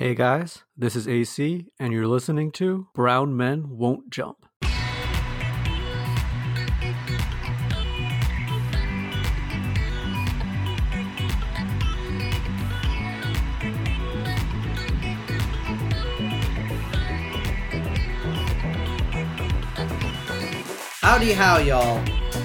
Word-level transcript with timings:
Hey 0.00 0.14
guys, 0.14 0.64
this 0.78 0.96
is 0.96 1.06
AC, 1.06 1.66
and 1.78 1.92
you're 1.92 2.06
listening 2.06 2.52
to 2.52 2.86
Brown 2.94 3.36
Men 3.36 3.76
Won't 3.76 4.08
Jump. 4.08 4.46
Howdy 21.02 21.32
how 21.34 21.58
y'all. 21.58 22.02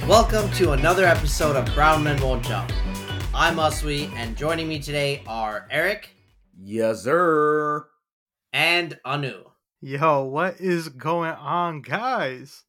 Welcome 0.10 0.52
to 0.56 0.74
another 0.74 1.06
episode 1.06 1.56
of 1.56 1.74
Brown 1.74 2.04
Men 2.04 2.22
Won't 2.22 2.44
Jump. 2.44 2.74
I'm 3.34 3.56
Uswe, 3.56 4.12
and 4.16 4.36
joining 4.36 4.68
me 4.68 4.80
today 4.80 5.24
are 5.26 5.70
Eric 5.72 6.15
Yes, 6.62 7.04
sir. 7.04 7.88
and 8.54 9.00
Anu. 9.04 9.44
Yo, 9.82 10.24
what 10.24 10.60
is 10.60 10.90
going 10.90 11.32
on, 11.32 11.82
guys? 11.82 12.64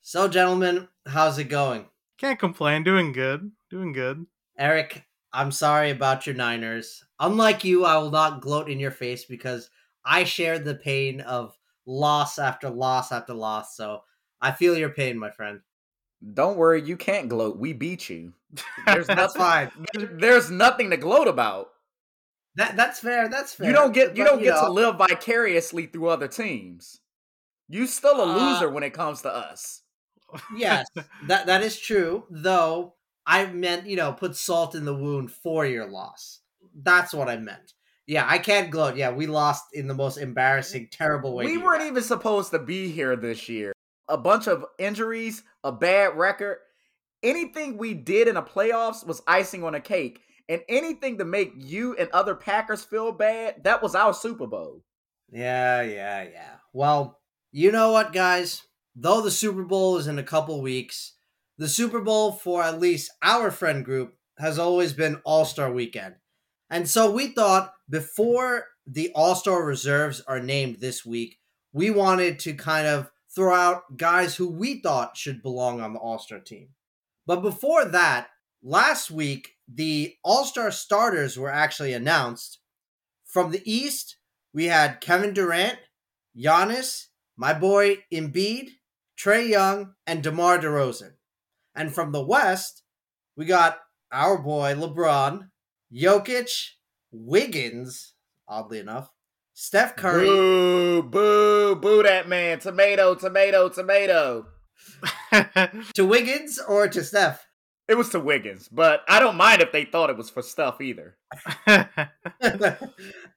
So, 0.00 0.28
gentlemen, 0.28 0.88
how's 1.06 1.38
it 1.38 1.44
going? 1.44 1.86
Can't 2.18 2.38
complain. 2.38 2.84
Doing 2.84 3.12
good. 3.12 3.50
Doing 3.70 3.92
good. 3.92 4.26
Eric, 4.56 5.04
I'm 5.32 5.50
sorry 5.50 5.90
about 5.90 6.26
your 6.26 6.36
Niners. 6.36 7.04
Unlike 7.20 7.64
you, 7.64 7.84
I 7.84 7.98
will 7.98 8.10
not 8.10 8.40
gloat 8.40 8.70
in 8.70 8.80
your 8.80 8.90
face 8.90 9.24
because 9.24 9.68
I 10.04 10.24
shared 10.24 10.64
the 10.64 10.74
pain 10.76 11.20
of 11.20 11.56
loss 11.86 12.38
after 12.38 12.70
loss 12.70 13.12
after 13.12 13.34
loss. 13.34 13.76
So 13.76 14.02
I 14.40 14.52
feel 14.52 14.76
your 14.76 14.90
pain, 14.90 15.18
my 15.18 15.30
friend. 15.30 15.60
Don't 16.34 16.56
worry, 16.56 16.82
you 16.82 16.96
can't 16.96 17.28
gloat. 17.28 17.58
We 17.58 17.72
beat 17.72 18.08
you. 18.08 18.32
There's 18.86 19.06
That's 19.06 19.36
fine. 19.36 19.70
There's 19.94 20.50
nothing 20.50 20.90
to 20.90 20.96
gloat 20.96 21.28
about. 21.28 21.68
That 22.58 22.76
that's 22.76 22.98
fair. 23.00 23.28
That's 23.28 23.54
fair. 23.54 23.68
You 23.68 23.72
don't 23.72 23.92
get. 23.92 24.16
You 24.16 24.24
But, 24.24 24.30
don't 24.30 24.42
get 24.42 24.54
know, 24.56 24.66
to 24.66 24.70
live 24.72 24.96
vicariously 24.98 25.86
through 25.86 26.08
other 26.08 26.28
teams. 26.28 27.00
You 27.68 27.86
still 27.86 28.20
a 28.20 28.26
Uh, 28.26 28.36
loser 28.36 28.68
when 28.68 28.82
it 28.82 28.92
comes 28.92 29.22
to 29.22 29.32
us. 29.32 29.82
yes, 30.56 30.86
that 31.28 31.46
that 31.46 31.62
is 31.62 31.78
true. 31.78 32.24
Though 32.30 32.94
I 33.26 33.46
meant, 33.46 33.86
you 33.86 33.94
know, 33.96 34.12
put 34.12 34.36
salt 34.36 34.74
in 34.74 34.84
the 34.84 34.94
wound 34.94 35.30
for 35.30 35.64
your 35.66 35.86
loss. 35.86 36.40
That's 36.74 37.14
what 37.14 37.28
I 37.28 37.36
meant. 37.36 37.74
Yeah, 38.06 38.26
I 38.28 38.38
can't 38.38 38.70
gloat. 38.70 38.96
Yeah, 38.96 39.10
we 39.12 39.26
lost 39.26 39.66
in 39.72 39.86
the 39.86 39.94
most 39.94 40.16
embarrassing, 40.16 40.88
terrible 40.90 41.34
way. 41.34 41.44
We 41.44 41.58
weren't 41.58 41.82
even 41.84 42.02
supposed 42.02 42.50
to 42.52 42.58
be 42.58 42.90
here 42.90 43.14
this 43.16 43.48
year. 43.48 43.72
A 44.08 44.16
bunch 44.16 44.48
of 44.48 44.64
injuries, 44.78 45.42
a 45.62 45.70
bad 45.70 46.16
record. 46.16 46.56
Anything 47.22 47.76
we 47.76 47.94
did 47.94 48.26
in 48.26 48.34
the 48.36 48.42
playoffs 48.42 49.06
was 49.06 49.22
icing 49.26 49.62
on 49.62 49.74
a 49.74 49.80
cake. 49.80 50.22
And 50.48 50.62
anything 50.68 51.18
to 51.18 51.24
make 51.24 51.52
you 51.56 51.94
and 51.96 52.08
other 52.10 52.34
Packers 52.34 52.82
feel 52.82 53.12
bad, 53.12 53.64
that 53.64 53.82
was 53.82 53.94
our 53.94 54.14
Super 54.14 54.46
Bowl. 54.46 54.82
Yeah, 55.30 55.82
yeah, 55.82 56.22
yeah. 56.22 56.54
Well, 56.72 57.20
you 57.52 57.70
know 57.70 57.92
what, 57.92 58.12
guys? 58.12 58.62
Though 58.96 59.20
the 59.20 59.30
Super 59.30 59.62
Bowl 59.62 59.98
is 59.98 60.06
in 60.06 60.18
a 60.18 60.22
couple 60.22 60.60
weeks, 60.62 61.14
the 61.58 61.68
Super 61.68 62.00
Bowl 62.00 62.32
for 62.32 62.62
at 62.62 62.80
least 62.80 63.10
our 63.22 63.50
friend 63.50 63.84
group 63.84 64.14
has 64.38 64.58
always 64.58 64.92
been 64.92 65.20
All 65.24 65.44
Star 65.44 65.70
Weekend. 65.70 66.14
And 66.70 66.88
so 66.88 67.10
we 67.10 67.28
thought 67.28 67.74
before 67.88 68.66
the 68.86 69.10
All 69.14 69.34
Star 69.34 69.62
reserves 69.64 70.22
are 70.26 70.40
named 70.40 70.76
this 70.80 71.04
week, 71.04 71.38
we 71.72 71.90
wanted 71.90 72.38
to 72.40 72.54
kind 72.54 72.86
of 72.86 73.10
throw 73.34 73.54
out 73.54 73.96
guys 73.96 74.36
who 74.36 74.48
we 74.48 74.80
thought 74.80 75.16
should 75.16 75.42
belong 75.42 75.80
on 75.80 75.92
the 75.92 76.00
All 76.00 76.18
Star 76.18 76.40
team. 76.40 76.70
But 77.26 77.42
before 77.42 77.84
that, 77.84 78.28
last 78.62 79.10
week, 79.10 79.57
the 79.72 80.14
All 80.24 80.44
Star 80.44 80.70
starters 80.70 81.38
were 81.38 81.50
actually 81.50 81.92
announced. 81.92 82.60
From 83.26 83.50
the 83.50 83.62
East, 83.70 84.16
we 84.54 84.66
had 84.66 85.00
Kevin 85.00 85.34
Durant, 85.34 85.78
Giannis, 86.36 87.06
my 87.36 87.52
boy 87.52 87.98
Embiid, 88.12 88.70
Trae 89.18 89.48
Young, 89.48 89.94
and 90.06 90.22
DeMar 90.22 90.58
DeRozan. 90.58 91.12
And 91.74 91.94
from 91.94 92.12
the 92.12 92.24
West, 92.24 92.82
we 93.36 93.44
got 93.44 93.78
our 94.10 94.38
boy 94.38 94.74
LeBron, 94.74 95.48
Jokic, 95.92 96.70
Wiggins, 97.12 98.14
oddly 98.48 98.78
enough, 98.78 99.10
Steph 99.52 99.96
Curry, 99.96 100.26
Boo, 100.26 101.02
boo, 101.02 101.74
boo 101.74 102.02
that 102.04 102.28
man. 102.28 102.60
Tomato, 102.60 103.14
tomato, 103.16 103.68
tomato. 103.68 104.46
to 105.94 106.06
Wiggins 106.06 106.60
or 106.60 106.86
to 106.88 107.02
Steph? 107.02 107.47
It 107.88 107.96
was 107.96 108.10
to 108.10 108.20
Wiggins, 108.20 108.68
but 108.68 109.02
I 109.08 109.18
don't 109.18 109.36
mind 109.36 109.62
if 109.62 109.72
they 109.72 109.84
thought 109.84 110.10
it 110.10 110.16
was 110.16 110.28
for 110.28 110.42
Steph 110.42 110.80
either. 110.80 111.16
and 111.66 111.98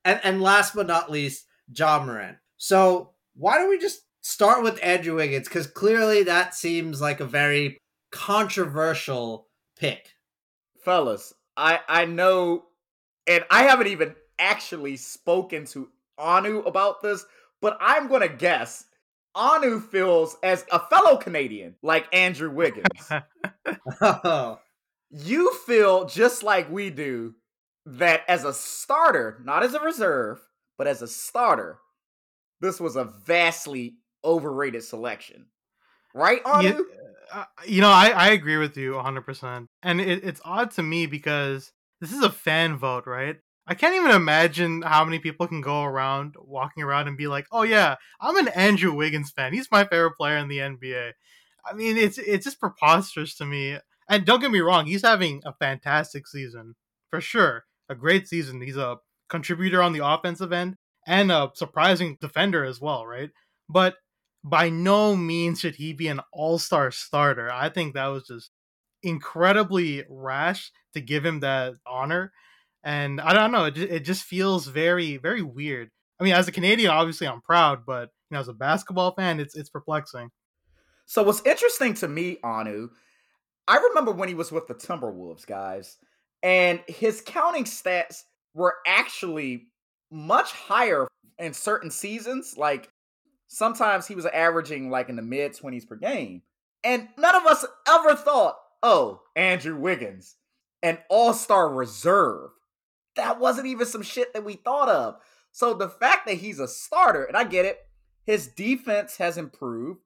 and 0.04 0.42
last 0.42 0.76
but 0.76 0.88
not 0.88 1.10
least, 1.10 1.46
Ja 1.74 2.04
Morant. 2.04 2.38
So 2.58 3.12
why 3.34 3.58
don't 3.58 3.70
we 3.70 3.80
just 3.80 4.02
start 4.20 4.62
with 4.62 4.84
Andrew 4.84 5.16
Wiggins? 5.16 5.48
Because 5.48 5.68
clearly 5.68 6.24
that 6.24 6.54
seems 6.54 7.00
like 7.00 7.22
a 7.22 7.26
very 7.26 7.78
controversial 8.12 9.48
pick. 9.80 10.10
Fellas, 10.84 11.34
I 11.56 11.80
I 11.88 12.06
know 12.06 12.66
and 13.28 13.46
I 13.50 13.64
haven't 13.64 13.88
even 13.88 14.16
actually 14.38 14.98
spoken 14.98 15.66
to 15.68 15.88
Anu 16.18 16.60
about 16.60 17.02
this, 17.02 17.26
but 17.62 17.78
I'm 17.80 18.08
going 18.08 18.22
to 18.22 18.36
guess 18.36 18.86
Anu 19.36 19.80
feels 19.80 20.36
as 20.44 20.66
a 20.72 20.80
fellow 20.80 21.18
Canadian 21.18 21.76
like 21.82 22.08
Andrew 22.14 22.52
Wiggins. 22.52 23.10
you 25.10 25.54
feel 25.66 26.06
just 26.06 26.44
like 26.44 26.70
we 26.70 26.90
do 26.90 27.36
that 27.86 28.22
as 28.28 28.44
a 28.44 28.54
starter, 28.54 29.42
not 29.44 29.64
as 29.64 29.74
a 29.74 29.80
reserve, 29.80 30.40
but 30.78 30.88
as 30.88 31.02
a 31.02 31.08
starter, 31.08 31.80
this 32.60 32.80
was 32.80 32.96
a 32.96 33.06
vastly 33.26 33.96
overrated 34.24 34.84
selection. 34.84 35.48
Right, 36.14 36.42
Anu? 36.46 36.68
Yeah, 36.68 36.80
uh, 37.34 37.46
you 37.66 37.82
know, 37.82 37.90
I, 37.90 38.10
I 38.10 38.30
agree 38.30 38.58
with 38.58 38.78
you 38.78 38.94
100%. 38.94 39.68
And 39.82 40.02
it, 40.02 40.24
it's 40.24 40.42
odd 40.44 40.72
to 40.72 40.84
me 40.84 41.06
because 41.06 41.72
this 42.00 42.12
is 42.12 42.24
a 42.24 42.30
fan 42.30 42.78
vote, 42.78 43.08
right? 43.08 43.38
I 43.72 43.74
can't 43.74 43.96
even 43.96 44.12
imagine 44.12 44.82
how 44.82 45.06
many 45.06 45.18
people 45.20 45.48
can 45.48 45.62
go 45.62 45.84
around 45.84 46.36
walking 46.38 46.84
around 46.84 47.08
and 47.08 47.16
be 47.18 47.28
like, 47.28 47.48
"Oh 47.54 47.64
yeah, 47.64 47.96
I'm 48.20 48.36
an 48.36 48.50
Andrew 48.50 48.92
Wiggins 48.94 49.32
fan. 49.32 49.54
He's 49.54 49.72
my 49.72 49.86
favorite 49.86 50.18
player 50.18 50.36
in 50.36 50.50
the 50.50 50.60
NBA." 50.60 51.14
I 51.66 51.74
mean, 51.74 51.96
it's 51.96 52.18
it's 52.18 52.44
just 52.44 52.60
preposterous 52.60 53.34
to 53.38 53.46
me. 53.46 53.78
And 54.10 54.26
don't 54.26 54.42
get 54.42 54.52
me 54.52 54.60
wrong, 54.60 54.88
he's 54.88 55.04
having 55.04 55.42
a 55.46 55.54
fantastic 55.54 56.28
season 56.28 56.76
for 57.10 57.22
sure. 57.22 57.64
A 57.88 57.96
great 57.96 58.28
season. 58.28 58.60
He's 58.62 58.76
a 58.76 58.98
contributor 59.30 59.82
on 59.82 59.94
the 59.94 60.06
offensive 60.06 60.52
end 60.52 60.76
and 61.08 61.32
a 61.32 61.52
surprising 61.56 62.18
defender 62.20 62.66
as 62.66 62.82
well, 62.82 63.06
right? 63.06 63.30
But 63.70 63.96
by 64.44 64.70
no 64.70 65.16
means 65.16 65.62
should 65.62 65.76
he 65.76 65.94
be 65.94 66.10
an 66.10 66.20
all-star 66.34 66.92
starter. 66.92 67.50
I 67.50 67.70
think 67.70 67.94
that 67.94 68.08
was 68.08 68.28
just 68.28 68.52
incredibly 69.02 70.04
rash 70.10 70.74
to 70.94 71.00
give 71.00 71.26
him 71.26 71.40
that 71.40 71.76
honor. 71.88 72.34
And 72.84 73.22
I 73.22 73.34
don't 73.34 73.52
know, 73.52 73.66
it, 73.66 73.76
ju- 73.76 73.88
it 73.90 74.00
just 74.02 74.24
feels 74.24 74.68
very, 74.68 75.18
very 75.18 75.42
weird. 75.42 75.90
I 76.20 76.24
mean, 76.24 76.34
as 76.34 76.48
a 76.48 76.52
Canadian, 76.52 76.92
obviously 76.92 77.28
I'm 77.28 77.42
proud, 77.42 77.86
but 77.86 78.10
you 78.30 78.36
know, 78.36 78.40
as 78.40 78.48
a 78.48 78.54
basketball 78.54 79.14
fan, 79.14 79.40
it's 79.40 79.56
it's 79.56 79.70
perplexing. 79.70 80.30
So 81.06 81.24
what's 81.24 81.46
interesting 81.46 81.94
to 81.96 82.08
me, 82.08 82.38
Anu, 82.44 82.90
I 83.68 83.78
remember 83.78 84.12
when 84.12 84.30
he 84.30 84.36
was 84.36 84.52
with 84.52 84.68
the 84.68 84.76
Timberwolves, 84.76 85.46
guys, 85.46 85.98
and 86.42 86.80
his 86.88 87.22
counting 87.26 87.66
stats 87.66 88.24
were 88.54 88.76
actually 88.86 89.68
much 90.12 90.52
higher 90.52 91.08
in 91.38 91.54
certain 91.54 91.92
seasons. 91.92 92.56
Like 92.58 92.90
sometimes 93.48 94.08
he 94.08 94.16
was 94.16 94.26
averaging 94.26 94.90
like 94.90 95.10
in 95.10 95.16
the 95.16 95.22
mid 95.22 95.54
20s 95.54 95.88
per 95.88 95.96
game. 95.96 96.42
And 96.84 97.10
none 97.18 97.36
of 97.36 97.46
us 97.46 97.66
ever 97.88 98.16
thought, 98.16 98.58
oh, 98.82 99.22
Andrew 99.36 99.78
Wiggins, 99.78 100.36
an 100.82 100.98
all-star 101.10 101.70
reserve. 101.70 102.50
That 103.16 103.40
wasn't 103.40 103.68
even 103.68 103.86
some 103.86 104.04
shit 104.04 104.34
that 104.34 104.46
we 104.46 104.54
thought 104.54 104.90
of. 104.90 105.16
So 105.52 105.74
the 105.74 105.90
fact 105.90 106.28
that 106.28 106.36
he's 106.36 106.60
a 106.60 106.68
starter, 106.68 107.26
and 107.26 107.36
I 107.36 107.44
get 107.44 107.66
it, 107.66 107.78
his 108.26 108.48
defense 108.48 109.18
has 109.18 109.38
improved. 109.38 110.00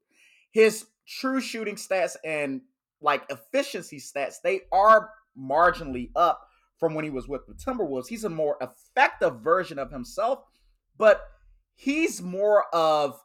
His 0.51 0.85
true 1.07 1.41
shooting 1.41 1.75
stats 1.75 2.15
and 2.23 2.61
like 3.01 3.23
efficiency 3.29 3.99
stats, 3.99 4.35
they 4.43 4.61
are 4.71 5.09
marginally 5.37 6.09
up 6.15 6.47
from 6.79 6.93
when 6.93 7.03
he 7.03 7.11
was 7.11 7.27
with 7.27 7.41
the 7.45 7.53
Timberwolves. 7.53 8.07
He's 8.07 8.23
a 8.23 8.29
more 8.29 8.57
effective 8.61 9.41
version 9.41 9.77
of 9.77 9.91
himself, 9.91 10.39
but 10.97 11.21
he's 11.75 12.21
more 12.21 12.65
of 12.73 13.19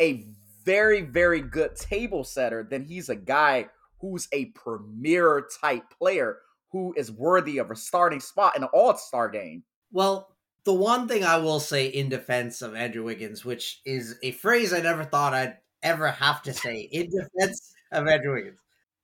a 0.00 0.26
very, 0.64 1.02
very 1.02 1.40
good 1.40 1.76
table 1.76 2.24
setter 2.24 2.66
than 2.68 2.84
he's 2.84 3.08
a 3.08 3.16
guy 3.16 3.68
who's 4.00 4.28
a 4.32 4.46
premier 4.46 5.46
type 5.60 5.84
player 5.98 6.38
who 6.74 6.92
is 6.96 7.12
worthy 7.12 7.58
of 7.58 7.70
a 7.70 7.76
starting 7.76 8.18
spot 8.18 8.56
in 8.56 8.64
an 8.64 8.68
all 8.74 8.96
star 8.96 9.28
game. 9.28 9.62
Well, 9.92 10.28
the 10.64 10.74
one 10.74 11.06
thing 11.06 11.22
I 11.22 11.36
will 11.36 11.60
say 11.60 11.86
in 11.86 12.08
defense 12.08 12.62
of 12.62 12.74
Andrew 12.74 13.04
Wiggins, 13.04 13.44
which 13.44 13.80
is 13.86 14.16
a 14.24 14.32
phrase 14.32 14.72
I 14.72 14.80
never 14.80 15.04
thought 15.04 15.34
I'd 15.34 15.58
ever 15.84 16.08
have 16.08 16.42
to 16.42 16.52
say 16.52 16.80
in 16.92 17.10
defense 17.10 17.72
of 17.92 18.08
Andrew 18.08 18.34
Wiggins. 18.34 18.58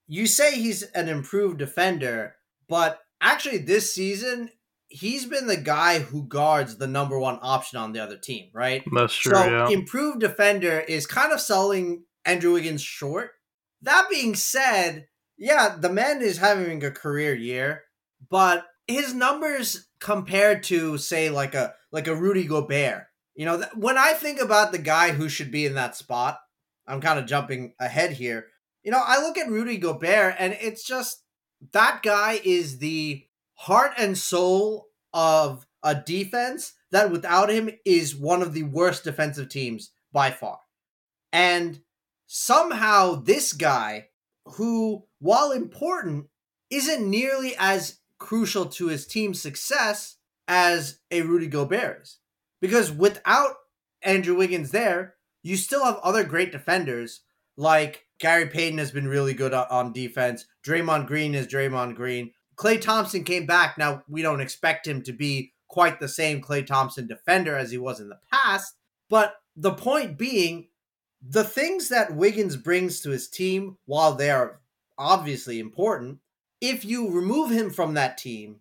You 0.08 0.26
say 0.26 0.56
he's 0.56 0.82
an 0.82 1.08
improved 1.08 1.58
defender, 1.58 2.34
but 2.68 2.98
actually 3.20 3.58
this 3.58 3.94
season 3.94 4.50
he's 4.88 5.24
been 5.24 5.46
the 5.46 5.56
guy 5.56 6.00
who 6.00 6.24
guards 6.24 6.76
the 6.76 6.88
number 6.88 7.16
one 7.16 7.38
option 7.40 7.78
on 7.78 7.92
the 7.92 8.02
other 8.02 8.16
team, 8.16 8.50
right? 8.52 8.82
That's 8.92 9.14
true. 9.14 9.32
so 9.32 9.44
yeah. 9.44 9.68
improved 9.68 10.18
defender 10.18 10.80
is 10.80 11.06
kind 11.06 11.32
of 11.32 11.40
selling 11.40 12.02
Andrew 12.24 12.54
Wiggins 12.54 12.82
short. 12.82 13.30
That 13.82 14.08
being 14.10 14.34
said, 14.34 15.06
yeah, 15.40 15.76
the 15.78 15.88
man 15.88 16.20
is 16.20 16.36
having 16.36 16.84
a 16.84 16.90
career 16.90 17.34
year, 17.34 17.84
but 18.30 18.66
his 18.86 19.14
numbers 19.14 19.88
compared 19.98 20.62
to 20.64 20.98
say 20.98 21.30
like 21.30 21.54
a 21.54 21.74
like 21.90 22.06
a 22.06 22.14
Rudy 22.14 22.44
Gobert, 22.44 23.06
you 23.34 23.46
know, 23.46 23.56
th- 23.56 23.70
when 23.74 23.96
I 23.96 24.12
think 24.12 24.38
about 24.38 24.70
the 24.70 24.78
guy 24.78 25.12
who 25.12 25.30
should 25.30 25.50
be 25.50 25.64
in 25.64 25.74
that 25.74 25.96
spot, 25.96 26.38
I'm 26.86 27.00
kind 27.00 27.18
of 27.18 27.24
jumping 27.24 27.72
ahead 27.80 28.12
here. 28.12 28.48
You 28.82 28.90
know, 28.90 29.02
I 29.04 29.22
look 29.22 29.38
at 29.38 29.48
Rudy 29.48 29.78
Gobert 29.78 30.36
and 30.38 30.56
it's 30.60 30.84
just 30.84 31.24
that 31.72 32.02
guy 32.02 32.40
is 32.44 32.78
the 32.78 33.24
heart 33.54 33.92
and 33.96 34.16
soul 34.16 34.88
of 35.14 35.66
a 35.82 35.94
defense 35.94 36.74
that 36.92 37.10
without 37.10 37.50
him 37.50 37.70
is 37.86 38.14
one 38.14 38.42
of 38.42 38.52
the 38.52 38.64
worst 38.64 39.04
defensive 39.04 39.48
teams 39.48 39.90
by 40.12 40.30
far. 40.30 40.58
And 41.32 41.80
somehow 42.26 43.14
this 43.14 43.52
guy, 43.54 44.08
who, 44.56 45.04
while 45.20 45.52
important, 45.52 46.26
isn't 46.70 47.08
nearly 47.08 47.54
as 47.58 48.00
crucial 48.18 48.66
to 48.66 48.88
his 48.88 49.06
team's 49.06 49.40
success 49.40 50.16
as 50.48 50.98
a 51.10 51.22
Rudy 51.22 51.46
Gobert 51.46 52.02
is. 52.02 52.18
Because 52.60 52.90
without 52.90 53.54
Andrew 54.02 54.36
Wiggins 54.36 54.70
there, 54.70 55.14
you 55.42 55.56
still 55.56 55.84
have 55.84 55.98
other 56.02 56.24
great 56.24 56.52
defenders 56.52 57.22
like 57.56 58.06
Gary 58.18 58.46
Payton 58.46 58.78
has 58.78 58.90
been 58.90 59.08
really 59.08 59.34
good 59.34 59.54
on 59.54 59.92
defense. 59.92 60.46
Draymond 60.66 61.06
Green 61.06 61.34
is 61.34 61.46
Draymond 61.46 61.96
Green. 61.96 62.32
Klay 62.56 62.80
Thompson 62.80 63.24
came 63.24 63.46
back. 63.46 63.78
Now, 63.78 64.02
we 64.08 64.20
don't 64.20 64.42
expect 64.42 64.86
him 64.86 65.02
to 65.04 65.12
be 65.12 65.54
quite 65.68 66.00
the 66.00 66.08
same 66.08 66.42
Klay 66.42 66.66
Thompson 66.66 67.06
defender 67.06 67.56
as 67.56 67.70
he 67.70 67.78
was 67.78 68.00
in 68.00 68.10
the 68.10 68.18
past. 68.30 68.74
But 69.08 69.34
the 69.56 69.72
point 69.72 70.18
being, 70.18 70.68
the 71.26 71.44
things 71.44 71.88
that 71.88 72.14
Wiggins 72.14 72.56
brings 72.56 73.00
to 73.00 73.10
his 73.10 73.28
team, 73.28 73.78
while 73.86 74.14
they 74.14 74.30
are 74.30 74.59
obviously 75.00 75.58
important, 75.58 76.18
if 76.60 76.84
you 76.84 77.10
remove 77.10 77.50
him 77.50 77.70
from 77.70 77.94
that 77.94 78.18
team, 78.18 78.60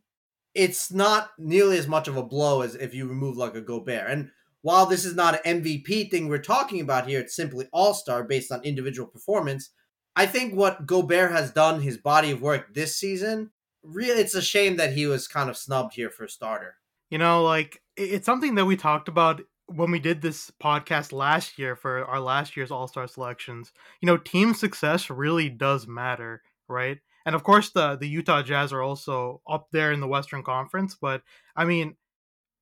it's 0.55 0.91
not 0.91 1.31
nearly 1.37 1.77
as 1.77 1.87
much 1.87 2.07
of 2.07 2.17
a 2.17 2.23
blow 2.23 2.61
as 2.61 2.73
if 2.75 2.93
you 2.95 3.07
remove 3.07 3.37
like 3.37 3.53
a 3.53 3.61
Gobert. 3.61 4.09
And 4.09 4.31
while 4.61 4.85
this 4.85 5.05
is 5.05 5.15
not 5.15 5.45
an 5.45 5.61
MVP 5.61 6.09
thing 6.09 6.27
we're 6.27 6.39
talking 6.39 6.81
about 6.81 7.07
here, 7.07 7.19
it's 7.19 7.35
simply 7.35 7.67
all 7.71 7.93
star 7.93 8.23
based 8.23 8.51
on 8.51 8.63
individual 8.63 9.07
performance. 9.07 9.69
I 10.15 10.25
think 10.25 10.55
what 10.55 10.85
Gobert 10.85 11.31
has 11.31 11.51
done, 11.51 11.81
his 11.81 11.97
body 11.97 12.31
of 12.31 12.41
work 12.41 12.73
this 12.73 12.97
season, 12.97 13.51
really, 13.83 14.21
it's 14.21 14.35
a 14.35 14.41
shame 14.41 14.77
that 14.77 14.93
he 14.93 15.05
was 15.05 15.27
kind 15.27 15.49
of 15.49 15.57
snubbed 15.57 15.93
here 15.93 16.09
for 16.09 16.27
starter. 16.27 16.75
You 17.09 17.17
know, 17.17 17.43
like 17.43 17.81
it's 17.95 18.25
something 18.25 18.55
that 18.55 18.65
we 18.65 18.75
talked 18.75 19.07
about 19.07 19.41
when 19.69 19.91
we 19.91 19.99
did 19.99 20.21
this 20.21 20.51
podcast 20.61 21.11
last 21.13 21.59
year 21.59 21.75
for 21.75 22.05
our 22.05 22.19
last 22.19 22.57
year's 22.57 22.71
All 22.71 22.87
Star 22.87 23.07
selections. 23.07 23.71
You 24.01 24.07
know, 24.07 24.17
team 24.17 24.53
success 24.53 25.09
really 25.09 25.49
does 25.49 25.87
matter, 25.87 26.41
right? 26.67 26.97
And 27.25 27.35
of 27.35 27.43
course, 27.43 27.71
the 27.71 27.95
the 27.95 28.07
Utah 28.07 28.41
Jazz 28.41 28.73
are 28.73 28.81
also 28.81 29.41
up 29.47 29.67
there 29.71 29.91
in 29.91 29.99
the 29.99 30.07
Western 30.07 30.43
Conference. 30.43 30.97
But 30.99 31.21
I 31.55 31.65
mean, 31.65 31.95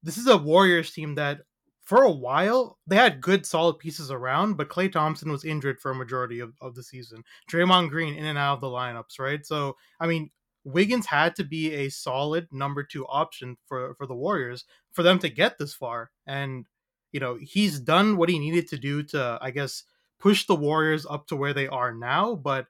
this 0.04 0.18
is 0.18 0.28
a 0.28 0.38
Warriors 0.38 0.92
team 0.92 1.16
that 1.16 1.42
for 1.84 2.04
a 2.04 2.12
while 2.12 2.78
they 2.86 2.98
had 2.98 3.22
good 3.22 3.46
solid 3.46 3.80
pieces 3.80 4.12
around, 4.12 4.58
but 4.58 4.70
Klay 4.70 4.92
Thompson 4.92 5.32
was 5.32 5.46
injured 5.46 5.80
for 5.80 5.92
a 5.92 5.96
majority 5.96 6.40
of, 6.42 6.54
of 6.62 6.76
the 6.76 6.84
season. 6.84 7.24
Draymond 7.50 7.90
Green 7.90 8.16
in 8.16 8.26
and 8.26 8.38
out 8.38 8.56
of 8.56 8.62
the 8.62 8.68
lineups, 8.68 9.20
right? 9.20 9.46
So 9.46 9.78
I 10.00 10.08
mean, 10.08 10.30
Wiggins 10.66 11.06
had 11.06 11.36
to 11.38 11.46
be 11.46 11.74
a 11.74 11.90
solid 11.90 12.48
number 12.52 12.84
two 12.84 13.06
option 13.08 13.56
for 13.68 13.96
for 13.96 14.06
the 14.06 14.16
Warriors 14.16 14.66
for 14.92 15.04
them 15.04 15.20
to 15.20 15.30
get 15.30 15.58
this 15.58 15.74
far. 15.74 16.12
And 16.26 16.66
you 17.12 17.20
know, 17.20 17.38
he's 17.42 17.80
done 17.80 18.18
what 18.18 18.30
he 18.30 18.40
needed 18.40 18.68
to 18.70 18.78
do 18.78 19.04
to, 19.04 19.38
I 19.42 19.52
guess, 19.52 19.84
push 20.20 20.46
the 20.46 20.56
Warriors 20.56 21.06
up 21.06 21.28
to 21.28 21.36
where 21.36 21.54
they 21.54 21.68
are 21.68 21.94
now. 21.94 22.36
But 22.36 22.68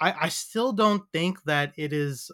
I, 0.00 0.14
I 0.22 0.28
still 0.28 0.72
don't 0.72 1.02
think 1.12 1.42
that 1.44 1.72
it 1.76 1.92
is 1.92 2.30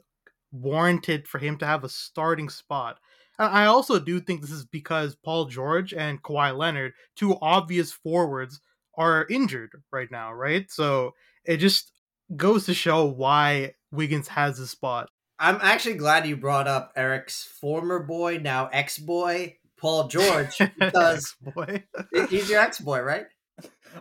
warranted 0.52 1.28
for 1.28 1.38
him 1.38 1.56
to 1.58 1.66
have 1.66 1.84
a 1.84 1.88
starting 1.88 2.48
spot. 2.48 2.98
And 3.38 3.48
I 3.48 3.66
also 3.66 3.98
do 3.98 4.20
think 4.20 4.40
this 4.40 4.50
is 4.50 4.66
because 4.66 5.14
Paul 5.14 5.46
George 5.46 5.94
and 5.94 6.22
Kawhi 6.22 6.56
Leonard, 6.56 6.92
two 7.16 7.38
obvious 7.40 7.92
forwards, 7.92 8.60
are 8.96 9.26
injured 9.30 9.70
right 9.90 10.10
now, 10.10 10.32
right? 10.32 10.70
So 10.70 11.14
it 11.44 11.56
just 11.56 11.92
goes 12.36 12.66
to 12.66 12.74
show 12.74 13.06
why 13.06 13.74
Wiggins 13.90 14.28
has 14.28 14.58
a 14.58 14.66
spot. 14.66 15.08
I'm 15.38 15.58
actually 15.62 15.94
glad 15.94 16.26
you 16.26 16.36
brought 16.36 16.68
up 16.68 16.92
Eric's 16.94 17.42
former 17.42 18.02
boy, 18.02 18.40
now 18.42 18.68
ex 18.74 18.98
boy, 18.98 19.56
Paul 19.80 20.08
George, 20.08 20.58
because 20.78 21.34
boy. 21.40 21.84
he's 22.28 22.50
your 22.50 22.60
ex 22.60 22.80
boy, 22.80 23.00
right? 23.00 23.26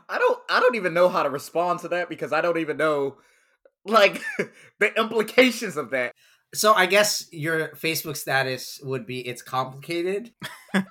I 0.08 0.18
don't 0.18 0.40
I 0.50 0.60
don't 0.60 0.76
even 0.76 0.94
know 0.94 1.10
how 1.10 1.24
to 1.24 1.30
respond 1.30 1.80
to 1.80 1.88
that 1.90 2.10
because 2.10 2.34
I 2.34 2.42
don't 2.42 2.58
even 2.58 2.78
know 2.78 3.18
like 3.86 4.22
the 4.80 4.94
implications 4.98 5.78
of 5.78 5.92
that. 5.92 6.14
So 6.54 6.74
I 6.74 6.88
guess 6.88 7.28
your 7.32 7.70
Facebook 7.70 8.18
status 8.18 8.80
would 8.84 9.06
be 9.06 9.26
it's 9.26 9.42
complicated. 9.42 10.34
right? 10.74 10.86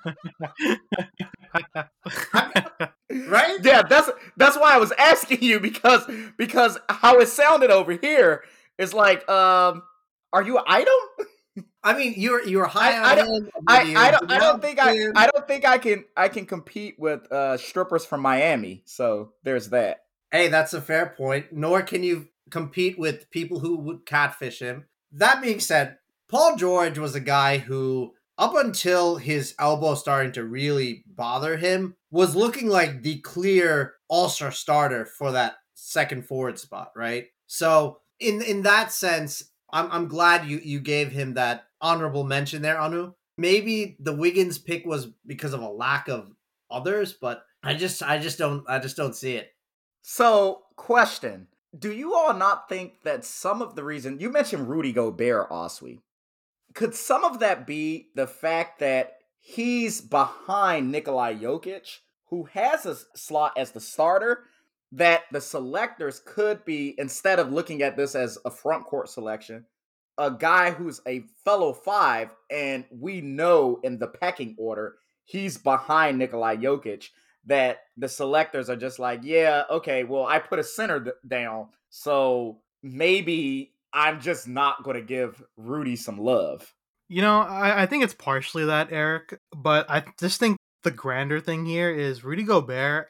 Yeah, 3.61 3.81
that's 3.81 4.09
that's 4.37 4.57
why 4.57 4.73
I 4.73 4.77
was 4.77 4.93
asking 4.93 5.41
you 5.41 5.59
because 5.59 6.09
because 6.37 6.77
how 6.87 7.19
it 7.19 7.27
sounded 7.27 7.71
over 7.71 7.91
here 7.91 8.43
is 8.77 8.93
like, 8.93 9.27
um, 9.29 9.83
are 10.31 10.43
you 10.43 10.57
an 10.57 10.63
item? 10.67 10.93
I 11.83 11.97
mean, 11.97 12.13
you're 12.17 12.45
you're 12.45 12.65
high 12.65 12.97
I, 12.97 13.11
I 13.11 13.15
don't, 13.15 13.29
on 13.29 13.49
I, 13.67 13.79
I 13.95 14.11
don't 14.11 14.31
I 14.31 14.39
don't 14.39 14.53
not 14.53 14.61
think 14.61 14.79
I. 14.79 15.11
I 15.15 15.27
don't 15.27 15.47
think 15.47 15.65
I 15.65 15.77
can 15.77 16.05
I 16.17 16.27
can 16.27 16.45
compete 16.45 16.95
with 16.97 17.31
uh 17.31 17.57
strippers 17.57 18.05
from 18.05 18.21
Miami. 18.21 18.83
So 18.85 19.33
there's 19.43 19.69
that. 19.69 20.03
Hey, 20.31 20.47
that's 20.47 20.73
a 20.73 20.81
fair 20.81 21.13
point. 21.17 21.47
Nor 21.51 21.81
can 21.81 22.03
you 22.03 22.27
compete 22.49 22.97
with 22.99 23.29
people 23.31 23.59
who 23.59 23.77
would 23.77 24.05
catfish 24.05 24.59
him. 24.59 24.85
That 25.11 25.41
being 25.41 25.59
said, 25.59 25.97
Paul 26.27 26.55
George 26.55 26.97
was 26.97 27.15
a 27.15 27.19
guy 27.19 27.57
who, 27.57 28.13
up 28.37 28.55
until 28.55 29.15
his 29.15 29.55
elbow 29.59 29.95
starting 29.95 30.31
to 30.33 30.43
really 30.43 31.03
bother 31.07 31.57
him, 31.57 31.95
was 32.11 32.35
looking 32.35 32.67
like 32.67 33.01
the 33.01 33.19
clear 33.19 33.95
all-star 34.07 34.51
starter 34.51 35.05
for 35.05 35.31
that 35.31 35.55
second 35.73 36.25
forward 36.25 36.59
spot, 36.59 36.91
right? 36.95 37.27
So 37.47 37.99
in 38.19 38.41
in 38.41 38.63
that 38.63 38.91
sense, 38.91 39.51
I'm 39.71 39.91
I'm 39.91 40.07
glad 40.07 40.47
you 40.47 40.59
you 40.63 40.79
gave 40.79 41.11
him 41.11 41.33
that 41.35 41.65
honorable 41.81 42.23
mention 42.23 42.61
there, 42.61 42.79
Anu. 42.79 43.13
Maybe 43.37 43.97
the 43.99 44.13
Wiggins 44.13 44.57
pick 44.57 44.85
was 44.85 45.07
because 45.25 45.53
of 45.53 45.61
a 45.61 45.69
lack 45.69 46.09
of 46.09 46.31
others, 46.69 47.13
but 47.13 47.43
I 47.63 47.73
just 47.73 48.03
I 48.03 48.17
just 48.17 48.37
don't 48.37 48.63
I 48.67 48.79
just 48.79 48.97
don't 48.97 49.15
see 49.15 49.35
it. 49.35 49.51
So, 50.01 50.63
question. 50.75 51.47
Do 51.77 51.91
you 51.91 52.15
all 52.15 52.33
not 52.33 52.67
think 52.67 53.03
that 53.03 53.23
some 53.23 53.61
of 53.61 53.75
the 53.75 53.83
reason 53.83 54.19
you 54.19 54.31
mentioned 54.31 54.67
Rudy 54.67 54.91
Gobert, 54.91 55.49
Oswe, 55.51 55.99
could 56.73 56.95
some 56.95 57.23
of 57.23 57.39
that 57.39 57.67
be 57.67 58.09
the 58.15 58.27
fact 58.27 58.79
that 58.79 59.17
he's 59.39 60.01
behind 60.01 60.91
Nikolai 60.91 61.35
Jokic, 61.35 61.99
who 62.25 62.45
has 62.45 62.85
a 62.85 62.97
slot 63.15 63.53
as 63.57 63.71
the 63.71 63.79
starter, 63.79 64.45
that 64.91 65.23
the 65.31 65.41
selectors 65.41 66.21
could 66.25 66.65
be, 66.65 66.95
instead 66.97 67.39
of 67.39 67.51
looking 67.51 67.81
at 67.83 67.95
this 67.95 68.15
as 68.15 68.37
a 68.45 68.51
front 68.51 68.85
court 68.85 69.09
selection, 69.09 69.65
a 70.19 70.29
guy 70.29 70.71
who's 70.71 71.01
a 71.07 71.23
fellow 71.43 71.73
five, 71.73 72.35
and 72.51 72.83
we 72.91 73.21
know 73.21 73.79
in 73.83 73.97
the 73.97 74.07
pecking 74.07 74.55
order, 74.59 74.95
he's 75.23 75.57
behind 75.57 76.19
Nikolai 76.19 76.57
Jokic 76.57 77.07
that 77.45 77.79
the 77.97 78.09
selectors 78.09 78.69
are 78.69 78.75
just 78.75 78.99
like, 78.99 79.21
yeah, 79.23 79.63
okay, 79.71 80.03
well, 80.03 80.25
I 80.25 80.39
put 80.39 80.59
a 80.59 80.63
center 80.63 81.03
th- 81.03 81.15
down, 81.27 81.69
so 81.89 82.59
maybe 82.83 83.73
I'm 83.93 84.19
just 84.19 84.47
not 84.47 84.83
going 84.83 84.97
to 84.97 85.01
give 85.01 85.41
Rudy 85.57 85.95
some 85.95 86.19
love. 86.19 86.71
You 87.07 87.21
know, 87.23 87.39
I, 87.39 87.83
I 87.83 87.85
think 87.87 88.03
it's 88.03 88.13
partially 88.13 88.65
that, 88.65 88.91
Eric, 88.91 89.39
but 89.55 89.89
I 89.89 90.03
just 90.19 90.39
think 90.39 90.57
the 90.83 90.91
grander 90.91 91.39
thing 91.39 91.65
here 91.65 91.89
is 91.89 92.23
Rudy 92.23 92.43
Gobert 92.43 93.07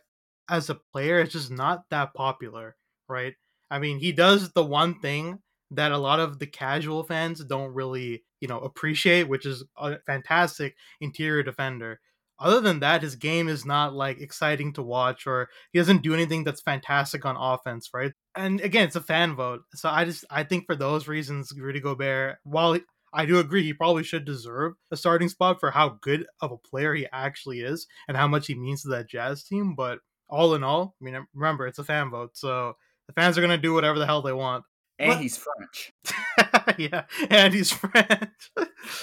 as 0.48 0.70
a 0.70 0.80
player 0.94 1.20
is 1.20 1.34
just 1.34 1.52
not 1.52 1.84
that 1.90 2.14
popular, 2.14 2.76
right? 3.10 3.34
I 3.70 3.80
mean, 3.80 4.00
he 4.00 4.12
does 4.12 4.52
the 4.52 4.64
one 4.64 5.00
thing 5.00 5.40
that 5.72 5.92
a 5.92 5.98
lot 5.98 6.20
of 6.20 6.40
the 6.40 6.48
casual 6.48 7.04
fans 7.04 7.44
don't 7.44 7.74
really, 7.74 8.24
you 8.42 8.48
know, 8.48 8.60
appreciate, 8.60 9.28
which 9.28 9.46
is 9.46 9.64
a 9.78 9.98
fantastic 10.06 10.76
interior 11.02 11.44
defender. 11.44 12.00
Other 12.40 12.62
than 12.62 12.80
that, 12.80 13.02
his 13.02 13.16
game 13.18 13.50
is 13.50 13.66
not 13.66 13.94
like 13.94 14.22
exciting 14.22 14.72
to 14.74 14.82
watch, 14.82 15.28
or 15.28 15.50
he 15.74 15.80
doesn't 15.80 16.04
do 16.04 16.14
anything 16.14 16.44
that's 16.46 16.62
fantastic 16.62 17.26
on 17.26 17.36
offense, 17.36 17.90
right? 17.94 18.14
And 18.36 18.62
again, 18.62 18.86
it's 18.86 18.96
a 18.96 19.02
fan 19.02 19.36
vote, 19.36 19.62
so 19.76 19.90
I 19.90 20.06
just 20.06 20.24
I 20.30 20.44
think 20.44 20.66
for 20.66 20.76
those 20.76 21.08
reasons, 21.08 21.52
Rudy 21.58 21.82
Gobert, 21.82 22.38
while 22.44 22.78
I 23.14 23.26
do 23.26 23.40
agree 23.40 23.64
he 23.64 23.74
probably 23.74 24.04
should 24.04 24.24
deserve 24.26 24.74
a 24.92 24.98
starting 24.98 25.30
spot 25.30 25.60
for 25.60 25.72
how 25.72 25.98
good 26.02 26.28
of 26.42 26.52
a 26.52 26.58
player 26.58 26.94
he 26.94 27.08
actually 27.12 27.60
is 27.62 27.88
and 28.08 28.16
how 28.16 28.28
much 28.28 28.48
he 28.48 28.56
means 28.56 28.84
to 28.84 28.90
that 28.90 29.10
Jazz 29.10 29.44
team, 29.44 29.76
but 29.76 30.00
all 30.30 30.54
in 30.56 30.64
all, 30.64 30.96
I 31.02 31.04
mean, 31.04 31.28
remember 31.34 31.68
it's 31.68 31.80
a 31.80 31.84
fan 31.84 32.10
vote, 32.10 32.38
so 32.38 32.76
the 33.08 33.14
fans 33.14 33.38
are 33.38 33.42
gonna 33.42 33.58
do 33.58 33.74
whatever 33.74 34.00
the 34.00 34.06
hell 34.06 34.22
they 34.22 34.32
want. 34.34 34.64
And 35.00 35.10
But- 35.14 35.22
he's 35.22 35.38
French. 35.38 35.94
yeah, 36.78 37.04
and 37.30 37.54
he's 37.54 37.72
French. 37.72 38.52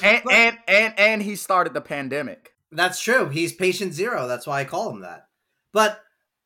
And 0.03 0.23
But- 0.25 0.33
and 0.33 0.59
and 0.69 0.95
and 0.99 1.23
he 1.23 1.37
started 1.37 1.75
the 1.75 1.81
pandemic. 1.81 2.53
That's 2.71 3.01
true. 3.01 3.29
He's 3.29 3.53
patient 3.53 3.95
zero. 3.95 4.27
That's 4.29 4.47
why 4.47 4.61
I 4.61 4.65
call 4.65 4.91
him 4.91 5.01
that. 5.01 5.27
But 5.73 6.01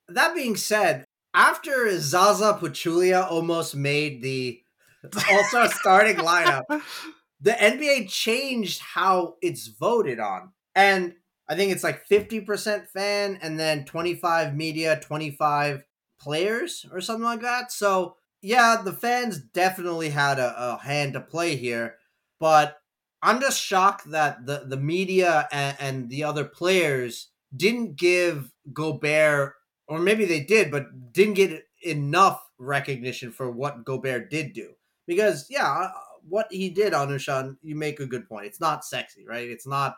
that 0.09 0.35
being 0.35 0.57
said, 0.57 1.04
after 1.35 1.99
Zaza 1.99 2.59
Pachulia 2.61 3.28
almost 3.30 3.75
made 3.75 4.23
the 4.23 4.61
All 5.30 5.45
Star 5.45 5.69
starting 5.69 6.16
lineup, 6.16 6.62
the 7.40 7.52
NBA 7.52 8.09
changed 8.11 8.80
how 8.80 9.37
it's 9.40 9.66
voted 9.69 10.21
on. 10.21 10.52
And 10.75 11.14
I 11.49 11.57
think 11.57 11.73
it's 11.73 11.83
like 11.83 12.07
50% 12.07 12.87
fan 12.88 13.38
and 13.42 13.59
then 13.59 13.85
25 13.85 14.54
media, 14.54 15.00
25 15.00 15.85
players 16.21 16.87
or 16.92 17.00
something 17.00 17.25
like 17.25 17.40
that. 17.40 17.73
So, 17.73 18.16
yeah, 18.42 18.80
the 18.85 18.92
fans 18.92 19.38
definitely 19.38 20.11
had 20.11 20.38
a, 20.38 20.54
a 20.56 20.78
hand 20.78 21.14
to 21.14 21.20
play 21.20 21.56
here. 21.56 21.97
But 22.38 22.78
I'm 23.23 23.40
just 23.40 23.61
shocked 23.61 24.11
that 24.11 24.47
the, 24.47 24.64
the 24.66 24.76
media 24.76 25.49
and, 25.52 25.76
and 25.78 26.11
the 26.11 26.25
other 26.25 26.44
players 26.44 27.28
didn't 27.54 27.97
give 27.97 28.50
Gobert, 28.73 29.54
or 29.88 29.99
maybe 29.99 30.25
they 30.25 30.40
did, 30.40 30.70
but 30.70 31.12
didn't 31.12 31.35
get 31.35 31.64
enough 31.82 32.42
recognition 32.59 33.32
for 33.32 33.50
what 33.50 33.85
Gobert 33.85 34.30
did 34.30 34.52
do. 34.52 34.73
Because, 35.06 35.47
yeah, 35.50 35.66
uh, 35.68 35.90
what 36.28 36.47
he 36.50 36.70
did 36.70 36.94
on 36.94 37.09
Ushan, 37.09 37.56
you 37.62 37.75
make 37.75 38.00
a 38.00 38.06
good 38.06 38.28
point. 38.28 38.47
It's 38.47 38.61
not 38.61 38.85
sexy, 38.85 39.25
right? 39.26 39.49
It's 39.49 39.66
not 39.66 39.97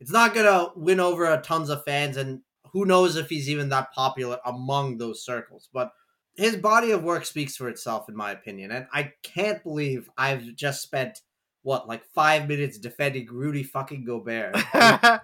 it's 0.00 0.10
not 0.10 0.34
gonna 0.34 0.66
win 0.74 0.98
over 0.98 1.32
a 1.32 1.40
tons 1.40 1.70
of 1.70 1.84
fans, 1.84 2.16
and 2.16 2.40
who 2.72 2.84
knows 2.84 3.14
if 3.14 3.28
he's 3.28 3.48
even 3.48 3.68
that 3.68 3.92
popular 3.92 4.38
among 4.44 4.98
those 4.98 5.24
circles. 5.24 5.68
But 5.72 5.92
his 6.34 6.56
body 6.56 6.90
of 6.92 7.02
work 7.02 7.24
speaks 7.26 7.56
for 7.56 7.68
itself, 7.68 8.08
in 8.08 8.16
my 8.16 8.30
opinion. 8.30 8.70
And 8.70 8.86
I 8.92 9.12
can't 9.22 9.62
believe 9.62 10.08
I've 10.16 10.54
just 10.54 10.82
spent 10.82 11.20
what 11.62 11.86
like 11.86 12.04
five 12.14 12.48
minutes 12.48 12.78
defending 12.78 13.26
Rudy 13.30 13.62
fucking 13.62 14.04
Gobert. 14.04 14.56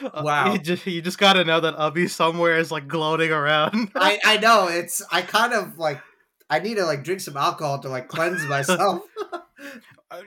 Uh, 0.00 0.22
wow. 0.22 0.52
You 0.52 0.60
just 0.60 0.86
you 0.86 1.02
just 1.02 1.18
gotta 1.18 1.44
know 1.44 1.58
that 1.58 1.76
Ubby 1.76 2.08
somewhere 2.08 2.56
is 2.56 2.70
like 2.70 2.86
gloating 2.86 3.32
around. 3.32 3.90
I 3.96 4.20
I 4.24 4.36
know 4.36 4.68
it's 4.68 5.02
I 5.10 5.22
kind 5.22 5.52
of 5.52 5.76
like 5.76 6.00
I 6.48 6.60
need 6.60 6.76
to 6.76 6.84
like 6.84 7.02
drink 7.02 7.20
some 7.20 7.36
alcohol 7.36 7.80
to 7.80 7.88
like 7.88 8.06
cleanse 8.06 8.44
myself. 8.48 9.02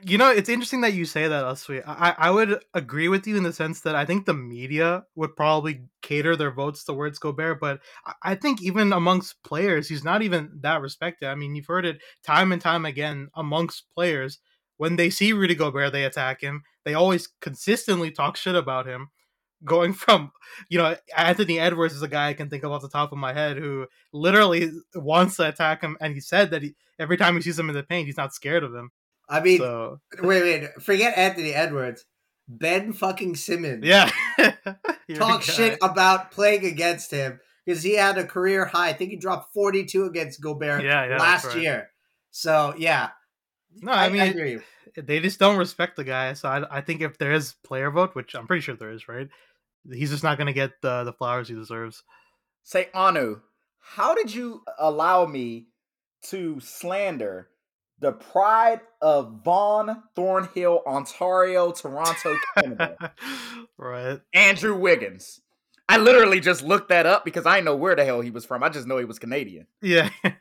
You 0.03 0.19
know, 0.19 0.29
it's 0.29 0.49
interesting 0.49 0.81
that 0.81 0.93
you 0.93 1.05
say 1.05 1.27
that, 1.27 1.43
Usweet. 1.43 1.81
I 1.87 2.13
I 2.15 2.29
would 2.29 2.63
agree 2.75 3.07
with 3.07 3.25
you 3.25 3.35
in 3.35 3.41
the 3.41 3.51
sense 3.51 3.81
that 3.81 3.95
I 3.95 4.05
think 4.05 4.25
the 4.25 4.33
media 4.33 5.05
would 5.15 5.35
probably 5.35 5.85
cater 6.03 6.35
their 6.35 6.51
votes 6.51 6.83
towards 6.83 7.17
Gobert, 7.17 7.59
but 7.59 7.79
I 8.21 8.35
think 8.35 8.61
even 8.61 8.93
amongst 8.93 9.41
players, 9.43 9.89
he's 9.89 10.03
not 10.03 10.21
even 10.21 10.51
that 10.61 10.81
respected. 10.81 11.29
I 11.29 11.35
mean, 11.35 11.55
you've 11.55 11.65
heard 11.65 11.85
it 11.85 11.99
time 12.23 12.51
and 12.51 12.61
time 12.61 12.85
again 12.85 13.29
amongst 13.35 13.89
players. 13.91 14.37
When 14.77 14.97
they 14.97 15.09
see 15.09 15.33
Rudy 15.33 15.55
Gobert, 15.55 15.93
they 15.93 16.03
attack 16.05 16.41
him. 16.41 16.61
They 16.85 16.93
always 16.93 17.27
consistently 17.41 18.11
talk 18.11 18.37
shit 18.37 18.55
about 18.55 18.85
him. 18.85 19.09
Going 19.65 19.93
from, 20.03 20.31
you 20.69 20.77
know, 20.77 20.95
Anthony 21.17 21.59
Edwards 21.59 21.95
is 21.95 22.03
a 22.03 22.07
guy 22.07 22.29
I 22.29 22.33
can 22.35 22.51
think 22.51 22.63
of 22.63 22.71
off 22.71 22.83
the 22.83 22.89
top 22.89 23.11
of 23.11 23.17
my 23.17 23.33
head 23.33 23.57
who 23.57 23.87
literally 24.13 24.71
wants 24.93 25.37
to 25.37 25.47
attack 25.47 25.81
him, 25.81 25.97
and 25.99 26.13
he 26.13 26.19
said 26.19 26.51
that 26.51 26.61
he, 26.61 26.75
every 26.99 27.17
time 27.17 27.35
he 27.35 27.41
sees 27.41 27.57
him 27.57 27.69
in 27.69 27.75
the 27.75 27.83
paint, 27.83 28.05
he's 28.05 28.17
not 28.17 28.35
scared 28.35 28.63
of 28.63 28.75
him. 28.75 28.91
I 29.31 29.39
mean, 29.39 29.59
So 29.59 29.99
wait, 30.21 30.43
wait, 30.43 30.69
forget 30.83 31.17
Anthony 31.17 31.53
Edwards. 31.53 32.05
Ben 32.47 32.91
fucking 32.91 33.35
Simmons. 33.37 33.85
yeah, 33.85 34.11
talk 35.15 35.41
shit 35.41 35.77
about 35.81 36.31
playing 36.31 36.65
against 36.65 37.09
him 37.11 37.39
because 37.65 37.81
he 37.81 37.95
had 37.95 38.17
a 38.17 38.25
career 38.25 38.65
high. 38.65 38.89
I 38.89 38.93
think 38.93 39.11
he 39.11 39.15
dropped 39.17 39.53
42 39.53 40.03
against 40.05 40.41
Gobert 40.41 40.83
Yeah, 40.83 41.07
yeah, 41.07 41.17
last 41.17 41.45
right. 41.45 41.57
year. 41.57 41.89
So 42.31 42.73
yeah, 42.77 43.11
No, 43.81 43.93
I 43.93 44.09
mean 44.09 44.33
hear 44.33 44.45
you. 44.45 44.61
they 44.97 45.21
just 45.21 45.39
don't 45.39 45.57
respect 45.57 45.95
the 45.95 46.03
guy. 46.03 46.33
So 46.33 46.49
I, 46.49 46.79
I 46.79 46.81
think 46.81 47.01
if 47.01 47.17
there 47.17 47.31
is 47.31 47.55
player 47.63 47.89
vote, 47.89 48.15
which 48.15 48.35
I'm 48.35 48.47
pretty 48.47 48.61
sure 48.61 48.75
there 48.75 48.91
is, 48.91 49.07
right? 49.07 49.29
He's 49.89 50.09
just 50.11 50.23
not 50.23 50.37
gonna 50.37 50.51
get 50.53 50.71
the 50.81 51.05
the 51.05 51.13
flowers 51.13 51.47
he 51.47 51.55
deserves. 51.55 52.03
Say, 52.63 52.89
Anu, 52.93 53.39
how 53.79 54.13
did 54.13 54.33
you 54.33 54.61
allow 54.77 55.25
me 55.25 55.67
to 56.23 56.59
slander 56.59 57.47
the 58.01 58.11
pride 58.11 58.81
of 59.01 59.41
Vaughan, 59.45 60.03
Thornhill, 60.15 60.81
Ontario, 60.85 61.71
Toronto, 61.71 62.35
Canada, 62.55 63.13
right. 63.77 64.19
Andrew 64.33 64.75
Wiggins? 64.75 65.39
I 65.87 65.97
literally 65.97 66.39
just 66.39 66.63
looked 66.63 66.89
that 66.89 67.05
up 67.05 67.23
because 67.25 67.45
I 67.45 67.55
didn't 67.55 67.65
know 67.65 67.75
where 67.75 67.95
the 67.95 68.03
hell 68.05 68.21
he 68.21 68.31
was 68.31 68.43
from. 68.45 68.63
I 68.63 68.69
just 68.69 68.87
know 68.87 68.97
he 68.97 69.05
was 69.05 69.19
Canadian. 69.19 69.67
Yeah. 69.81 70.09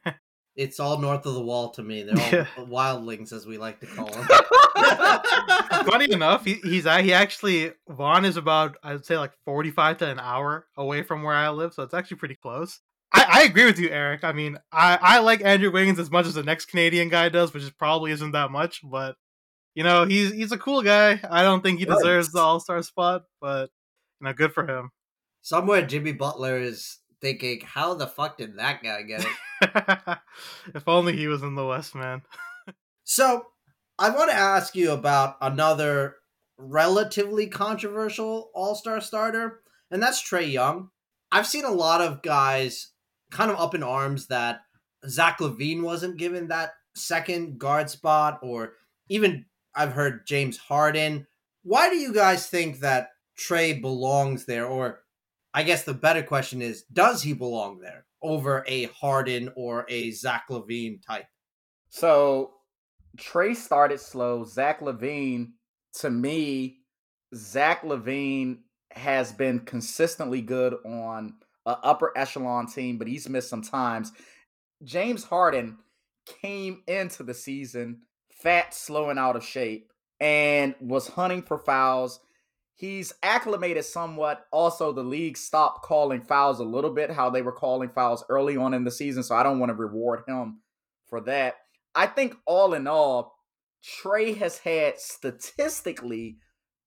It's 0.57 0.79
all 0.81 0.99
north 0.99 1.25
of 1.25 1.35
the 1.35 1.41
wall 1.41 1.71
to 1.71 1.83
me. 1.83 2.03
They're 2.03 2.19
all 2.21 2.33
Yeah. 2.33 2.47
wildlings, 2.59 3.33
as 3.33 3.47
we 3.47 3.57
like 3.57 3.81
to 3.81 3.87
call 3.87 4.11
them. 4.11 4.27
Funny 5.87 6.13
enough, 6.13 6.45
he, 6.45 6.55
he's 6.55 6.87
uh, 6.87 6.99
he 6.99 7.13
actually 7.15 7.73
Vaughan 7.89 8.25
is 8.25 8.37
about 8.37 8.77
I'd 8.83 9.05
say 9.07 9.17
like 9.17 9.33
45 9.45 9.99
to 9.99 10.09
an 10.11 10.19
hour 10.19 10.67
away 10.77 11.03
from 11.03 11.23
where 11.23 11.35
I 11.35 11.49
live, 11.51 11.73
so 11.73 11.83
it's 11.83 11.95
actually 11.95 12.19
pretty 12.19 12.35
close. 12.35 12.81
I, 13.13 13.27
I 13.29 13.43
agree 13.43 13.65
with 13.65 13.79
you, 13.79 13.89
Eric. 13.91 14.23
I 14.25 14.33
mean, 14.33 14.59
I, 14.73 14.99
I 15.01 15.19
like 15.21 15.43
Andrew 15.45 15.71
Wiggins 15.73 15.99
as 15.99 16.11
much 16.11 16.27
as 16.27 16.35
the 16.35 16.43
next 16.45 16.67
Canadian 16.67 17.09
guy 17.09 17.29
does, 17.29 17.53
which 17.53 17.63
is 17.63 17.71
probably 17.71 18.13
isn't 18.13 18.33
that 18.33 18.51
much, 18.51 18.81
but 18.85 19.17
you 19.75 19.83
know, 19.85 20.05
he's 20.05 20.33
he's 20.33 20.53
a 20.53 20.59
cool 20.59 20.83
guy. 20.83 21.21
I 21.29 21.43
don't 21.43 21.63
think 21.63 21.79
he 21.79 21.85
Right. 21.87 21.97
deserves 21.97 22.33
the 22.33 22.41
All 22.41 22.61
Star 22.61 22.83
spot, 22.83 23.23
but 23.41 23.71
you 24.21 24.27
know, 24.27 24.33
good 24.33 24.53
for 24.53 24.67
him. 24.67 24.91
Somewhere 25.43 25.87
Jimmy 25.87 26.13
Butler 26.13 26.59
is 26.59 26.99
thinking, 27.21 27.61
how 27.65 27.95
the 27.95 28.07
fuck 28.07 28.39
did 28.39 28.59
that 28.59 28.83
guy 28.83 29.03
get 29.03 29.25
it? 29.27 30.19
if 30.75 30.87
only 30.87 31.17
he 31.17 31.27
was 31.27 31.43
in 31.43 31.55
the 31.55 31.67
West, 31.67 31.95
man. 31.95 32.23
So, 33.05 33.47
I 33.99 34.11
want 34.11 34.31
to 34.31 34.37
ask 34.37 34.75
you 34.77 34.93
about 34.93 35.37
another 35.41 36.17
relatively 36.59 37.47
controversial 37.47 38.51
All 38.55 38.75
Star 38.75 39.01
starter, 39.01 39.61
and 39.91 40.03
that's 40.03 40.23
Trae 40.23 40.51
Young. 40.51 40.91
I've 41.33 41.47
seen 41.47 41.65
a 41.65 41.71
lot 41.71 42.01
of 42.01 42.23
guys 42.23 42.93
kind 43.31 43.51
of 43.51 43.59
up 43.59 43.75
in 43.75 43.83
arms 43.83 44.27
that 44.27 44.61
Zach 45.09 45.39
LaVine 45.39 45.83
wasn't 45.83 46.19
given 46.19 46.49
that 46.49 46.73
second 46.95 47.59
guard 47.59 47.89
spot, 47.89 48.41
or 48.43 48.75
even 49.09 49.45
I've 49.75 49.93
heard 49.93 50.27
James 50.27 50.59
Harden. 50.59 51.27
Why 51.63 51.89
do 51.89 51.97
you 51.97 52.13
guys 52.13 52.49
think 52.49 52.81
that 52.81 53.11
Trae 53.39 53.81
belongs 53.81 54.45
there? 54.45 54.67
Or 54.67 55.03
I 55.55 55.63
guess 55.63 55.85
the 55.85 55.95
better 55.95 56.23
question 56.23 56.61
is, 56.63 56.85
does 56.93 57.23
he 57.23 57.33
belong 57.33 57.81
there 57.81 58.07
over 58.23 58.65
a 58.67 58.85
Harden 58.87 59.51
or 59.57 59.87
a 59.89 60.11
Zach 60.11 60.47
LaVine 60.51 61.05
type? 61.05 61.27
So 61.89 62.53
Trae 63.17 63.57
started 63.57 64.01
slow. 64.01 64.45
Zach 64.45 64.81
LaVine, 64.81 65.53
to 66.01 66.11
me, 66.11 66.79
Zach 67.35 67.83
LaVine 67.83 68.59
has 68.93 69.33
been 69.33 69.61
consistently 69.61 70.43
good 70.43 70.75
on 70.85 71.35
an 71.67 71.77
upper 71.83 72.13
echelon 72.17 72.67
team, 72.67 72.99
but 72.99 73.09
he's 73.09 73.29
missed 73.29 73.51
some 73.51 73.63
times. 73.63 74.13
James 74.83 75.25
Harden 75.25 75.79
came 76.43 76.83
into 76.87 77.23
the 77.23 77.35
season 77.35 78.03
fat, 78.31 78.73
slow, 78.75 79.11
and 79.11 79.19
out 79.19 79.37
of 79.37 79.45
shape, 79.45 79.93
and 80.19 80.75
was 80.81 81.09
hunting 81.09 81.43
for 81.43 81.59
fouls. 81.59 82.21
He's 82.75 83.13
acclimated 83.23 83.85
somewhat. 83.85 84.47
Also, 84.51 84.93
the 84.93 85.03
league 85.03 85.37
stopped 85.37 85.83
calling 85.85 86.23
fouls 86.23 86.61
a 86.61 86.65
little 86.65 86.91
bit, 86.91 87.11
how 87.11 87.29
they 87.29 87.43
were 87.43 87.53
calling 87.53 87.91
fouls 87.91 88.25
early 88.31 88.57
on 88.57 88.73
in 88.73 88.85
the 88.85 88.91
season. 88.91 89.23
So 89.23 89.35
I 89.35 89.43
don't 89.43 89.59
want 89.59 89.69
to 89.69 89.75
reward 89.75 90.23
him 90.27 90.61
for 91.07 91.21
that. 91.23 91.57
I 91.95 92.07
think 92.07 92.37
all 92.47 92.73
in 92.73 92.87
all, 92.87 93.35
Trae 93.85 94.37
has 94.39 94.59
had 94.59 94.99
statistically 94.99 96.39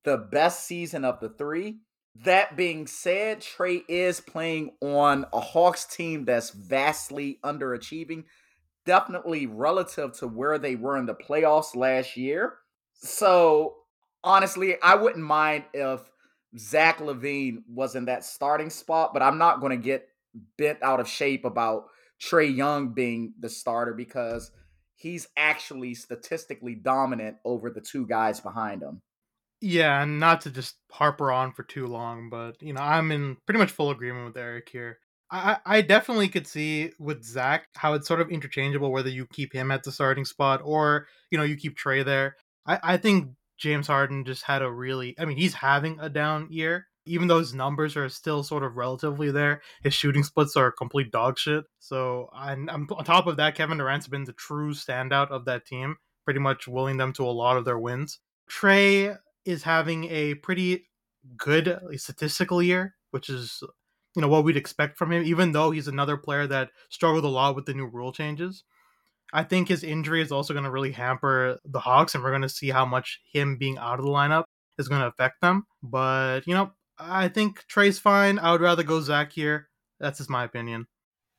the 0.03 0.17
best 0.17 0.65
season 0.65 1.05
of 1.05 1.19
the 1.19 1.29
three. 1.29 1.77
That 2.15 2.55
being 2.55 2.85
said, 2.85 3.41
Trae 3.41 3.83
is 3.87 4.21
playing 4.21 4.71
on 4.81 5.25
a 5.33 5.39
Hawks 5.39 5.85
team 5.85 6.25
that's 6.25 6.51
vastly 6.51 7.39
underachieving, 7.43 8.25
definitely 8.85 9.47
relative 9.47 10.13
to 10.19 10.27
where 10.27 10.59
they 10.59 10.75
were 10.75 10.97
in 10.97 11.07
the 11.07 11.15
playoffs 11.15 11.75
last 11.75 12.15
year. 12.15 12.57
So, 12.93 13.75
honestly, 14.23 14.79
I 14.81 14.95
wouldn't 14.95 15.25
mind 15.25 15.63
if 15.73 16.01
Zach 16.57 16.99
LaVine 16.99 17.63
was 17.67 17.95
in 17.95 18.05
that 18.05 18.23
starting 18.23 18.69
spot, 18.69 19.11
but 19.13 19.23
I'm 19.23 19.39
not 19.39 19.59
going 19.59 19.71
to 19.71 19.83
get 19.83 20.07
bent 20.57 20.83
out 20.83 20.99
of 20.99 21.07
shape 21.07 21.45
about 21.45 21.85
Trae 22.21 22.55
Young 22.55 22.93
being 22.93 23.33
the 23.39 23.49
starter 23.49 23.93
because 23.93 24.51
he's 24.95 25.27
actually 25.35 25.95
statistically 25.95 26.75
dominant 26.75 27.37
over 27.43 27.71
the 27.71 27.81
two 27.81 28.05
guys 28.05 28.39
behind 28.39 28.83
him. 28.83 29.01
Yeah, 29.65 30.03
and 30.03 30.19
not 30.19 30.41
to 30.41 30.49
just 30.49 30.75
harper 30.91 31.31
on 31.31 31.53
for 31.53 31.63
too 31.63 31.87
long, 31.87 32.29
but 32.29 32.61
you 32.61 32.73
know, 32.73 32.81
I'm 32.81 33.13
in 33.13 33.37
pretty 33.45 33.59
much 33.59 33.71
full 33.71 33.91
agreement 33.91 34.25
with 34.25 34.35
Eric 34.35 34.67
here. 34.67 34.99
I, 35.31 35.57
I 35.65 35.81
definitely 35.81 36.27
could 36.27 36.45
see 36.45 36.91
with 36.99 37.23
Zach 37.23 37.67
how 37.77 37.93
it's 37.93 38.05
sort 38.05 38.19
of 38.19 38.29
interchangeable 38.29 38.91
whether 38.91 39.07
you 39.07 39.25
keep 39.31 39.53
him 39.53 39.71
at 39.71 39.83
the 39.83 39.91
starting 39.93 40.25
spot 40.25 40.59
or 40.65 41.07
you 41.31 41.37
know 41.37 41.45
you 41.45 41.55
keep 41.55 41.77
Trae 41.77 42.03
there. 42.03 42.35
I, 42.65 42.79
I 42.83 42.97
think 42.97 43.29
James 43.57 43.87
Harden 43.87 44.25
just 44.25 44.43
had 44.43 44.61
a 44.61 44.69
really 44.69 45.15
I 45.17 45.23
mean 45.23 45.37
he's 45.37 45.53
having 45.53 45.97
a 46.01 46.09
down 46.09 46.49
year 46.51 46.87
even 47.05 47.29
though 47.29 47.39
his 47.39 47.53
numbers 47.53 47.95
are 47.95 48.09
still 48.09 48.43
sort 48.43 48.63
of 48.63 48.75
relatively 48.75 49.31
there, 49.31 49.61
his 49.81 49.93
shooting 49.93 50.23
splits 50.23 50.57
are 50.57 50.71
complete 50.71 51.11
dog 51.11 51.37
shit. 51.37 51.63
So, 51.79 52.29
and 52.33 52.69
on 52.69 52.87
top 53.05 53.27
of 53.27 53.37
that, 53.37 53.55
Kevin 53.55 53.77
Durant's 53.77 54.07
been 54.07 54.23
the 54.23 54.33
true 54.33 54.73
standout 54.73 55.29
of 55.29 55.43
that 55.45 55.65
team, 55.65 55.97
pretty 56.23 56.39
much 56.39 56.65
willing 56.65 56.95
them 56.97 57.11
to 57.13 57.25
a 57.25 57.31
lot 57.31 57.57
of 57.57 57.65
their 57.65 57.77
wins. 57.77 58.19
Trae 58.49 59.17
is 59.45 59.63
having 59.63 60.05
a 60.05 60.35
pretty 60.35 60.87
good 61.37 61.79
statistical 61.97 62.61
year, 62.61 62.95
which 63.11 63.29
is 63.29 63.63
you 64.15 64.21
know 64.21 64.27
what 64.27 64.43
we'd 64.43 64.57
expect 64.57 64.97
from 64.97 65.11
him, 65.11 65.23
even 65.23 65.51
though 65.51 65.71
he's 65.71 65.87
another 65.87 66.17
player 66.17 66.47
that 66.47 66.69
struggled 66.89 67.25
a 67.25 67.29
lot 67.29 67.55
with 67.55 67.65
the 67.65 67.73
new 67.73 67.85
rule 67.85 68.11
changes. 68.11 68.63
I 69.31 69.43
think 69.43 69.67
his 69.67 69.83
injury 69.83 70.21
is 70.21 70.31
also 70.31 70.53
going 70.53 70.65
to 70.65 70.71
really 70.71 70.91
hamper 70.91 71.57
the 71.65 71.79
Hawks, 71.79 72.13
and 72.13 72.23
we're 72.23 72.29
going 72.29 72.43
to 72.43 72.49
see 72.49 72.69
how 72.69 72.85
much 72.85 73.19
him 73.31 73.57
being 73.57 73.77
out 73.79 73.99
of 73.99 74.05
the 74.05 74.11
lineup 74.11 74.43
is 74.77 74.87
going 74.87 75.01
to 75.01 75.07
affect 75.07 75.41
them. 75.41 75.65
But 75.81 76.41
you 76.45 76.53
know, 76.53 76.71
I 76.99 77.27
think 77.27 77.65
Trae's 77.67 77.99
fine. 77.99 78.37
I 78.37 78.51
would 78.51 78.61
rather 78.61 78.83
go 78.83 79.01
Zach 79.01 79.31
here. 79.33 79.69
That's 79.99 80.19
just 80.19 80.29
my 80.29 80.43
opinion. 80.43 80.87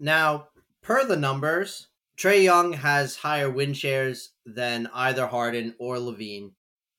Now, 0.01 0.49
per 0.83 1.05
the 1.05 1.17
numbers, 1.17 1.89
Trae 2.17 2.43
Young 2.43 2.73
has 2.73 3.17
higher 3.17 3.51
win 3.51 3.75
shares 3.75 4.31
than 4.45 4.89
either 4.93 5.27
Harden 5.27 5.75
or 5.79 5.97
LaVine. 5.97 6.53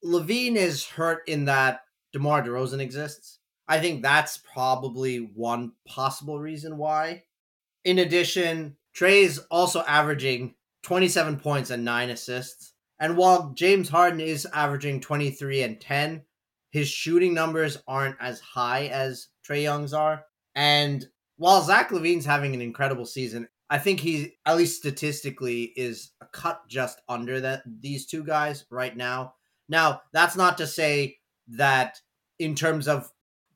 LaVine 0.06 0.56
is 0.56 0.86
hurt 0.86 1.28
in 1.28 1.46
that 1.46 1.82
DeMar 2.14 2.44
DeRozan 2.44 2.80
exists. 2.80 3.40
I 3.68 3.80
think 3.80 4.04
that's 4.04 4.38
probably 4.38 5.18
one 5.18 5.72
possible 5.88 6.40
reason 6.40 6.78
why. 6.78 7.24
In 7.84 7.98
addition, 8.00 8.78
Trae 8.96 9.24
is 9.24 9.40
also 9.50 9.84
averaging 9.88 10.54
27 10.84 11.40
points 11.40 11.72
and 11.72 11.84
9 11.84 12.12
assists. 12.12 12.74
And 13.00 13.18
while 13.18 13.54
James 13.56 13.90
Harden 13.90 14.22
is 14.22 14.48
averaging 14.54 15.02
23 15.02 15.64
and 15.64 15.82
10, 15.82 16.22
his 16.70 16.88
shooting 16.88 17.34
numbers 17.34 17.78
aren't 17.88 18.18
as 18.22 18.40
high 18.40 18.88
as 18.88 19.30
Trae 19.48 19.64
Young's 19.64 19.94
are. 19.94 20.24
And 20.54 21.06
while 21.38 21.62
Zach 21.62 21.90
LaVine's 21.90 22.26
having 22.26 22.54
an 22.54 22.62
incredible 22.62 23.06
season, 23.06 23.48
I 23.70 23.80
think 23.80 24.00
he, 24.00 24.34
at 24.46 24.58
least 24.58 24.78
statistically, 24.78 25.74
is 25.76 26.12
a 26.22 26.26
cut 26.28 26.62
just 26.70 27.02
under 27.10 27.42
that 27.42 27.64
these 27.66 28.06
two 28.06 28.24
guys 28.24 28.66
right 28.70 28.96
now. 28.96 29.34
Now, 29.68 30.02
that's 30.14 30.36
not 30.36 30.58
to 30.60 30.68
say 30.68 31.18
that 31.48 32.00
in 32.40 32.56
terms 32.56 32.88
of 32.88 33.12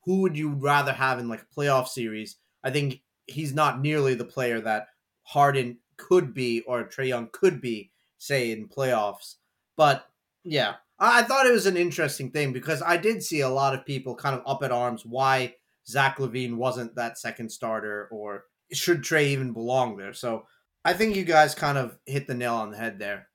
who 0.06 0.22
would 0.22 0.38
you 0.38 0.50
rather 0.50 0.94
have 0.94 1.20
in 1.20 1.28
like 1.30 1.44
a 1.44 1.60
playoff 1.60 1.88
series, 1.88 2.38
I 2.64 2.72
think 2.72 3.02
he's 3.28 3.54
not 3.54 3.82
nearly 3.82 4.16
the 4.16 4.26
player 4.26 4.60
that 4.62 4.88
Harden 5.24 5.78
could 5.98 6.34
be 6.34 6.62
or 6.62 6.84
Trae 6.86 7.10
Young 7.10 7.30
could 7.32 7.62
be, 7.62 7.92
say, 8.18 8.52
in 8.52 8.68
playoffs. 8.68 9.36
But 9.76 10.06
yeah, 10.44 10.76
I 10.98 11.24
thought 11.24 11.46
it 11.46 11.52
was 11.52 11.66
an 11.66 11.78
interesting 11.78 12.32
thing 12.32 12.54
because 12.54 12.82
I 12.82 12.98
did 12.98 13.24
see 13.24 13.42
a 13.42 13.50
lot 13.50 13.74
of 13.74 13.86
people 13.86 14.16
kind 14.16 14.36
of 14.36 14.44
up 14.46 14.64
at 14.64 14.72
arms 14.72 15.06
why 15.06 15.56
Zach 15.88 16.18
LaVine 16.18 16.56
wasn't 16.56 16.96
that 16.96 17.18
second 17.18 17.50
starter 17.50 18.08
or 18.12 18.46
should 18.72 19.02
Trae 19.02 19.28
even 19.28 19.54
belong 19.54 19.98
there. 19.98 20.14
So 20.14 20.46
I 20.84 20.94
think 20.94 21.16
you 21.16 21.24
guys 21.24 21.56
kind 21.56 21.78
of 21.78 21.98
hit 22.06 22.28
the 22.28 22.34
nail 22.34 22.56
on 22.56 22.72
the 22.72 22.78
head 22.78 23.00
there. 23.00 23.28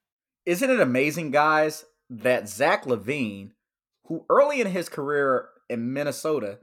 Isn't 0.47 0.71
it 0.71 0.81
amazing, 0.81 1.31
guys, 1.31 1.85
that 2.11 2.49
Zach 2.49 2.85
LaVine, 2.85 3.51
who 4.07 4.25
early 4.29 4.61
in 4.61 4.67
his 4.67 4.89
career 4.89 5.49
in 5.69 5.93
Minnesota 5.93 6.59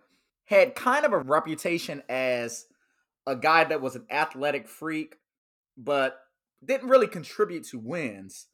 had 0.45 0.75
kind 0.75 1.05
of 1.05 1.13
a 1.13 1.19
reputation 1.19 2.03
as 2.09 2.65
a 3.25 3.35
guy 3.35 3.63
that 3.63 3.81
was 3.81 3.95
an 3.95 4.05
athletic 4.09 4.67
freak, 4.67 5.15
but 5.77 6.19
didn't 6.63 6.89
really 6.89 7.07
contribute 7.07 7.63
to 7.65 7.79
wins, 7.79 8.47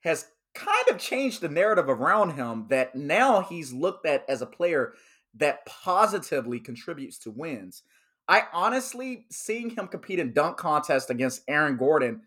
has 0.00 0.26
kind 0.54 0.88
of 0.90 0.98
changed 0.98 1.40
the 1.40 1.48
narrative 1.48 1.88
around 1.88 2.34
him 2.34 2.66
that 2.70 2.94
now 2.94 3.40
he's 3.40 3.72
looked 3.72 4.06
at 4.06 4.24
as 4.28 4.42
a 4.42 4.46
player 4.46 4.94
that 5.34 5.64
positively 5.64 6.58
contributes 6.58 7.18
to 7.18 7.30
wins. 7.30 7.82
I 8.26 8.44
honestly 8.52 9.26
seeing 9.30 9.70
him 9.70 9.88
compete 9.88 10.18
in 10.18 10.32
dunk 10.32 10.56
contest 10.56 11.10
against 11.10 11.42
Aaron 11.48 11.76
Gordon 11.76 12.22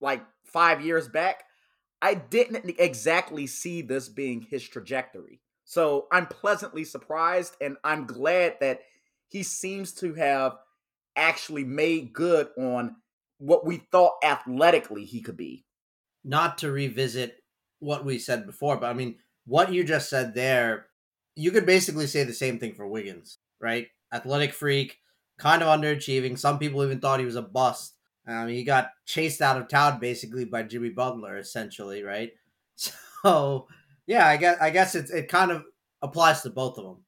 like 0.00 0.22
5 0.44 0.82
years 0.82 1.08
back, 1.08 1.44
I 2.02 2.14
didn't 2.14 2.76
exactly 2.78 3.46
see 3.46 3.82
this 3.82 4.08
being 4.08 4.42
his 4.42 4.62
trajectory. 4.68 5.40
So 5.64 6.06
I'm 6.12 6.26
pleasantly 6.26 6.84
surprised 6.84 7.56
and 7.60 7.76
I'm 7.82 8.06
glad 8.06 8.56
that 8.60 8.80
he 9.28 9.42
seems 9.42 9.92
to 9.94 10.14
have 10.14 10.56
actually 11.16 11.64
made 11.64 12.12
good 12.12 12.48
on 12.56 12.96
what 13.38 13.66
we 13.66 13.78
thought 13.90 14.14
athletically 14.22 15.04
he 15.04 15.20
could 15.20 15.36
be. 15.36 15.64
Not 16.24 16.58
to 16.58 16.70
revisit 16.70 17.36
what 17.80 18.04
we 18.04 18.18
said 18.18 18.46
before, 18.46 18.76
but 18.76 18.90
I 18.90 18.92
mean, 18.94 19.16
what 19.44 19.72
you 19.72 19.84
just 19.84 20.08
said 20.08 20.34
there, 20.34 20.86
you 21.34 21.50
could 21.50 21.66
basically 21.66 22.06
say 22.06 22.24
the 22.24 22.32
same 22.32 22.58
thing 22.58 22.74
for 22.74 22.86
Wiggins, 22.86 23.38
right? 23.60 23.88
Athletic 24.12 24.52
freak, 24.52 24.98
kind 25.38 25.62
of 25.62 25.68
underachieving. 25.68 26.38
Some 26.38 26.58
people 26.58 26.84
even 26.84 27.00
thought 27.00 27.20
he 27.20 27.26
was 27.26 27.36
a 27.36 27.42
bust. 27.42 27.95
Um, 28.26 28.48
he 28.48 28.64
got 28.64 28.90
chased 29.04 29.40
out 29.40 29.56
of 29.56 29.68
town 29.68 30.00
basically 30.00 30.44
by 30.44 30.62
Jimmy 30.62 30.90
Butler, 30.90 31.38
essentially, 31.38 32.02
right? 32.02 32.32
So 33.22 33.66
yeah, 34.06 34.28
I 34.28 34.36
guess 34.36 34.56
I 34.60 34.70
guess 34.70 34.94
it's 34.94 35.10
it 35.10 35.26
kind 35.26 35.50
of 35.50 35.64
applies 36.00 36.42
to 36.42 36.50
both 36.50 36.78
of 36.78 36.84
them. 36.84 36.98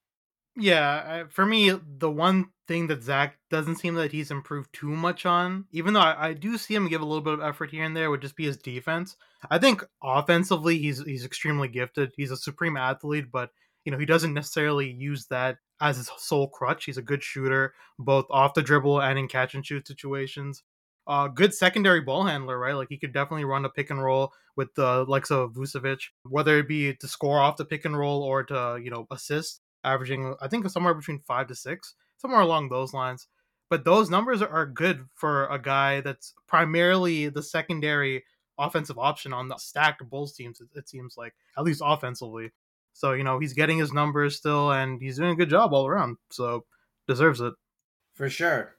Yeah, 0.57 1.25
for 1.29 1.47
me, 1.47 1.79
the 1.99 2.11
one 2.11 2.47
thing 2.67 2.89
that 2.89 3.05
Zach 3.05 3.39
doesn't 3.51 3.77
seem 3.77 3.95
that 3.95 4.11
he's 4.11 4.33
improved 4.33 4.73
too 4.73 4.89
much 4.89 5.25
on, 5.25 5.67
even 5.71 5.95
though 5.95 6.01
I, 6.01 6.29
I, 6.29 6.33
do 6.33 6.59
see 6.59 6.75
him 6.75 6.89
give 6.89 7.01
a 7.01 7.05
little 7.05 7.23
bit 7.23 7.35
of 7.35 7.41
effort 7.41 7.71
here 7.71 7.85
and 7.85 7.97
there, 7.97 8.11
would 8.11 8.21
just 8.21 8.35
be 8.35 8.47
his 8.47 8.57
defense. 8.57 9.17
I 9.49 9.59
think 9.59 9.85
offensively, 10.03 10.79
he's 10.79 11.05
he's 11.05 11.25
extremely 11.25 11.69
gifted. 11.69 12.13
He's 12.17 12.33
a 12.33 12.37
supreme 12.37 12.77
athlete, 12.77 13.31
but 13.31 13.51
you 13.85 13.93
know 13.93 13.99
he 13.99 14.07
doesn't 14.07 14.35
necessarily 14.35 14.91
use 14.91 15.27
that 15.27 15.59
as 15.81 15.99
his 15.99 16.11
sole 16.17 16.49
crutch. 16.49 16.87
He's 16.87 16.99
a 16.99 17.03
good 17.03 17.23
shooter, 17.23 17.75
both 18.01 18.27
off 18.29 18.55
the 18.55 18.63
dribble 18.63 19.01
and 19.01 19.19
in 19.19 19.29
catch 19.29 19.55
and 19.55 19.65
shoot 19.65 19.87
situations 19.87 20.65
uh, 21.09 21.27
good 21.27 21.55
secondary 21.55 22.03
ball 22.03 22.25
handler, 22.25 22.59
right? 22.59 22.75
Like 22.75 22.91
he 22.91 22.99
could 22.99 23.15
definitely 23.15 23.47
run 23.47 23.65
a 23.65 23.71
pick 23.71 23.89
and 23.89 24.03
roll 24.03 24.33
with 24.57 24.75
the 24.75 25.05
likes 25.09 25.31
of 25.31 25.55
Vucevic, 25.55 26.01
whether 26.25 26.59
it 26.59 26.69
be 26.69 26.95
to 26.95 27.09
score 27.09 27.41
off 27.41 27.57
the 27.57 27.65
pick 27.65 27.87
and 27.87 27.99
roll 27.99 28.23
or 28.23 28.45
to 28.45 28.79
you 28.83 28.91
know 28.91 29.07
assist, 29.11 29.63
averaging 29.85 30.35
I 30.43 30.49
think 30.49 30.69
somewhere 30.69 30.93
between 30.93 31.21
five 31.21 31.47
to 31.49 31.55
six, 31.55 31.95
somewhere 32.19 32.43
along 32.43 32.69
those 32.69 32.93
lines. 32.93 33.27
But 33.71 33.85
those 33.85 34.11
numbers 34.11 34.43
are 34.43 34.67
good 34.67 35.07
for 35.15 35.47
a 35.47 35.59
guy 35.59 36.03
that's 36.03 36.35
primarily 36.47 37.29
the 37.29 37.43
secondary 37.43 38.25
offensive 38.59 38.99
option 38.99 39.33
on 39.33 39.49
the 39.49 39.57
stacked 39.57 40.09
Bulls 40.09 40.35
teams. 40.35 40.61
It, 40.61 40.69
it 40.75 40.89
seems 40.89 41.17
like 41.17 41.35
at 41.57 41.65
least 41.65 41.83
offensively. 41.83 42.51
So 42.93 43.15
you 43.15 43.25
know 43.25 43.39
he's 43.39 43.55
getting 43.55 43.79
his 43.79 43.95
numbers 43.95 44.37
still, 44.37 44.73
and 44.73 45.01
he's 45.01 45.17
doing 45.17 45.31
a 45.31 45.37
good 45.37 45.51
job 45.51 45.73
all 45.73 45.87
around. 45.87 46.19
So 46.31 46.67
deserves 47.07 47.41
it 47.41 47.55
for 48.13 48.29
sure. 48.29 48.77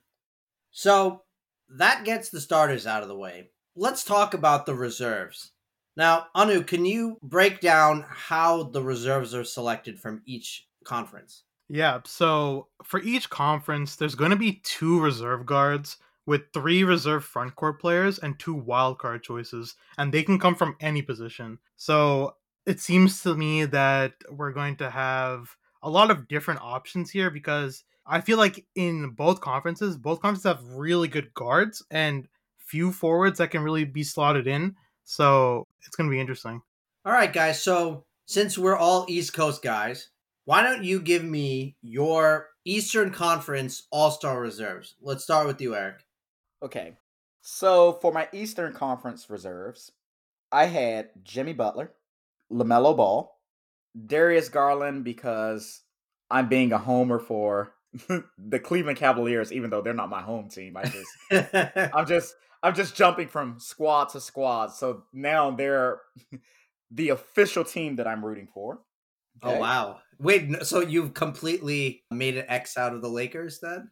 So 0.70 1.24
that 1.70 2.06
gets 2.06 2.30
the 2.30 2.42
starters 2.42 2.88
out 2.88 3.04
of 3.04 3.10
the 3.10 3.18
way. 3.18 3.50
Let's 3.76 4.04
talk 4.04 4.34
about 4.34 4.66
the 4.66 4.76
reserves. 4.76 5.52
Now, 5.96 6.28
Anu, 6.34 6.64
can 6.64 6.86
you 6.86 7.18
break 7.22 7.60
down 7.60 8.06
how 8.08 8.64
the 8.64 8.82
reserves 8.82 9.36
are 9.36 9.44
selected 9.44 10.00
from 10.00 10.22
each 10.26 10.68
conference? 10.84 11.44
Yeah, 11.68 12.00
so 12.06 12.68
for 12.84 13.00
each 13.02 13.30
conference, 13.30 13.96
there's 13.96 14.16
going 14.16 14.32
to 14.32 14.38
be 14.38 14.62
two 14.64 15.00
reserve 15.00 15.46
guards 15.46 15.98
with 16.26 16.54
three 16.54 16.84
reserve 16.84 17.24
front 17.24 17.56
court 17.56 17.80
players 17.80 18.20
and 18.20 18.38
two 18.40 18.54
wild 18.54 18.98
card 18.98 19.24
choices, 19.24 19.76
and 19.98 20.12
they 20.12 20.24
can 20.24 20.40
come 20.40 20.56
from 20.56 20.76
any 20.80 21.02
position. 21.02 21.60
So 21.76 22.36
it 22.66 22.80
seems 22.80 23.22
to 23.24 23.36
me 23.36 23.66
that 23.66 24.14
we're 24.30 24.52
going 24.52 24.78
to 24.78 24.90
have 24.90 25.56
a 25.82 25.90
lot 25.90 26.12
of 26.12 26.28
different 26.28 26.62
options 26.62 27.12
here 27.12 27.30
because 27.30 27.84
I 28.10 28.22
feel 28.22 28.40
like 28.40 28.66
in 28.76 29.12
both 29.12 29.40
conferences, 29.40 29.96
both 29.96 30.20
conferences 30.20 30.46
have 30.46 30.64
really 30.64 31.08
good 31.08 31.32
guards 31.36 31.86
and 31.92 32.28
few 32.58 32.92
forwards 32.92 33.38
that 33.38 33.52
can 33.52 33.62
really 33.62 33.86
be 33.86 34.04
slotted 34.04 34.48
in. 34.48 34.76
So 35.04 35.68
it's 35.86 35.96
going 35.96 36.10
to 36.10 36.14
be 36.14 36.20
interesting. 36.20 36.62
All 37.06 37.14
right, 37.14 37.32
guys. 37.32 37.62
So 37.62 38.06
since 38.26 38.58
we're 38.58 38.76
all 38.76 39.06
East 39.08 39.34
Coast 39.34 39.62
guys, 39.62 40.10
why 40.46 40.64
don't 40.64 40.84
you 40.84 41.00
give 41.00 41.24
me 41.24 41.76
your 41.84 42.48
Eastern 42.66 43.12
Conference 43.12 43.84
All 43.92 44.10
Star 44.10 44.42
reserves? 44.42 44.96
Let's 45.02 45.24
start 45.24 45.46
with 45.46 45.62
you, 45.62 45.76
Eric. 45.76 46.04
Okay. 46.64 46.94
So 47.42 47.94
for 48.02 48.12
my 48.12 48.28
Eastern 48.34 48.74
Conference 48.74 49.30
reserves, 49.30 49.92
I 50.52 50.66
had 50.66 51.10
Jimmy 51.24 51.54
Butler, 51.54 51.94
LaMelo 52.52 52.98
Ball, 52.98 53.40
Darius 54.08 54.50
Garland 54.50 55.04
because 55.04 55.82
I'm 56.32 56.50
being 56.50 56.72
a 56.74 56.78
homer 56.80 57.20
for 57.20 57.74
the 58.38 58.60
Cleveland 58.60 58.98
Cavaliers, 58.98 59.52
even 59.52 59.70
though 59.70 59.82
they're 59.82 59.94
not 59.94 60.10
my 60.10 60.22
home 60.22 60.50
team. 60.50 60.78
I 60.78 60.84
just 60.84 61.10
I'm 61.94 62.06
just 62.06 62.36
I'm 62.62 62.76
just 62.76 62.96
jumping 62.96 63.28
from 63.28 63.60
squad 63.60 64.10
to 64.10 64.22
squad. 64.22 64.68
So 64.68 65.04
now 65.14 65.52
they're 65.52 66.02
the 66.92 67.10
official 67.10 67.64
team 67.64 67.96
that 67.98 68.08
I'm 68.08 68.24
rooting 68.24 68.48
for. 68.54 68.80
Oh, 69.42 69.50
okay? 69.50 69.58
Oh 69.58 69.62
wow. 69.62 70.00
Wait, 70.20 70.66
so 70.66 70.82
you've 70.82 71.14
completely 71.14 72.04
made 72.12 72.38
an 72.38 72.46
X 72.50 72.78
out 72.78 72.94
of 72.94 73.02
the 73.02 73.08
Lakers 73.08 73.60
then? 73.60 73.90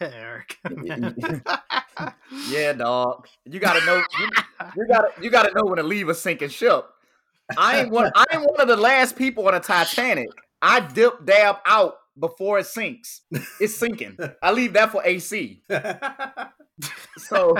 Eric. 0.00 0.56
yeah, 2.48 2.72
dog. 2.72 3.28
You 3.44 3.60
gotta 3.60 3.84
know 3.84 3.96
you, 4.18 4.28
you, 4.76 4.88
gotta 4.88 5.08
you 5.20 5.30
gotta 5.30 5.52
know 5.54 5.64
when 5.64 5.76
to 5.76 5.82
leave 5.82 6.08
a 6.08 6.14
sinking 6.14 6.48
ship. 6.48 6.86
I 7.56 7.80
ain't 7.80 7.90
one 7.90 8.10
I 8.16 8.24
ain't 8.32 8.42
one 8.42 8.60
of 8.60 8.68
the 8.68 8.76
last 8.76 9.16
people 9.16 9.46
on 9.46 9.54
a 9.54 9.60
Titanic. 9.60 10.30
I 10.62 10.80
dip 10.80 11.24
dab 11.24 11.58
out 11.66 11.98
before 12.18 12.58
it 12.58 12.66
sinks. 12.66 13.22
It's 13.60 13.74
sinking. 13.74 14.16
I 14.42 14.52
leave 14.52 14.72
that 14.74 14.92
for 14.92 15.02
AC. 15.04 15.62
So 17.16 17.56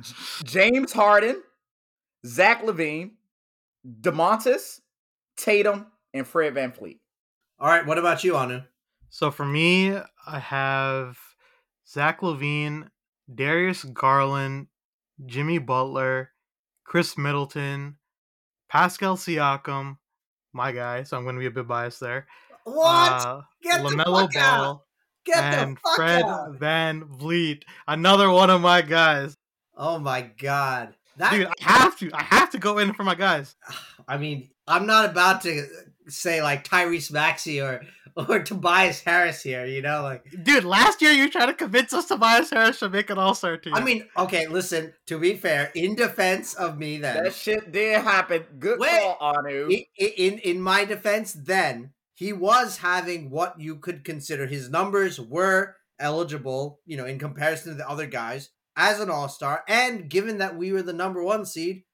J- 0.00 0.14
James 0.44 0.92
Harden, 0.92 1.42
Zach 2.24 2.62
LaVine, 2.62 3.10
Domantas, 4.00 4.80
Tatum, 5.36 5.86
and 6.14 6.26
Fred 6.26 6.54
VanVleet. 6.54 7.00
All 7.60 7.68
right, 7.68 7.86
what 7.86 7.98
about 7.98 8.24
you, 8.24 8.34
Anu? 8.34 8.62
So 9.10 9.30
for 9.30 9.44
me, 9.44 9.94
I 10.26 10.38
have 10.38 11.18
Zach 11.86 12.20
LaVine, 12.20 12.88
Darius 13.32 13.84
Garland, 13.84 14.68
Jimmy 15.26 15.58
Butler, 15.58 16.30
Khris 16.84 17.18
Middleton, 17.18 17.96
Pascal 18.70 19.16
Siakam, 19.16 19.98
my 20.52 20.72
guy. 20.72 21.02
So 21.02 21.16
I'm 21.16 21.24
going 21.24 21.34
to 21.34 21.40
be 21.40 21.46
a 21.46 21.50
bit 21.50 21.68
biased 21.68 22.00
there. 22.00 22.26
What? 22.74 23.12
Uh, 23.12 23.40
Get 23.62 23.82
the 23.82 23.88
Lamelo 23.90 24.20
fuck 24.22 24.36
out! 24.36 24.62
Ball 24.62 24.84
Get 25.24 25.36
and 25.54 25.76
the 25.76 25.80
fuck 25.80 25.96
Fred 25.96 26.22
out! 26.24 26.58
VanVleet, 26.58 27.62
another 27.86 28.30
one 28.30 28.50
of 28.50 28.60
my 28.60 28.82
guys. 28.82 29.34
Oh 29.76 29.98
my 29.98 30.22
god, 30.22 30.94
that 31.16 31.32
Dude, 31.32 31.46
I 31.46 31.52
have 31.60 31.98
to. 31.98 32.10
I 32.12 32.22
have 32.22 32.50
to 32.50 32.58
go 32.58 32.78
in 32.78 32.92
for 32.94 33.04
my 33.04 33.14
guys. 33.14 33.54
I 34.08 34.16
mean, 34.16 34.48
I'm 34.66 34.86
not 34.86 35.10
about 35.10 35.42
to 35.42 35.66
say 36.08 36.42
like 36.42 36.66
Tyrese 36.66 37.12
Maxey 37.12 37.60
or 37.60 37.82
or 38.16 38.42
Tobias 38.42 39.00
Harris 39.00 39.42
here. 39.42 39.66
You 39.66 39.82
know, 39.82 40.02
like 40.02 40.24
Dude, 40.42 40.64
last 40.64 41.02
year 41.02 41.12
you 41.12 41.30
tried 41.30 41.46
to 41.46 41.54
convince 41.54 41.92
us 41.92 42.06
Tobias 42.06 42.50
Harris 42.50 42.78
should 42.78 42.92
make 42.92 43.10
an 43.10 43.18
All 43.18 43.34
Star 43.34 43.56
team. 43.56 43.74
I 43.74 43.80
mean, 43.84 44.06
okay, 44.16 44.46
listen. 44.46 44.94
To 45.08 45.18
be 45.18 45.34
fair, 45.34 45.70
in 45.74 45.94
defense 45.94 46.54
of 46.54 46.78
me, 46.78 46.98
then 46.98 47.22
That 47.22 47.34
shit 47.34 47.70
did 47.70 48.00
happen. 48.02 48.44
Good 48.58 48.80
Wait. 48.80 49.00
call, 49.02 49.18
Anu. 49.20 49.68
I- 49.70 49.86
i- 50.00 50.14
in 50.16 50.38
in 50.38 50.60
my 50.60 50.84
defense, 50.84 51.34
then 51.34 51.90
he 52.18 52.32
was 52.32 52.78
having 52.78 53.30
what 53.30 53.60
you 53.60 53.76
could 53.76 54.02
consider 54.02 54.48
his 54.48 54.68
numbers 54.68 55.20
were 55.20 55.76
eligible, 56.00 56.80
you 56.84 56.96
know, 56.96 57.04
in 57.04 57.16
comparison 57.16 57.70
to 57.70 57.78
the 57.78 57.88
other 57.88 58.06
guys 58.06 58.50
as 58.76 58.98
an 58.98 59.08
all 59.08 59.28
star. 59.28 59.62
And 59.68 60.10
given 60.10 60.38
that 60.38 60.56
we 60.56 60.72
were 60.72 60.82
the 60.82 60.92
number 60.92 61.22
one 61.22 61.46
seed, 61.46 61.84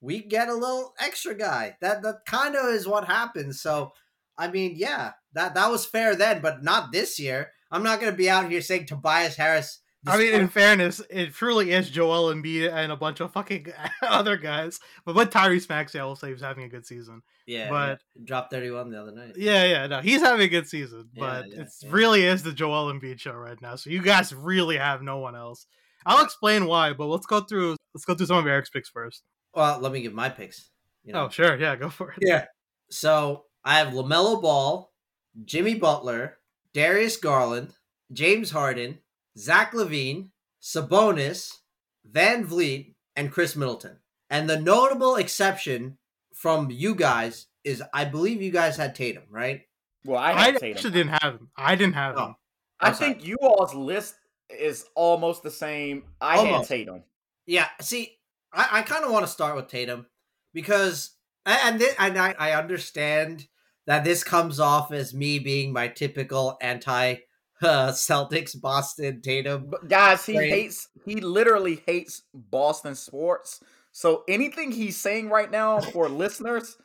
we 0.00 0.22
get 0.22 0.48
a 0.48 0.54
little 0.54 0.94
extra 0.98 1.34
guy. 1.34 1.76
That 1.82 2.00
that 2.00 2.24
kind 2.26 2.56
of 2.56 2.74
is 2.74 2.88
what 2.88 3.04
happens. 3.04 3.60
So, 3.60 3.92
I 4.38 4.50
mean, 4.50 4.72
yeah, 4.74 5.12
that 5.34 5.54
that 5.54 5.70
was 5.70 5.84
fair 5.84 6.16
then, 6.16 6.40
but 6.40 6.64
not 6.64 6.90
this 6.90 7.20
year. 7.20 7.50
I'm 7.70 7.82
not 7.82 8.00
gonna 8.00 8.12
be 8.12 8.30
out 8.30 8.50
here 8.50 8.62
saying 8.62 8.86
Tobias 8.86 9.36
Harris. 9.36 9.80
I 10.06 10.18
mean, 10.18 10.34
in 10.34 10.48
fairness, 10.48 11.00
it 11.10 11.32
truly 11.32 11.70
is 11.72 11.88
Joel 11.90 12.32
Embiid 12.34 12.72
and 12.72 12.92
a 12.92 12.96
bunch 12.96 13.20
of 13.20 13.32
fucking 13.32 13.68
other 14.02 14.36
guys. 14.36 14.78
But 15.04 15.14
with 15.14 15.30
Tyrese 15.30 15.68
Maxey, 15.68 15.98
I 15.98 16.04
will 16.04 16.16
say 16.16 16.30
he's 16.30 16.40
having 16.40 16.64
a 16.64 16.68
good 16.68 16.86
season. 16.86 17.22
yeah, 17.46 17.70
but- 17.70 18.00
dropped 18.24 18.52
31 18.52 18.90
the 18.90 19.00
other 19.00 19.12
night. 19.12 19.32
Yeah, 19.36 19.64
yeah, 19.64 19.86
no, 19.86 20.00
he's 20.00 20.20
having 20.20 20.42
a 20.42 20.48
good 20.48 20.66
season. 20.68 21.08
Yeah, 21.14 21.20
But 21.20 21.48
yeah, 21.50 21.60
it 21.62 21.68
yeah. 21.82 21.88
really 21.90 22.24
is 22.24 22.42
the 22.42 22.52
Joel 22.52 22.92
Embiid 22.92 23.18
show 23.20 23.32
right 23.32 23.60
now. 23.62 23.76
So 23.76 23.90
you 23.90 24.02
guys 24.02 24.34
really 24.34 24.76
have 24.76 25.02
no 25.02 25.18
one 25.18 25.34
else. 25.36 25.66
I'll 26.06 26.24
explain 26.24 26.66
why, 26.66 26.92
but 26.92 27.06
let's 27.06 27.26
go 27.26 27.40
through 27.40 27.76
let's 27.94 28.04
go 28.04 28.14
through 28.14 28.26
some 28.26 28.36
of 28.36 28.46
Eric's 28.46 28.68
picks 28.70 28.90
first. 28.90 29.22
Well, 29.54 29.78
let 29.78 29.90
me 29.92 30.02
give 30.02 30.12
my 30.12 30.28
picks. 30.28 30.68
You 31.04 31.12
know? 31.14 31.26
Oh, 31.26 31.28
sure, 31.30 31.56
yeah, 31.56 31.76
go 31.76 31.88
for 31.88 32.10
it. 32.12 32.18
Yeah. 32.20 32.44
So 32.90 33.44
I 33.64 33.78
have 33.78 33.94
LaMelo 33.94 34.42
Ball, 34.42 34.92
Jimmy 35.44 35.74
Butler, 35.74 36.38
Darius 36.74 37.16
Garland, 37.16 37.72
James 38.12 38.50
Harden, 38.50 38.98
Zach 39.38 39.72
LaVine, 39.72 40.28
Sabonis, 40.62 41.50
VanVleet, 42.10 42.94
and 43.16 43.30
Khris 43.32 43.56
Middleton. 43.56 43.98
And 44.30 44.48
the 44.48 44.60
notable 44.60 45.16
exception 45.16 45.98
from 46.34 46.70
you 46.70 46.94
guys 46.94 47.46
is 47.62 47.82
I 47.92 48.04
believe 48.04 48.42
you 48.42 48.50
guys 48.50 48.76
had 48.76 48.94
Tatum, 48.94 49.24
right? 49.30 49.62
well, 50.04 50.18
I 50.18 50.32
I, 50.32 50.44
had 50.46 50.54
Tatum. 50.58 50.76
actually 50.76 50.90
didn't 50.92 51.12
have 51.22 51.34
him. 51.34 51.48
I 51.56 51.74
didn't 51.76 51.94
have 51.94 52.16
Oh. 52.16 52.24
him. 52.26 52.34
I 52.80 52.88
I'm 52.88 52.94
think 52.94 53.24
you 53.24 53.36
all's 53.40 53.74
list 53.74 54.14
is 54.50 54.84
almost 54.94 55.42
the 55.42 55.50
same. 55.50 56.04
I 56.20 56.36
had 56.38 56.52
Almost. 56.52 56.68
Tatum. 56.68 57.02
Yeah, 57.46 57.68
see, 57.80 58.18
I, 58.52 58.68
I 58.72 58.82
kind 58.82 59.04
of 59.04 59.10
want 59.12 59.24
to 59.24 59.32
start 59.32 59.56
with 59.56 59.68
Tatum 59.68 60.06
because, 60.52 61.14
and 61.46 61.80
thi- 61.80 61.94
and 61.98 62.18
I, 62.18 62.34
I 62.38 62.52
understand 62.52 63.46
that 63.86 64.04
this 64.04 64.24
comes 64.24 64.60
off 64.60 64.92
as 64.92 65.14
me 65.14 65.38
being 65.38 65.72
my 65.72 65.88
typical 65.88 66.58
anti 66.60 67.16
uh, 67.64 67.92
Celtics 67.92 68.58
Boston 68.60 69.20
Tatum. 69.22 69.66
But 69.70 69.88
guys, 69.88 70.24
he 70.26 70.34
hates. 70.34 70.88
He 71.04 71.16
literally 71.20 71.82
hates 71.86 72.22
Boston 72.32 72.94
sports. 72.94 73.60
So 73.92 74.24
anything 74.28 74.72
he's 74.72 74.96
saying 74.96 75.28
right 75.30 75.50
now 75.50 75.80
for 75.80 76.08
listeners, 76.08 76.76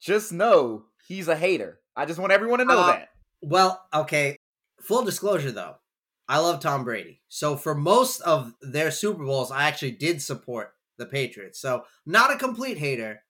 just 0.00 0.32
know 0.32 0.84
he's 1.06 1.28
a 1.28 1.36
hater. 1.36 1.80
I 1.96 2.06
just 2.06 2.18
want 2.18 2.32
everyone 2.32 2.58
to 2.60 2.64
know 2.64 2.78
Uh, 2.80 2.86
that. 2.86 3.08
Well, 3.42 3.84
okay, 3.92 4.36
full 4.80 5.04
disclosure 5.04 5.52
though, 5.52 5.76
I 6.28 6.38
love 6.38 6.60
Tom 6.60 6.84
Brady. 6.84 7.20
So 7.28 7.56
for 7.56 7.74
most 7.74 8.20
of 8.22 8.54
their 8.62 8.90
Super 8.90 9.24
Bowls, 9.24 9.50
I 9.50 9.64
actually 9.64 9.92
did 9.92 10.22
support 10.22 10.72
the 10.96 11.06
Patriots. 11.06 11.60
So 11.60 11.84
not 12.06 12.32
a 12.32 12.38
complete 12.38 12.78
hater. 12.78 13.20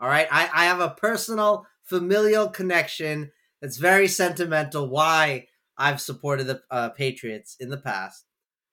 All 0.00 0.08
right, 0.08 0.28
I, 0.30 0.48
I 0.54 0.64
have 0.66 0.80
a 0.80 0.90
personal 0.90 1.66
familial 1.82 2.48
connection 2.48 3.32
that's 3.62 3.78
very 3.78 4.06
sentimental. 4.08 4.88
Why 4.88 5.46
I've 5.78 6.00
supported 6.00 6.44
the 6.44 6.62
uh, 6.70 6.90
Patriots 6.90 7.56
in 7.60 7.70
the 7.70 7.76
past, 7.76 8.24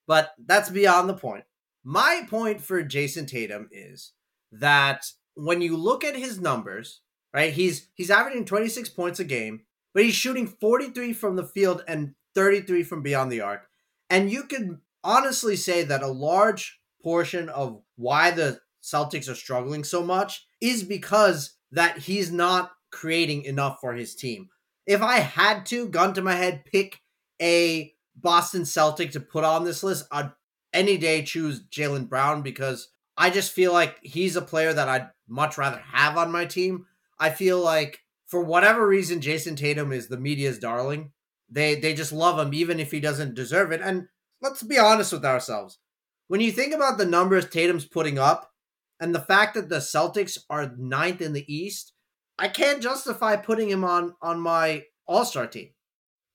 but 0.06 0.32
that's 0.46 0.70
beyond 0.70 1.08
the 1.08 1.14
point. 1.14 1.44
My 1.84 2.26
point 2.28 2.62
for 2.62 2.82
Jayson 2.82 3.26
Tatum 3.26 3.68
is 3.70 4.12
that 4.52 5.06
when 5.34 5.60
you 5.60 5.76
look 5.76 6.04
at 6.04 6.16
his 6.16 6.40
numbers, 6.40 7.00
right, 7.32 7.52
he's 7.52 7.88
he's 7.94 8.10
averaging 8.10 8.44
26 8.44 8.88
points 8.90 9.20
a 9.20 9.24
game, 9.24 9.62
but 9.92 10.04
he's 10.04 10.14
shooting 10.14 10.46
43 10.46 11.12
from 11.12 11.36
the 11.36 11.44
field 11.44 11.84
and 11.86 12.14
33 12.34 12.82
from 12.82 13.02
beyond 13.02 13.30
the 13.30 13.40
arc. 13.40 13.68
And 14.08 14.30
you 14.30 14.44
can 14.44 14.80
honestly 15.02 15.56
say 15.56 15.84
that 15.84 16.02
a 16.02 16.08
large 16.08 16.80
portion 17.02 17.48
of 17.50 17.82
why 17.96 18.30
the 18.30 18.60
Celtics 18.82 19.30
are 19.30 19.34
struggling 19.34 19.84
so 19.84 20.02
much 20.02 20.46
is 20.60 20.82
because 20.82 21.56
that 21.70 21.98
he's 21.98 22.30
not 22.30 22.72
creating 22.90 23.44
enough 23.44 23.78
for 23.80 23.94
his 23.94 24.14
team. 24.14 24.48
If 24.86 25.02
I 25.02 25.18
had 25.18 25.66
to, 25.66 25.88
gun 25.88 26.14
to 26.14 26.22
my 26.22 26.34
head, 26.34 26.64
pick 26.64 27.00
a 27.40 27.94
Boston 28.16 28.64
Celtic 28.64 29.12
to 29.12 29.20
put 29.20 29.44
on 29.44 29.64
this 29.64 29.82
list, 29.82 30.06
I'd 30.10 30.32
any 30.72 30.98
day 30.98 31.22
choose 31.22 31.64
Jaylen 31.70 32.08
Brown 32.08 32.42
because 32.42 32.88
I 33.16 33.30
just 33.30 33.52
feel 33.52 33.72
like 33.72 33.98
he's 34.02 34.36
a 34.36 34.42
player 34.42 34.72
that 34.72 34.88
I'd 34.88 35.08
much 35.28 35.56
rather 35.56 35.82
have 35.92 36.18
on 36.18 36.32
my 36.32 36.44
team. 36.44 36.86
I 37.18 37.30
feel 37.30 37.60
like 37.60 38.00
for 38.26 38.42
whatever 38.42 38.86
reason, 38.86 39.20
Jayson 39.20 39.56
Tatum 39.56 39.92
is 39.92 40.08
the 40.08 40.18
media's 40.18 40.58
darling. 40.58 41.12
They 41.48 41.76
they 41.76 41.94
just 41.94 42.12
love 42.12 42.38
him 42.38 42.52
even 42.52 42.80
if 42.80 42.90
he 42.90 43.00
doesn't 43.00 43.34
deserve 43.34 43.70
it. 43.70 43.80
And 43.80 44.08
let's 44.42 44.62
be 44.62 44.78
honest 44.78 45.12
with 45.12 45.24
ourselves. 45.24 45.78
When 46.26 46.40
you 46.40 46.50
think 46.50 46.74
about 46.74 46.98
the 46.98 47.06
numbers 47.06 47.48
Tatum's 47.48 47.84
putting 47.84 48.18
up 48.18 48.50
and 48.98 49.14
the 49.14 49.20
fact 49.20 49.54
that 49.54 49.68
the 49.68 49.76
Celtics 49.76 50.38
are 50.50 50.74
ninth 50.76 51.20
in 51.20 51.32
the 51.32 51.44
East, 51.52 51.92
I 52.38 52.48
can't 52.48 52.82
justify 52.82 53.36
putting 53.36 53.68
him 53.68 53.84
on 53.84 54.14
on 54.20 54.40
my 54.40 54.84
All 55.06 55.24
Star 55.24 55.46
team. 55.46 55.70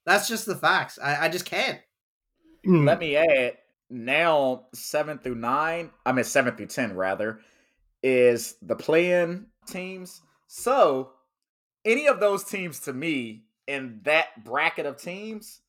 That's 0.05 0.27
just 0.27 0.45
the 0.45 0.55
facts. 0.55 0.97
I, 1.01 1.25
I 1.25 1.29
just 1.29 1.45
can't. 1.45 1.79
Mm, 2.65 2.85
Let 2.85 2.99
me 2.99 3.15
add 3.15 3.57
now 3.89 4.65
seven 4.73 5.19
through 5.19 5.35
nine. 5.35 5.91
I 6.05 6.11
mean 6.11 6.23
seven 6.25 6.55
through 6.55 6.67
ten 6.67 6.95
rather 6.95 7.39
is 8.01 8.55
the 8.61 8.75
play-in 8.75 9.47
teams. 9.67 10.21
So 10.47 11.11
any 11.85 12.07
of 12.07 12.19
those 12.19 12.43
teams 12.43 12.79
to 12.81 12.93
me 12.93 13.43
in 13.67 13.99
that 14.03 14.43
bracket 14.43 14.85
of 14.85 14.97
teams, 14.97 15.61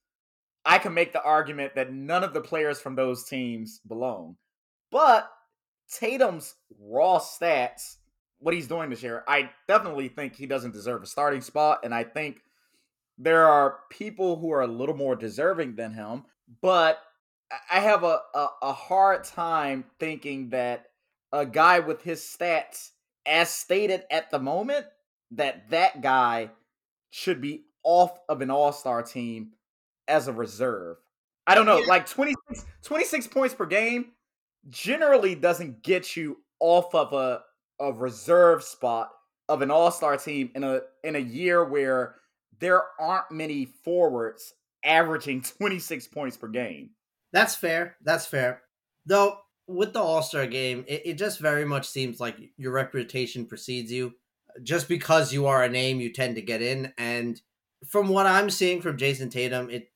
I 0.64 0.79
can 0.79 0.95
make 0.95 1.12
the 1.12 1.23
argument 1.23 1.75
that 1.75 1.93
none 1.93 2.23
of 2.25 2.33
the 2.35 2.40
players 2.40 2.81
from 2.81 2.95
those 2.95 3.25
teams 3.25 3.81
belong. 3.87 4.37
But 4.90 5.29
Tatum's 5.93 6.55
raw 6.79 7.19
stats, 7.19 7.97
what 8.40 8.55
he's 8.55 8.66
doing 8.66 8.90
this 8.90 9.03
year, 9.03 9.22
I 9.29 9.50
definitely 9.68 10.09
think 10.09 10.35
he 10.35 10.46
doesn't 10.46 10.72
deserve 10.72 11.03
a 11.03 11.07
starting 11.07 11.40
spot. 11.40 11.81
And 11.85 11.94
I 11.94 12.05
think 12.05 12.42
there 13.18 13.46
are 13.46 13.81
people 13.90 14.37
who 14.37 14.50
are 14.53 14.62
a 14.62 14.66
little 14.66 14.96
more 14.96 15.14
deserving 15.14 15.76
than 15.76 15.92
him. 15.92 16.24
But 16.61 16.98
I- 17.70 17.81
have 17.81 18.03
a, 18.03 18.20
a, 18.35 18.48
a 18.62 18.72
hard 18.72 19.24
time 19.24 19.85
thinking 19.98 20.50
that 20.50 20.87
a 21.33 21.46
guy 21.46 21.81
with 21.81 22.03
his 22.03 22.20
stats, 22.20 22.90
as 23.26 23.50
stated 23.50 24.05
at 24.11 24.31
the 24.31 24.38
moment, 24.38 24.87
that 25.33 25.70
that 25.70 26.00
guy 26.00 26.50
should 27.11 27.40
be 27.40 27.64
off 27.83 28.18
of 28.29 28.40
an 28.40 28.50
all-star 28.50 29.03
team 29.03 29.53
as 30.09 30.29
a 30.29 30.33
reserve. 30.33 30.96
I 31.46 31.55
don't 31.55 31.66
know, 31.66 31.79
like 31.79 32.07
26, 32.07 32.64
26 32.83 33.26
points 33.29 33.55
per 33.55 33.66
game 33.66 34.12
generally 34.68 35.35
doesn't 35.35 35.83
get 35.83 36.16
you 36.16 36.38
off 36.61 36.94
of 36.94 37.12
a, 37.12 37.42
a 37.81 37.93
reserve 37.93 38.62
spot 38.62 39.11
of 39.49 39.62
an 39.62 39.71
all-star 39.71 40.16
team 40.16 40.51
in 40.55 40.62
a 40.62 40.81
in 41.03 41.16
a 41.16 41.21
year 41.21 41.64
where 41.64 42.16
there 42.61 42.83
aren't 43.01 43.31
many 43.31 43.66
forwards 43.85 44.55
averaging 44.85 45.43
26 45.59 46.07
points 46.09 46.37
per 46.37 46.49
game. 46.49 46.90
That's 47.33 47.55
fair. 47.57 47.97
That's 48.03 48.27
fair. 48.27 48.62
Though 49.07 49.38
with 49.66 49.93
the 49.93 50.01
All 50.01 50.23
Star 50.23 50.47
game, 50.47 50.85
it, 50.87 51.03
it 51.05 51.14
just 51.14 51.38
very 51.40 51.64
much 51.64 51.88
seems 51.88 52.21
like 52.21 52.37
your 52.57 52.73
reputation 52.73 53.47
precedes 53.47 53.90
you. 53.90 54.14
Just 54.62 54.88
because 54.88 55.33
you 55.33 55.47
are 55.47 55.62
a 55.62 55.69
name, 55.69 56.01
you 56.01 56.12
tend 56.12 56.35
to 56.35 56.43
get 56.43 56.61
in. 56.61 56.93
And 56.99 57.40
from 57.87 58.09
what 58.09 58.27
I'm 58.27 58.51
seeing 58.51 58.83
from 58.83 58.97
Jayson 58.97 59.31
Tatum, 59.31 59.71
it 59.71 59.88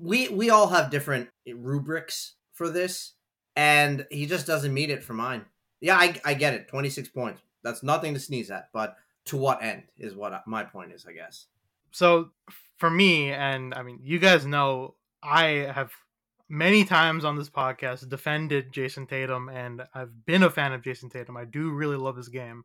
we 0.00 0.28
we 0.28 0.50
all 0.50 0.68
have 0.68 0.90
different 0.90 1.28
rubrics 1.46 2.34
for 2.52 2.68
this, 2.68 3.14
and 3.54 4.06
he 4.10 4.26
just 4.26 4.46
doesn't 4.46 4.74
meet 4.74 4.90
it 4.90 5.04
for 5.04 5.14
mine. 5.14 5.44
Yeah, 5.80 5.96
I 5.96 6.20
I 6.24 6.34
get 6.34 6.54
it. 6.54 6.68
Twenty 6.68 6.90
six 6.90 7.08
points. 7.08 7.40
That's 7.62 7.82
nothing 7.82 8.14
to 8.14 8.20
sneeze 8.20 8.50
at. 8.50 8.68
But 8.72 8.96
to 9.26 9.36
what 9.36 9.62
end 9.62 9.84
is 9.98 10.14
what 10.14 10.42
my 10.46 10.64
point 10.64 10.92
is, 10.92 11.06
I 11.06 11.12
guess. 11.12 11.46
So 11.90 12.30
for 12.78 12.90
me, 12.90 13.32
and 13.32 13.74
I 13.74 13.82
mean, 13.82 14.00
you 14.02 14.18
guys 14.18 14.46
know, 14.46 14.94
I 15.22 15.70
have 15.74 15.92
many 16.48 16.84
times 16.84 17.24
on 17.24 17.36
this 17.36 17.50
podcast 17.50 18.08
defended 18.08 18.72
Jayson 18.72 19.06
Tatum, 19.08 19.48
and 19.48 19.82
I've 19.94 20.24
been 20.26 20.42
a 20.42 20.50
fan 20.50 20.72
of 20.72 20.82
Jayson 20.82 21.10
Tatum. 21.10 21.36
I 21.36 21.44
do 21.44 21.70
really 21.70 21.96
love 21.96 22.16
his 22.16 22.28
game, 22.28 22.64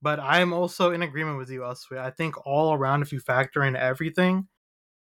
but 0.00 0.18
I'm 0.20 0.52
also 0.52 0.92
in 0.92 1.02
agreement 1.02 1.38
with 1.38 1.50
you, 1.50 1.60
Uswe. 1.60 1.98
I 1.98 2.10
think 2.10 2.46
all 2.46 2.72
around, 2.74 3.02
if 3.02 3.12
you 3.12 3.20
factor 3.20 3.64
in 3.64 3.76
everything, 3.76 4.48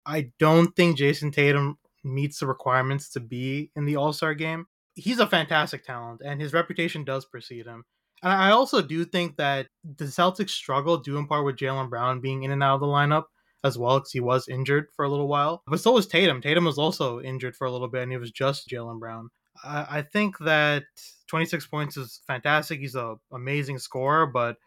I 0.05 0.31
don't 0.39 0.75
think 0.75 0.97
Jayson 0.97 1.31
Tatum 1.31 1.77
meets 2.03 2.39
the 2.39 2.47
requirements 2.47 3.09
to 3.09 3.19
be 3.19 3.71
in 3.75 3.85
the 3.85 3.95
All 3.95 4.13
Star 4.13 4.33
game. 4.33 4.67
He's 4.95 5.19
a 5.19 5.27
fantastic 5.27 5.85
talent, 5.85 6.21
and 6.23 6.41
his 6.41 6.53
reputation 6.53 7.03
does 7.03 7.25
precede 7.25 7.65
him. 7.65 7.83
And 8.23 8.31
I 8.31 8.51
also 8.51 8.81
do 8.81 9.05
think 9.05 9.37
that 9.37 9.67
the 9.83 10.05
Celtics 10.05 10.51
struggle 10.51 10.97
due 10.97 11.17
in 11.17 11.27
part 11.27 11.45
with 11.45 11.57
Jaylen 11.57 11.89
Brown 11.89 12.21
being 12.21 12.43
in 12.43 12.51
and 12.51 12.63
out 12.63 12.75
of 12.75 12.81
the 12.81 12.87
lineup 12.87 13.25
as 13.63 13.77
well 13.77 13.99
because 13.99 14.11
he 14.11 14.19
was 14.19 14.47
injured 14.47 14.87
for 14.95 15.05
a 15.05 15.09
little 15.09 15.27
while. 15.27 15.63
But 15.67 15.79
so 15.79 15.91
was 15.91 16.07
Tatum. 16.07 16.41
Tatum 16.41 16.65
was 16.65 16.77
also 16.77 17.19
injured 17.19 17.55
for 17.55 17.65
a 17.65 17.71
little 17.71 17.87
bit, 17.87 18.03
and 18.03 18.11
he 18.11 18.17
was 18.17 18.31
just 18.31 18.69
Jaylen 18.69 18.99
Brown. 18.99 19.29
I, 19.63 19.85
I 19.89 20.01
think 20.01 20.37
that 20.39 20.83
26 21.27 21.67
points 21.67 21.97
is 21.97 22.21
fantastic. 22.27 22.79
He's 22.79 22.95
an 22.95 23.17
amazing 23.33 23.79
scorer, 23.79 24.27
but 24.27 24.57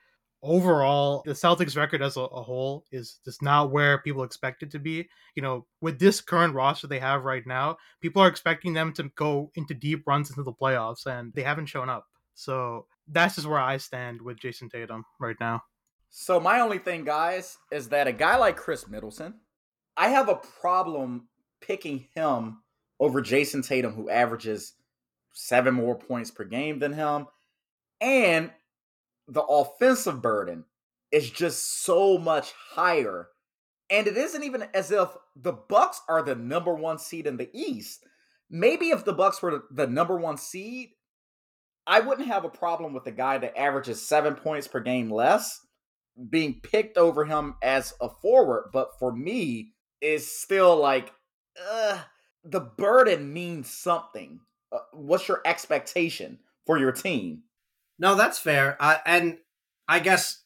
overall, 0.43 1.23
the 1.25 1.33
Celtics 1.33 1.77
record 1.77 2.03
as 2.03 2.17
a, 2.17 2.21
a, 2.21 2.43
whole 2.43 2.85
is 2.93 3.19
just 3.25 3.43
not 3.43 3.71
where 3.71 3.99
people 3.99 4.23
expect 4.23 4.63
it 4.63 4.71
to 4.73 4.79
be. 4.79 5.09
You 5.35 5.43
know, 5.43 5.67
with 5.81 5.99
this 5.99 6.21
current 6.21 6.55
roster 6.55 6.87
they 6.87 6.99
have 6.99 7.25
right 7.25 7.47
now, 7.47 7.77
people 8.01 8.23
are 8.23 8.29
expecting 8.29 8.73
them 8.73 8.93
to 8.95 9.11
go 9.17 9.51
into 9.55 9.75
deep 9.75 10.07
runs 10.07 10.31
into 10.31 10.43
the 10.43 10.53
playoffs, 10.53 11.07
and 11.07 11.33
they 11.35 11.43
haven't 11.43 11.67
shown 11.67 11.89
up. 11.89 12.07
So 12.35 12.87
that's 13.09 13.35
just 13.35 13.49
where 13.49 13.59
I 13.59 13.79
stand 13.79 14.23
with 14.23 14.39
Jayson 14.39 14.71
Tatum 14.71 15.05
right 15.19 15.37
now. 15.41 15.63
So 16.11 16.41
my 16.41 16.61
only 16.61 16.79
thing, 16.79 17.05
guys, 17.05 17.59
is 17.71 17.89
that 17.89 18.07
a 18.07 18.13
guy 18.13 18.37
like 18.37 18.57
Khris 18.57 18.89
Middleton, 18.89 19.35
I 19.97 20.09
have 20.09 20.29
a 20.29 20.37
problem 20.37 21.29
picking 21.61 22.07
him 22.15 22.63
over 23.01 23.21
Jayson 23.21 23.63
Tatum, 23.63 23.93
who 23.93 24.09
averages 24.09 24.75
seven 25.33 25.75
more 25.75 25.97
points 25.97 26.31
per 26.31 26.45
game 26.45 26.79
than 26.79 26.93
him. 26.93 27.27
And 28.01 28.51
the 29.29 29.43
offensive 29.43 30.21
burden 30.23 30.65
is 31.13 31.31
just 31.31 31.85
so 31.85 32.19
much 32.19 32.53
higher. 32.71 33.29
And 33.91 34.07
it 34.07 34.17
isn't 34.17 34.43
even 34.43 34.65
as 34.75 34.91
if 34.91 35.09
the 35.37 35.53
Bucks 35.53 36.01
are 36.09 36.23
the 36.23 36.35
number 36.35 36.75
one 36.75 36.99
seed 36.99 37.27
in 37.27 37.37
the 37.37 37.49
East. 37.53 38.05
Maybe 38.51 38.91
if 38.91 39.05
the 39.05 39.13
Bucks 39.13 39.41
were 39.41 39.65
the 39.71 39.87
number 39.87 40.17
one 40.17 40.37
seed, 40.37 40.91
I 41.87 42.01
wouldn't 42.01 42.29
have 42.29 42.45
a 42.45 42.51
problem 42.51 42.93
with 42.93 43.05
the 43.05 43.13
guy 43.13 43.39
that 43.39 43.59
averages 43.59 44.07
seven 44.07 44.35
points 44.35 44.69
per 44.69 44.81
game 44.81 45.11
less 45.11 45.61
being 46.31 46.61
picked 46.61 46.99
over 46.99 47.25
him 47.25 47.55
as 47.63 47.95
a 48.01 48.09
forward, 48.09 48.71
but 48.73 48.99
for 48.99 49.15
me, 49.15 49.73
is 50.01 50.41
still 50.41 50.77
like, 50.77 51.13
uh, 51.71 52.01
the 52.45 52.61
burden 52.61 53.33
means 53.33 53.71
something. 53.71 54.41
Uh, 54.73 54.79
what's 54.93 55.29
your 55.29 55.41
expectation 55.45 56.39
for 56.67 56.79
your 56.79 56.93
team? 56.93 57.43
No, 57.99 58.15
that's 58.15 58.39
fair. 58.39 58.77
And 59.07 59.39
I 59.89 60.01
guess 60.01 60.43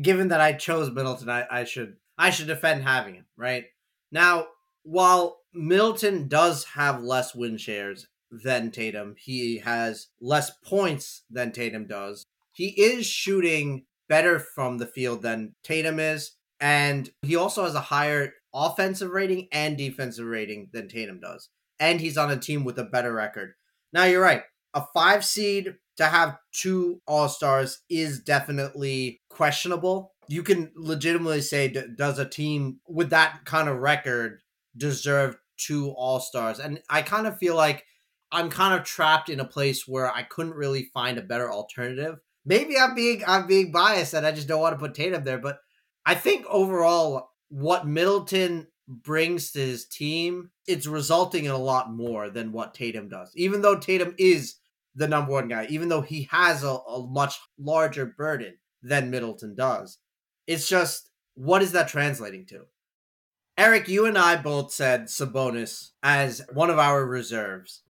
given 0.00 0.28
that 0.28 0.40
I 0.40 0.52
chose 0.52 0.90
Middleton, 0.90 1.28
I, 1.28 1.46
I 1.50 1.64
should 1.64 1.96
I 2.18 2.30
should 2.30 2.46
defend 2.46 2.82
having 2.82 3.14
him 3.14 3.26
right 3.36 3.64
now. 4.10 4.46
While 4.82 5.40
Middleton 5.52 6.28
does 6.28 6.64
have 6.64 7.02
less 7.02 7.34
win 7.34 7.56
shares 7.56 8.06
than 8.30 8.70
Tatum, 8.70 9.14
he 9.18 9.58
has 9.58 10.08
less 10.20 10.50
points 10.50 11.22
than 11.30 11.52
Tatum 11.52 11.86
does. 11.86 12.24
He 12.52 12.68
is 12.68 13.06
shooting 13.06 13.86
better 14.08 14.38
from 14.38 14.78
the 14.78 14.86
field 14.86 15.22
than 15.22 15.54
Tatum 15.62 15.98
is. 15.98 16.36
And 16.60 17.10
he 17.22 17.34
also 17.36 17.64
has 17.64 17.74
a 17.74 17.80
higher 17.80 18.34
offensive 18.54 19.10
rating 19.10 19.48
and 19.50 19.76
defensive 19.76 20.26
rating 20.26 20.68
than 20.72 20.88
Tatum 20.88 21.20
does. 21.20 21.48
And 21.80 22.00
he's 22.00 22.16
on 22.16 22.30
a 22.30 22.36
team 22.36 22.64
with 22.64 22.78
a 22.78 22.84
better 22.84 23.12
record. 23.12 23.54
Now, 23.92 24.04
you're 24.04 24.22
right. 24.22 24.42
A 24.74 24.84
five 24.94 25.24
seed 25.24 25.74
to 25.96 26.06
have 26.06 26.38
two 26.52 27.00
All 27.06 27.28
Stars 27.28 27.82
is 27.88 28.20
definitely 28.20 29.20
questionable. 29.28 30.12
You 30.28 30.42
can 30.42 30.72
legitimately 30.74 31.42
say, 31.42 31.68
does 31.68 32.18
a 32.18 32.28
team 32.28 32.80
with 32.88 33.10
that 33.10 33.44
kind 33.44 33.68
of 33.68 33.78
record 33.78 34.40
deserve 34.76 35.36
two 35.56 35.90
All 35.90 36.20
Stars? 36.20 36.58
And 36.58 36.80
I 36.88 37.02
kind 37.02 37.26
of 37.26 37.38
feel 37.38 37.56
like 37.56 37.84
I'm 38.32 38.50
kind 38.50 38.78
of 38.78 38.86
trapped 38.86 39.28
in 39.28 39.40
a 39.40 39.44
place 39.44 39.86
where 39.86 40.10
I 40.10 40.22
couldn't 40.22 40.54
really 40.54 40.90
find 40.94 41.18
a 41.18 41.22
better 41.22 41.52
alternative 41.52 42.18
maybe 42.44 42.78
I'm 42.78 42.94
being 42.94 43.22
I'm 43.26 43.46
being 43.46 43.72
biased 43.72 44.14
and 44.14 44.26
I 44.26 44.32
just 44.32 44.48
don't 44.48 44.60
want 44.60 44.74
to 44.74 44.78
put 44.78 44.94
Tatum 44.94 45.24
there, 45.24 45.38
but 45.38 45.58
I 46.06 46.14
think 46.14 46.46
overall 46.46 47.30
what 47.48 47.86
Middleton 47.86 48.66
brings 48.86 49.52
to 49.52 49.60
his 49.60 49.86
team, 49.86 50.50
it's 50.66 50.86
resulting 50.86 51.46
in 51.46 51.50
a 51.50 51.58
lot 51.58 51.92
more 51.92 52.28
than 52.28 52.52
what 52.52 52.74
Tatum 52.74 53.08
does. 53.08 53.30
Even 53.34 53.62
though 53.62 53.78
Tatum 53.78 54.14
is 54.18 54.56
the 54.94 55.08
number 55.08 55.32
one 55.32 55.48
guy, 55.48 55.66
even 55.68 55.88
though 55.88 56.02
he 56.02 56.28
has 56.30 56.62
a, 56.62 56.68
a 56.68 57.06
much 57.06 57.38
larger 57.58 58.06
burden 58.06 58.54
than 58.82 59.10
Middleton 59.10 59.54
does. 59.54 59.98
It's 60.46 60.68
just 60.68 61.10
what 61.34 61.62
is 61.62 61.72
that 61.72 61.88
translating 61.88 62.46
to? 62.46 62.66
Eric, 63.56 63.88
you 63.88 64.06
and 64.06 64.18
I 64.18 64.36
both 64.36 64.72
said 64.72 65.04
Sabonis 65.04 65.90
as 66.02 66.42
one 66.52 66.70
of 66.70 66.78
our 66.78 67.06
reserves. 67.06 67.82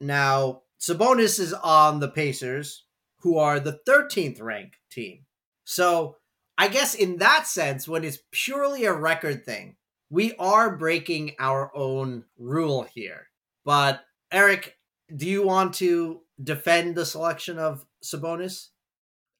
Now, 0.00 0.62
Sabonis 0.80 1.38
is 1.38 1.52
on 1.52 2.00
the 2.00 2.08
Pacers, 2.08 2.84
who 3.18 3.38
are 3.38 3.60
the 3.60 3.80
13th 3.86 4.40
ranked 4.40 4.76
team. 4.90 5.26
So 5.64 6.16
I 6.56 6.68
guess 6.68 6.94
in 6.94 7.18
that 7.18 7.46
sense, 7.46 7.86
when 7.86 8.04
it's 8.04 8.18
purely 8.30 8.84
a 8.84 8.92
record 8.92 9.44
thing, 9.44 9.76
we 10.08 10.34
are 10.36 10.76
breaking 10.76 11.36
our 11.38 11.70
own 11.74 12.24
rule 12.38 12.86
here. 12.94 13.28
But 13.64 14.02
Eric, 14.32 14.76
do 15.14 15.28
you 15.28 15.46
want 15.46 15.74
to 15.74 16.22
defend 16.42 16.94
the 16.94 17.06
selection 17.06 17.58
of 17.58 17.86
Sabonis? 18.04 18.68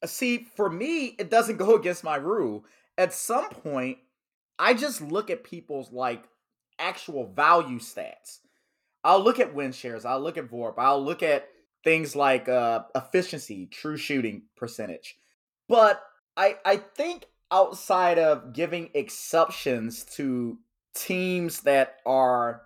Uh, 0.02 0.06
see, 0.06 0.46
for 0.56 0.70
me, 0.70 1.16
it 1.18 1.30
doesn't 1.30 1.56
go 1.58 1.76
against 1.76 2.04
my 2.04 2.16
rule. 2.16 2.64
At 2.98 3.12
some 3.12 3.48
point, 3.48 3.98
I 4.58 4.74
just 4.74 5.00
look 5.00 5.30
at 5.30 5.44
people's 5.44 5.92
like 5.92 6.24
actual 6.78 7.26
value 7.26 7.78
stats. 7.78 8.40
I'll 9.02 9.22
look 9.22 9.40
at 9.40 9.54
win 9.54 9.72
shares, 9.72 10.04
I'll 10.04 10.20
look 10.20 10.36
at 10.36 10.50
VORP, 10.50 10.74
I'll 10.76 11.02
look 11.02 11.22
at 11.22 11.48
things 11.84 12.14
like 12.14 12.48
uh, 12.48 12.82
efficiency, 12.94 13.66
true 13.66 13.96
shooting 13.96 14.42
percentage. 14.56 15.16
But 15.68 16.02
I 16.36 16.56
I 16.64 16.76
think 16.76 17.26
outside 17.50 18.18
of 18.18 18.52
giving 18.52 18.90
exceptions 18.94 20.04
to 20.16 20.58
teams 20.94 21.60
that 21.62 21.96
are 22.04 22.62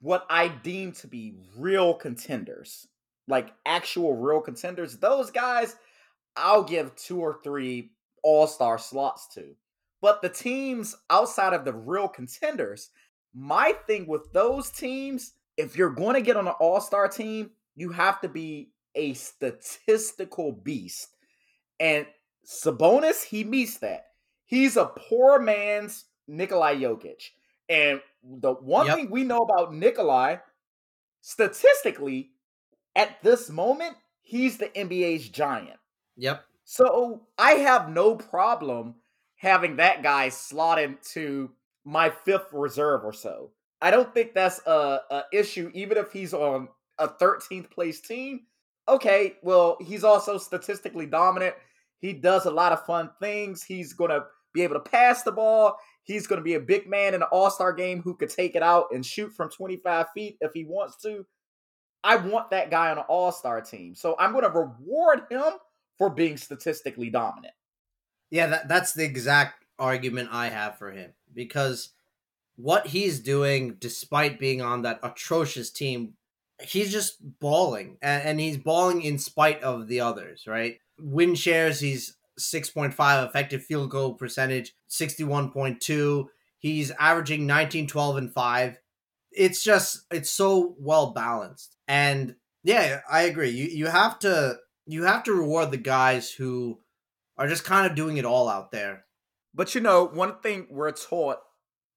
what 0.00 0.26
I 0.28 0.48
deem 0.48 0.92
to 0.92 1.06
be 1.06 1.34
real 1.56 1.94
contenders, 1.94 2.88
like 3.28 3.52
actual 3.64 4.16
real 4.16 4.40
contenders, 4.40 4.96
those 4.98 5.30
guys 5.30 5.76
I'll 6.36 6.62
give 6.62 6.94
two 6.96 7.20
or 7.20 7.40
three 7.42 7.92
all-star 8.22 8.78
slots 8.78 9.26
to. 9.34 9.54
But 10.02 10.20
the 10.20 10.28
teams 10.28 10.94
outside 11.08 11.54
of 11.54 11.64
the 11.64 11.72
real 11.72 12.08
contenders, 12.08 12.90
my 13.34 13.72
thing 13.86 14.06
with 14.06 14.32
those 14.32 14.70
teams, 14.70 15.32
if 15.56 15.76
you're 15.76 15.90
going 15.90 16.14
to 16.14 16.20
get 16.20 16.36
on 16.36 16.46
an 16.46 16.54
all-star 16.60 17.08
team, 17.08 17.50
you 17.74 17.90
have 17.92 18.20
to 18.20 18.28
be 18.28 18.70
a 18.94 19.14
statistical 19.14 20.52
beast. 20.52 21.16
And 21.80 22.06
Sabonis, 22.44 23.24
he 23.24 23.44
meets 23.44 23.78
that. 23.78 24.06
He's 24.44 24.76
a 24.76 24.86
poor 24.86 25.40
man's 25.40 26.04
Nikolai 26.28 26.76
Jokic. 26.76 27.30
And 27.68 28.00
the 28.22 28.52
one 28.52 28.86
yep. 28.86 28.96
thing 28.96 29.10
we 29.10 29.24
know 29.24 29.38
about 29.38 29.74
Nikolai, 29.74 30.36
statistically, 31.20 32.30
at 32.96 33.22
this 33.22 33.50
moment, 33.50 33.96
he's 34.22 34.58
the 34.58 34.66
NBA's 34.68 35.28
giant. 35.28 35.78
Yep. 36.16 36.42
So 36.64 37.22
I 37.38 37.52
have 37.52 37.90
no 37.90 38.16
problem 38.16 38.96
having 39.36 39.76
that 39.76 40.02
guy 40.02 40.30
slot 40.30 40.80
into 40.80 41.50
my 41.84 42.10
fifth 42.10 42.48
reserve 42.52 43.04
or 43.04 43.12
so. 43.12 43.52
I 43.80 43.90
don't 43.90 44.12
think 44.12 44.34
that's 44.34 44.60
a, 44.66 45.00
a 45.10 45.22
issue, 45.32 45.70
even 45.74 45.98
if 45.98 46.10
he's 46.10 46.34
on 46.34 46.68
a 46.98 47.06
13th 47.06 47.70
place 47.70 48.00
team, 48.00 48.40
okay, 48.88 49.36
well, 49.42 49.76
he's 49.80 50.02
also 50.02 50.38
statistically 50.38 51.06
dominant. 51.06 51.54
He 51.98 52.12
does 52.14 52.46
a 52.46 52.50
lot 52.50 52.72
of 52.72 52.84
fun 52.86 53.10
things. 53.20 53.62
He's 53.62 53.92
going 53.92 54.10
to 54.10 54.24
be 54.54 54.62
able 54.62 54.74
to 54.74 54.80
pass 54.80 55.22
the 55.22 55.32
ball. 55.32 55.76
He's 56.02 56.26
going 56.26 56.38
to 56.40 56.44
be 56.44 56.54
a 56.54 56.60
big 56.60 56.88
man 56.88 57.14
in 57.14 57.22
an 57.22 57.28
all 57.30 57.50
star 57.50 57.72
game 57.72 58.00
who 58.00 58.16
could 58.16 58.30
take 58.30 58.54
it 58.54 58.62
out 58.62 58.86
and 58.92 59.04
shoot 59.04 59.32
from 59.32 59.50
25 59.50 60.06
feet 60.14 60.38
if 60.40 60.52
he 60.54 60.64
wants 60.64 60.96
to. 61.02 61.26
I 62.06 62.16
want 62.16 62.50
that 62.50 62.70
guy 62.70 62.90
on 62.90 62.98
an 62.98 63.04
all 63.08 63.32
star 63.32 63.60
team. 63.60 63.94
So 63.96 64.14
I'm 64.18 64.32
going 64.32 64.44
to 64.44 64.50
reward 64.50 65.22
him 65.28 65.42
for 65.98 66.08
being 66.08 66.36
statistically 66.36 67.10
dominant. 67.10 67.54
Yeah, 68.30 68.46
that, 68.46 68.68
that's 68.68 68.92
the 68.92 69.04
exact 69.04 69.64
argument 69.78 70.28
I 70.30 70.48
have 70.48 70.78
for 70.78 70.92
him 70.92 71.12
because 71.34 71.90
what 72.56 72.86
he's 72.86 73.18
doing, 73.18 73.76
despite 73.80 74.38
being 74.38 74.62
on 74.62 74.82
that 74.82 75.00
atrocious 75.02 75.70
team, 75.70 76.14
he's 76.62 76.92
just 76.92 77.16
balling, 77.40 77.98
and, 78.00 78.22
and 78.22 78.40
he's 78.40 78.56
balling 78.56 79.02
in 79.02 79.18
spite 79.18 79.62
of 79.62 79.88
the 79.88 80.00
others, 80.00 80.46
right? 80.46 80.78
Win 80.98 81.34
shares, 81.34 81.80
he's 81.80 82.16
6.5 82.38 83.28
effective 83.28 83.64
field 83.64 83.90
goal 83.90 84.14
percentage, 84.14 84.74
61.2. 84.88 86.26
He's 86.58 86.90
averaging 86.92 87.46
19, 87.46 87.86
12, 87.86 88.16
and 88.16 88.32
5. 88.32 88.78
It's 89.36 89.62
just, 89.62 90.06
it's 90.10 90.30
so 90.30 90.74
well 90.78 91.12
balanced. 91.12 91.76
And 91.86 92.36
yeah, 92.66 93.00
I 93.08 93.22
agree. 93.22 93.50
You 93.50 93.66
you 93.66 93.86
have 93.86 94.18
to 94.20 94.56
you 94.86 95.04
have 95.04 95.22
to 95.24 95.32
reward 95.32 95.70
the 95.70 95.76
guys 95.76 96.32
who 96.32 96.80
are 97.38 97.46
just 97.46 97.64
kind 97.64 97.86
of 97.86 97.94
doing 97.94 98.16
it 98.16 98.24
all 98.24 98.48
out 98.48 98.72
there. 98.72 99.04
But 99.54 99.74
you 99.76 99.80
know, 99.80 100.04
one 100.04 100.40
thing 100.40 100.66
we're 100.68 100.90
taught 100.90 101.38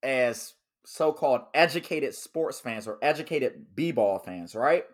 as 0.03 0.53
so-called 0.85 1.41
educated 1.55 2.13
sports 2.13 2.59
fans 2.59 2.87
or 2.87 2.99
educated 3.01 3.75
b-ball 3.75 4.19
fans, 4.19 4.53
right? 4.53 4.85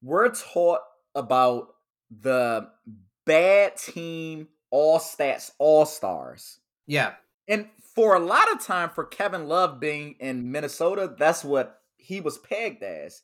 We're 0.00 0.30
taught 0.30 0.80
about 1.14 1.68
the 2.10 2.68
bad 3.26 3.76
team 3.76 4.46
all 4.70 5.00
stats 5.00 5.50
all 5.58 5.86
stars. 5.86 6.60
Yeah. 6.86 7.14
And 7.48 7.68
for 7.94 8.14
a 8.14 8.20
lot 8.20 8.52
of 8.52 8.64
time 8.64 8.90
for 8.90 9.04
Kevin 9.04 9.48
Love 9.48 9.80
being 9.80 10.16
in 10.20 10.50
Minnesota, 10.50 11.14
that's 11.18 11.44
what 11.44 11.80
he 11.96 12.20
was 12.20 12.38
pegged 12.38 12.82
as. 12.82 13.22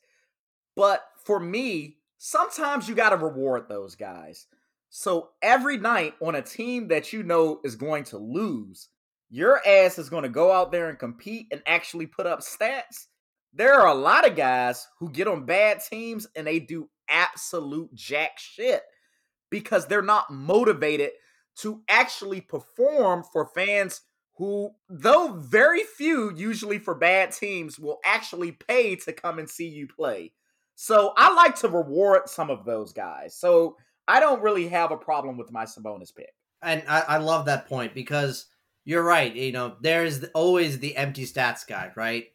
But 0.74 1.02
for 1.24 1.40
me, 1.40 1.98
sometimes 2.18 2.88
you 2.88 2.94
got 2.94 3.10
to 3.10 3.16
reward 3.16 3.68
those 3.68 3.94
guys. 3.94 4.46
So 4.90 5.30
every 5.42 5.78
night 5.78 6.14
on 6.20 6.34
a 6.34 6.42
team 6.42 6.88
that 6.88 7.12
you 7.12 7.22
know 7.22 7.60
is 7.64 7.76
going 7.76 8.04
to 8.04 8.18
lose, 8.18 8.88
your 9.28 9.60
ass 9.66 9.98
is 9.98 10.08
going 10.08 10.22
to 10.22 10.28
go 10.28 10.52
out 10.52 10.72
there 10.72 10.88
and 10.88 10.98
compete 10.98 11.48
and 11.50 11.62
actually 11.66 12.06
put 12.06 12.26
up 12.26 12.40
stats. 12.40 13.06
There 13.52 13.74
are 13.74 13.88
a 13.88 13.94
lot 13.94 14.28
of 14.28 14.36
guys 14.36 14.86
who 14.98 15.10
get 15.10 15.28
on 15.28 15.46
bad 15.46 15.80
teams 15.80 16.26
and 16.36 16.46
they 16.46 16.60
do 16.60 16.88
absolute 17.08 17.94
jack 17.94 18.38
shit 18.38 18.82
because 19.50 19.86
they're 19.86 20.02
not 20.02 20.30
motivated 20.30 21.10
to 21.56 21.82
actually 21.88 22.40
perform 22.40 23.24
for 23.32 23.46
fans 23.46 24.02
who, 24.36 24.70
though 24.88 25.32
very 25.32 25.82
few, 25.82 26.32
usually 26.34 26.78
for 26.78 26.94
bad 26.94 27.32
teams, 27.32 27.78
will 27.78 27.98
actually 28.04 28.52
pay 28.52 28.96
to 28.96 29.12
come 29.12 29.38
and 29.38 29.48
see 29.48 29.68
you 29.68 29.88
play. 29.88 30.32
So 30.74 31.14
I 31.16 31.32
like 31.34 31.56
to 31.60 31.68
reward 31.68 32.28
some 32.28 32.50
of 32.50 32.66
those 32.66 32.92
guys. 32.92 33.34
So 33.34 33.76
I 34.06 34.20
don't 34.20 34.42
really 34.42 34.68
have 34.68 34.92
a 34.92 34.96
problem 34.96 35.38
with 35.38 35.50
my 35.50 35.64
Sabonis 35.64 36.14
pick. 36.14 36.32
And 36.62 36.82
I, 36.86 37.00
I 37.00 37.16
love 37.16 37.46
that 37.46 37.66
point 37.66 37.94
because 37.94 38.46
you're 38.84 39.02
right. 39.02 39.34
You 39.34 39.52
know, 39.52 39.76
there's 39.80 40.24
always 40.34 40.78
the 40.78 40.96
empty 40.96 41.24
stats 41.24 41.66
guy, 41.66 41.92
right? 41.96 42.26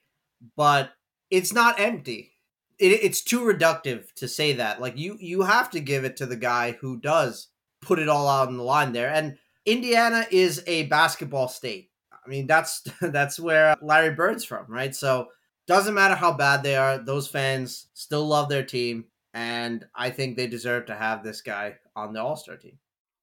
But 0.58 0.92
it's 1.30 1.54
not 1.54 1.80
empty. 1.80 2.32
It, 2.80 3.04
it's 3.04 3.24
too 3.24 3.42
reductive 3.42 4.12
to 4.16 4.28
say 4.28 4.54
that. 4.54 4.82
Like 4.82 4.98
you, 4.98 5.18
you 5.20 5.44
have 5.44 5.70
to 5.72 5.80
give 5.80 6.04
it 6.04 6.18
to 6.18 6.26
the 6.26 6.36
guy 6.36 6.72
who 6.72 7.00
does 7.00 7.50
put 7.82 8.00
it 8.00 8.10
all 8.10 8.28
out 8.28 8.48
on 8.48 8.58
the 8.58 8.64
line 8.64 8.94
there. 8.94 9.10
And 9.10 9.38
Indiana 9.66 10.26
is 10.32 10.64
a 10.68 10.84
basketball 10.84 11.48
state. 11.48 11.90
I 12.26 12.30
mean, 12.30 12.48
that's 12.48 12.82
that's 13.02 13.40
where 13.40 13.76
Larry 13.82 14.14
Bird's 14.14 14.46
from, 14.46 14.66
right? 14.68 14.96
So 14.96 15.28
doesn't 15.68 15.94
matter 15.94 16.16
how 16.16 16.34
bad 16.34 16.64
they 16.64 16.76
are, 16.76 16.98
those 16.98 17.28
fans 17.28 17.88
still 17.94 18.28
love 18.28 18.50
their 18.50 18.64
team, 18.64 19.06
and 19.34 19.86
I 19.96 20.10
think 20.10 20.36
they 20.36 20.48
deserve 20.48 20.88
to 20.88 20.96
have 20.96 21.24
this 21.24 21.42
guy 21.42 21.76
on 21.96 22.14
the 22.14 22.22
All 22.22 22.36
Star 22.36 22.58
team. 22.58 22.78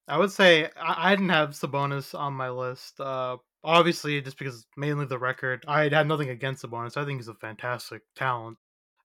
I 0.07 0.17
would 0.17 0.33
say 0.33 0.71
I, 0.81 1.11
didn't 1.11 1.29
have 1.29 1.51
Sabonis 1.51 2.19
on 2.19 2.33
my 2.33 2.49
list. 2.49 2.99
Uh, 2.99 3.37
obviously, 3.63 4.21
just 4.23 4.39
because 4.39 4.67
mainly 4.77 5.05
the 5.05 5.19
record. 5.19 5.65
I 5.69 5.89
had 5.89 6.09
nothing 6.09 6.31
against 6.31 6.65
Sabonis. 6.65 6.97
I 6.97 7.05
think 7.05 7.19
he's 7.19 7.29
a 7.29 7.35
fantastic 7.35 8.03
talent. 8.17 8.57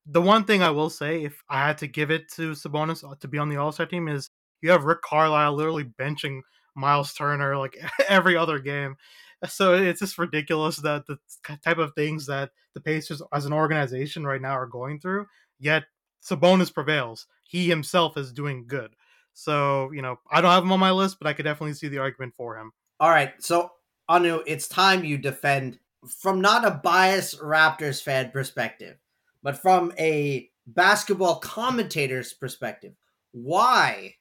The 0.06 0.22
one 0.22 0.46
thing 0.46 0.64
I 0.64 0.70
will 0.70 0.90
say, 0.90 1.24
if 1.24 1.44
I 1.50 1.68
had 1.68 1.78
to 1.80 1.88
give 1.88 2.12
it 2.12 2.32
to 2.34 2.52
Sabonis 2.52 3.10
uh, 3.10 3.16
to 3.20 3.28
be 3.28 3.38
on 3.38 3.50
the 3.50 3.58
All 3.58 3.74
Star 3.74 3.86
team, 3.86 4.08
is 4.08 4.30
you 4.64 4.72
have 4.72 4.86
Rick 4.86 5.02
Carlisle 5.02 5.54
literally 5.54 5.84
benching 5.84 6.42
Myles 6.74 7.14
Turner 7.14 7.58
like 7.58 7.78
every 8.10 8.36
other 8.36 8.58
game. 8.58 8.96
So 9.48 9.74
it's 9.74 10.00
just 10.00 10.18
ridiculous 10.18 10.78
that 10.78 11.06
the 11.06 11.18
type 11.64 11.78
of 11.78 11.94
things 11.94 12.26
that 12.28 12.52
the 12.74 12.80
Pacers 12.80 13.22
as 13.34 13.46
an 13.46 13.54
organization 13.54 14.26
right 14.26 14.42
now 14.42 14.54
are 14.54 14.66
going 14.66 15.00
through. 15.00 15.28
Yet 15.60 15.84
Sabonis 16.24 16.74
prevails. 16.74 17.28
He 17.44 17.68
himself 17.68 18.18
is 18.18 18.32
doing 18.32 18.66
good. 18.66 18.96
So 19.34 19.92
you 19.92 20.02
know, 20.02 20.18
I 20.32 20.40
don't 20.42 20.52
have 20.52 20.64
him 20.64 20.72
on 20.72 20.80
my 20.80 20.92
list, 20.92 21.18
but 21.20 21.28
I 21.28 21.34
could 21.34 21.44
definitely 21.44 21.74
see 21.74 21.90
the 21.90 21.98
argument 21.98 22.34
for 22.36 22.58
him. 22.58 22.72
All 23.00 23.10
right, 23.10 23.34
so 23.40 23.72
Anu, 24.08 24.42
it's 24.48 24.68
time 24.68 25.04
you 25.04 25.18
defend 25.18 25.78
from 26.08 26.40
not 26.40 26.66
a 26.66 26.72
biased 26.72 27.40
Raptors 27.40 28.02
fan 28.02 28.32
perspective, 28.32 28.98
but 29.42 29.58
from 29.58 29.92
a 30.00 30.50
basketball 30.66 31.40
commentator's 31.40 32.32
perspective. 32.32 32.94
Why 33.32 34.16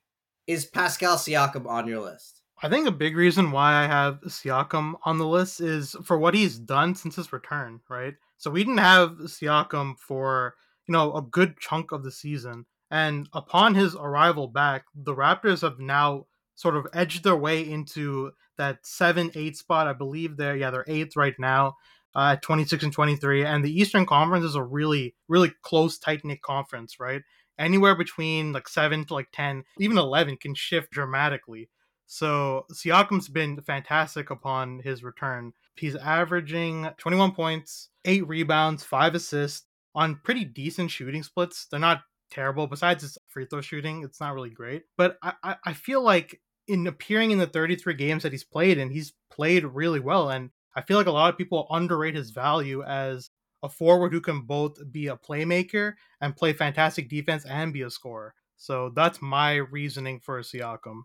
is 0.53 0.65
Pascal 0.65 1.17
Siakam 1.17 1.67
on 1.67 1.88
your 1.88 2.01
list? 2.01 2.43
I 2.62 2.69
think 2.69 2.87
a 2.87 2.93
big 2.93 3.17
reason 3.17 3.51
why 3.51 3.75
I 3.75 3.87
have 3.87 4.21
Siakam 4.21 4.95
on 5.05 5.19
the 5.19 5.27
list 5.27 5.61
is 5.61 5.97
for 6.05 6.17
what 6.17 6.35
he's 6.35 6.59
done 6.59 6.95
since 6.95 7.17
his 7.17 7.33
return, 7.33 7.81
right? 7.88 8.15
So 8.37 8.51
we 8.51 8.62
didn't 8.62 8.79
have 8.79 9.11
Siakam 9.23 9.99
for, 9.99 10.55
you 10.87 10.93
know, 10.93 11.12
a 11.15 11.23
good 11.23 11.59
chunk 11.59 11.91
of 11.91 12.05
the 12.05 12.12
season. 12.12 12.67
And 12.91 13.29
upon 13.33 13.75
his 13.75 13.97
arrival 13.97 14.47
back, 14.47 14.85
the 14.95 15.15
Raptors 15.15 15.62
have 15.62 15.81
now 15.81 16.27
sort 16.55 16.77
of 16.77 16.87
edged 16.93 17.25
their 17.25 17.37
way 17.37 17.69
into 17.69 18.33
that 18.59 18.87
7 18.87 19.33
8 19.35 19.57
spot. 19.57 19.88
I 19.88 19.93
believe 19.93 20.37
they're, 20.37 20.57
yeah, 20.57 20.71
they're 20.71 20.85
eighth 20.87 21.17
right 21.17 21.35
now 21.38 21.77
uh, 22.15 22.35
at 22.35 22.43
26 22.43 22.85
and 22.85 22.93
23. 22.93 23.45
And 23.45 23.65
the 23.65 23.77
Eastern 23.77 24.07
Conference 24.07 24.45
is 24.45 24.55
a 24.55 24.62
really, 24.62 25.15
really 25.29 25.53
close, 25.62 25.99
tight 25.99 26.25
knit 26.25 26.43
conference, 26.43 27.01
right? 27.01 27.23
Anywhere 27.62 27.94
between 27.94 28.53
like 28.53 28.68
7 28.68 29.05
to 29.07 29.14
like 29.14 29.29
10, 29.33 29.64
even 29.79 29.96
11 29.96 30.37
can 30.38 30.55
shift 30.55 30.90
dramatically. 30.90 31.68
So 32.07 32.66
Siakam's 32.72 33.29
been 33.29 33.61
fantastic 33.62 34.31
upon 34.31 34.81
his 34.81 35.03
return. 35.03 35.53
He's 35.77 35.96
averaging 35.96 36.88
21 36.98 37.33
points, 37.33 37.88
eight 38.05 38.27
rebounds, 38.29 38.85
five 38.85 39.14
assists 39.14 39.66
on 39.94 40.20
pretty 40.25 40.44
decent 40.44 40.90
shooting 40.90 41.22
splits. 41.22 41.66
They're 41.70 41.81
not 41.81 42.03
terrible. 42.31 42.66
Besides 42.66 43.03
his 43.03 43.18
free 43.29 43.46
throw 43.46 43.61
shooting, 43.61 44.03
it's 44.03 44.20
not 44.20 44.35
really 44.35 44.51
great. 44.51 44.83
But 44.98 45.16
I, 45.22 45.33
I, 45.42 45.57
I 45.66 45.72
feel 45.72 46.03
like 46.03 46.40
in 46.68 46.87
appearing 46.87 47.31
in 47.31 47.38
the 47.38 47.46
33 47.46 47.94
games 47.94 48.22
that 48.22 48.33
he's 48.33 48.44
played 48.44 48.79
and 48.79 48.92
he's 48.92 49.14
played 49.31 49.64
really 49.64 50.01
well. 50.01 50.31
And 50.31 50.51
I 50.75 50.83
feel 50.83 50.96
like 50.96 51.07
a 51.07 51.12
lot 51.12 51.33
of 51.33 51.38
people 51.38 51.66
underrate 51.70 52.14
his 52.14 52.31
value 52.31 52.83
as 52.83 53.31
a 53.62 53.68
forward 53.68 54.12
who 54.12 54.20
can 54.20 54.42
both 54.42 54.79
be 54.90 55.07
a 55.09 55.16
playmaker 55.16 55.94
and 56.20 56.37
play 56.37 56.53
fantastic 56.53 57.09
defense 57.09 57.44
and 57.44 57.72
be 57.72 57.83
a 57.83 57.90
scorer. 57.90 58.35
So 58.57 58.90
that's 58.94 59.22
my 59.22 59.57
reasoning 59.57 60.20
for 60.20 60.40
Siakam. 60.40 61.03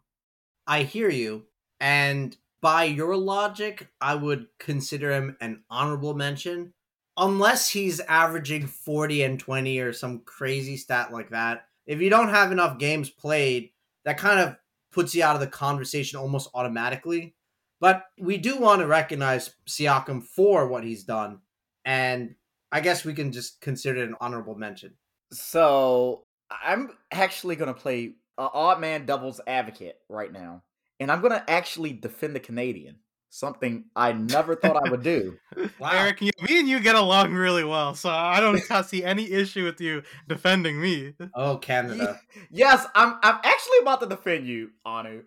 I 0.66 0.84
hear 0.84 1.10
you. 1.10 1.46
And 1.80 2.36
by 2.62 2.86
your 2.86 3.16
logic, 3.16 3.88
I 4.02 4.16
would 4.16 4.48
consider 4.60 5.12
him 5.12 5.38
an 5.42 5.64
honorable 5.70 6.14
mention. 6.14 6.74
Unless 7.16 7.70
he's 7.70 8.00
averaging 8.02 8.68
40 8.68 9.24
and 9.24 9.40
20 9.40 9.80
or 9.80 9.94
some 9.94 10.20
crazy 10.20 10.78
stat 10.78 11.12
like 11.12 11.32
that. 11.32 11.66
If 11.88 12.00
you 12.00 12.10
don't 12.10 12.30
have 12.30 12.52
enough 12.52 12.78
games 12.78 13.10
played, 13.10 13.72
that 14.06 14.20
kind 14.20 14.40
of 14.40 14.56
puts 14.92 15.16
you 15.16 15.24
out 15.24 15.36
of 15.36 15.42
the 15.42 15.48
conversation 15.48 16.20
almost 16.20 16.50
automatically. 16.54 17.34
But 17.80 18.06
we 18.20 18.38
do 18.38 18.58
want 18.58 18.82
to 18.82 18.88
recognize 18.88 19.56
Siakam 19.68 20.24
for 20.24 20.68
what 20.68 20.84
he's 20.84 21.04
done. 21.04 21.40
And 21.86 22.36
I 22.72 22.82
guess 22.82 23.06
we 23.06 23.14
can 23.14 23.32
just 23.32 23.62
consider 23.62 24.04
it 24.04 24.10
an 24.10 24.16
honorable 24.20 24.56
mention. 24.56 24.94
So 25.32 26.26
I'm 26.50 26.92
actually 27.12 27.56
going 27.56 27.74
to 27.74 27.80
play 27.80 28.16
uh, 28.38 28.50
odd 28.54 28.80
man 28.80 29.06
doubles 29.06 29.42
advocate 29.48 29.98
right 30.10 30.32
now, 30.32 30.64
and 31.00 31.12
I'm 31.12 31.22
gonna 31.22 31.44
actually 31.48 31.94
defend 31.94 32.36
the 32.36 32.40
Canadian. 32.40 32.98
Something 33.30 33.86
I 33.96 34.14
never 34.14 34.56
thought 34.56 34.88
I 34.88 34.90
would 34.90 35.04
do. 35.04 35.38
Wow. 35.80 35.92
Eric, 35.92 36.22
you, 36.22 36.32
me 36.42 36.60
and 36.60 36.68
you 36.68 36.80
get 36.80 36.96
along 36.96 37.34
really 37.34 37.64
well, 37.64 37.94
so 37.94 38.10
I 38.10 38.40
don't 38.40 38.60
see 38.86 39.04
any 39.04 39.32
issue 39.32 39.64
with 39.64 39.82
you 39.82 40.04
defending 40.28 40.80
me. 40.80 41.14
Oh, 41.34 41.58
Canada. 41.58 42.20
Yes, 42.50 42.86
I'm. 42.96 43.18
I'm 43.22 43.40
actually 43.44 43.80
about 43.82 44.02
to 44.02 44.08
defend 44.08 44.48
you, 44.48 44.72
Anu. 44.86 45.24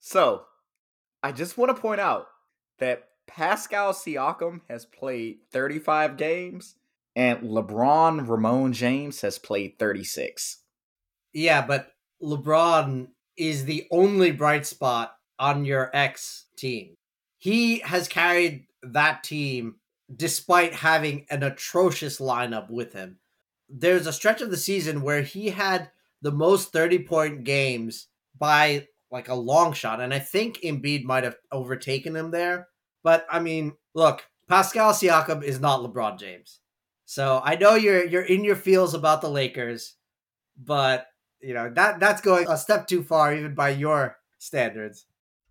So, 0.00 0.44
I 1.22 1.32
just 1.32 1.58
want 1.58 1.74
to 1.74 1.80
point 1.80 2.00
out 2.00 2.26
that 2.78 3.04
Pascal 3.26 3.92
Siakam 3.92 4.60
has 4.68 4.84
played 4.84 5.38
35 5.52 6.16
games, 6.16 6.76
and 7.14 7.40
LeBron 7.40 8.26
Raymone 8.26 8.72
James 8.72 9.20
has 9.20 9.38
played 9.38 9.78
36. 9.78 10.58
Yeah, 11.32 11.66
but 11.66 11.88
LeBron 12.22 13.08
is 13.36 13.64
the 13.64 13.86
only 13.90 14.30
bright 14.30 14.66
spot 14.66 15.14
on 15.38 15.64
your 15.64 15.90
ex 15.94 16.46
team. 16.56 16.94
He 17.38 17.80
has 17.80 18.08
carried 18.08 18.66
that 18.82 19.24
team 19.24 19.76
despite 20.14 20.74
having 20.74 21.26
an 21.30 21.42
atrocious 21.42 22.20
lineup 22.20 22.70
with 22.70 22.92
him. 22.92 23.18
There's 23.68 24.06
a 24.06 24.12
stretch 24.12 24.42
of 24.42 24.50
the 24.50 24.56
season 24.56 25.02
where 25.02 25.22
he 25.22 25.48
had 25.48 25.90
the 26.20 26.32
most 26.32 26.72
30 26.72 27.00
point 27.00 27.44
games 27.44 28.08
by 28.38 28.86
like 29.10 29.28
a 29.28 29.34
long 29.34 29.72
shot. 29.72 30.00
And 30.00 30.12
I 30.12 30.18
think 30.18 30.58
Embiid 30.58 31.04
might 31.04 31.24
have 31.24 31.36
overtaken 31.50 32.14
him 32.14 32.30
there. 32.30 32.68
But 33.02 33.26
I 33.30 33.40
mean, 33.40 33.74
look, 33.94 34.24
Pascal 34.48 34.92
Siakam 34.92 35.42
is 35.42 35.60
not 35.60 35.80
LeBron 35.80 36.18
James. 36.18 36.60
So 37.12 37.42
I 37.44 37.56
know 37.56 37.74
you're 37.74 38.06
you're 38.06 38.22
in 38.22 38.42
your 38.42 38.56
feels 38.56 38.94
about 38.94 39.20
the 39.20 39.28
Lakers, 39.28 39.96
but 40.56 41.08
you 41.42 41.52
know 41.52 41.70
that 41.74 42.00
that's 42.00 42.22
going 42.22 42.48
a 42.48 42.56
step 42.56 42.86
too 42.86 43.02
far 43.02 43.34
even 43.34 43.54
by 43.54 43.68
your 43.68 44.16
standards. 44.38 45.04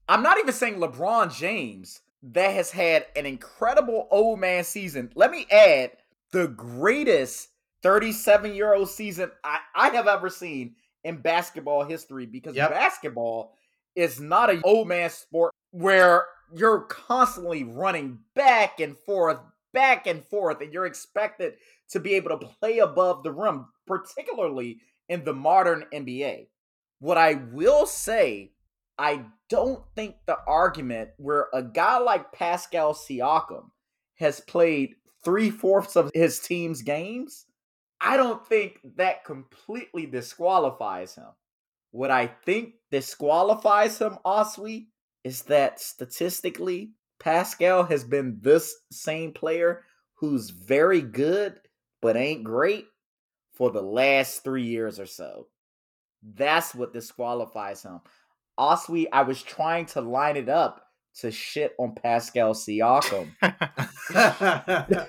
I'm 0.09 0.23
not 0.23 0.39
even 0.39 0.55
saying 0.55 0.77
LeBron 0.77 1.31
James 1.31 2.01
that 2.23 2.55
has 2.55 2.71
had 2.71 3.05
an 3.15 3.27
incredible 3.27 4.07
old 4.09 4.39
man 4.39 4.63
season. 4.63 5.11
Let 5.13 5.29
me 5.29 5.45
add 5.51 5.91
the 6.31 6.47
greatest 6.47 7.49
37 7.83 8.55
year 8.55 8.73
old 8.73 8.89
season 8.89 9.29
I, 9.43 9.59
I 9.75 9.89
have 9.89 10.07
ever 10.07 10.31
seen 10.31 10.77
in 11.03 11.17
basketball 11.17 11.83
history 11.83 12.25
because 12.25 12.55
Yep. 12.55 12.71
basketball 12.71 13.53
is 13.95 14.19
not 14.19 14.49
an 14.49 14.63
old 14.65 14.87
man 14.87 15.11
sport 15.11 15.53
where 15.69 16.25
you're 16.55 16.81
constantly 16.81 17.63
running 17.63 18.17
back 18.33 18.79
and 18.79 18.97
forth, 18.97 19.37
back 19.73 20.07
and 20.07 20.23
forth, 20.23 20.61
and 20.61 20.73
you're 20.73 20.85
expected 20.85 21.53
to 21.89 21.99
be 21.99 22.13
able 22.15 22.29
to 22.29 22.47
play 22.59 22.79
above 22.79 23.23
the 23.23 23.31
rim, 23.31 23.65
particularly 23.87 24.79
in 25.09 25.23
the 25.23 25.33
modern 25.33 25.85
NBA. 25.93 26.47
What 26.99 27.17
I 27.17 27.33
will 27.51 27.85
say, 27.85 28.51
I 28.97 29.25
don't 29.49 29.83
think 29.95 30.15
the 30.25 30.37
argument 30.47 31.09
where 31.17 31.47
a 31.53 31.63
guy 31.63 31.97
like 31.97 32.31
Pascal 32.31 32.93
Siakam 32.93 33.71
has 34.15 34.39
played 34.39 34.95
three 35.23 35.49
fourths 35.49 35.95
of 35.95 36.11
his 36.13 36.39
team's 36.39 36.81
games, 36.81 37.45
I 37.99 38.17
don't 38.17 38.45
think 38.47 38.79
that 38.95 39.25
completely 39.25 40.05
disqualifies 40.05 41.15
him. 41.15 41.27
What 41.91 42.11
I 42.11 42.27
think 42.27 42.75
disqualifies 42.89 43.99
him, 43.99 44.17
Oswe, 44.25 44.87
is 45.23 45.43
that 45.43 45.79
statistically, 45.79 46.93
Pascal 47.21 47.83
has 47.83 48.03
been 48.03 48.39
this 48.41 48.75
same 48.91 49.31
player 49.31 49.83
who's 50.15 50.49
very 50.49 51.01
good 51.01 51.59
but 52.01 52.17
ain't 52.17 52.43
great 52.43 52.87
for 53.53 53.69
the 53.71 53.81
last 53.81 54.43
three 54.43 54.63
years 54.63 54.99
or 54.99 55.05
so. 55.05 55.47
That's 56.35 56.73
what 56.73 56.93
disqualifies 56.93 57.83
him. 57.83 58.01
Oswe, 58.59 59.05
I 59.13 59.21
was 59.21 59.41
trying 59.41 59.85
to 59.87 60.01
line 60.01 60.35
it 60.35 60.49
up 60.49 60.87
to 61.19 61.31
shit 61.31 61.75
on 61.77 61.93
Pascal 61.93 62.53
Siakam. 62.53 63.31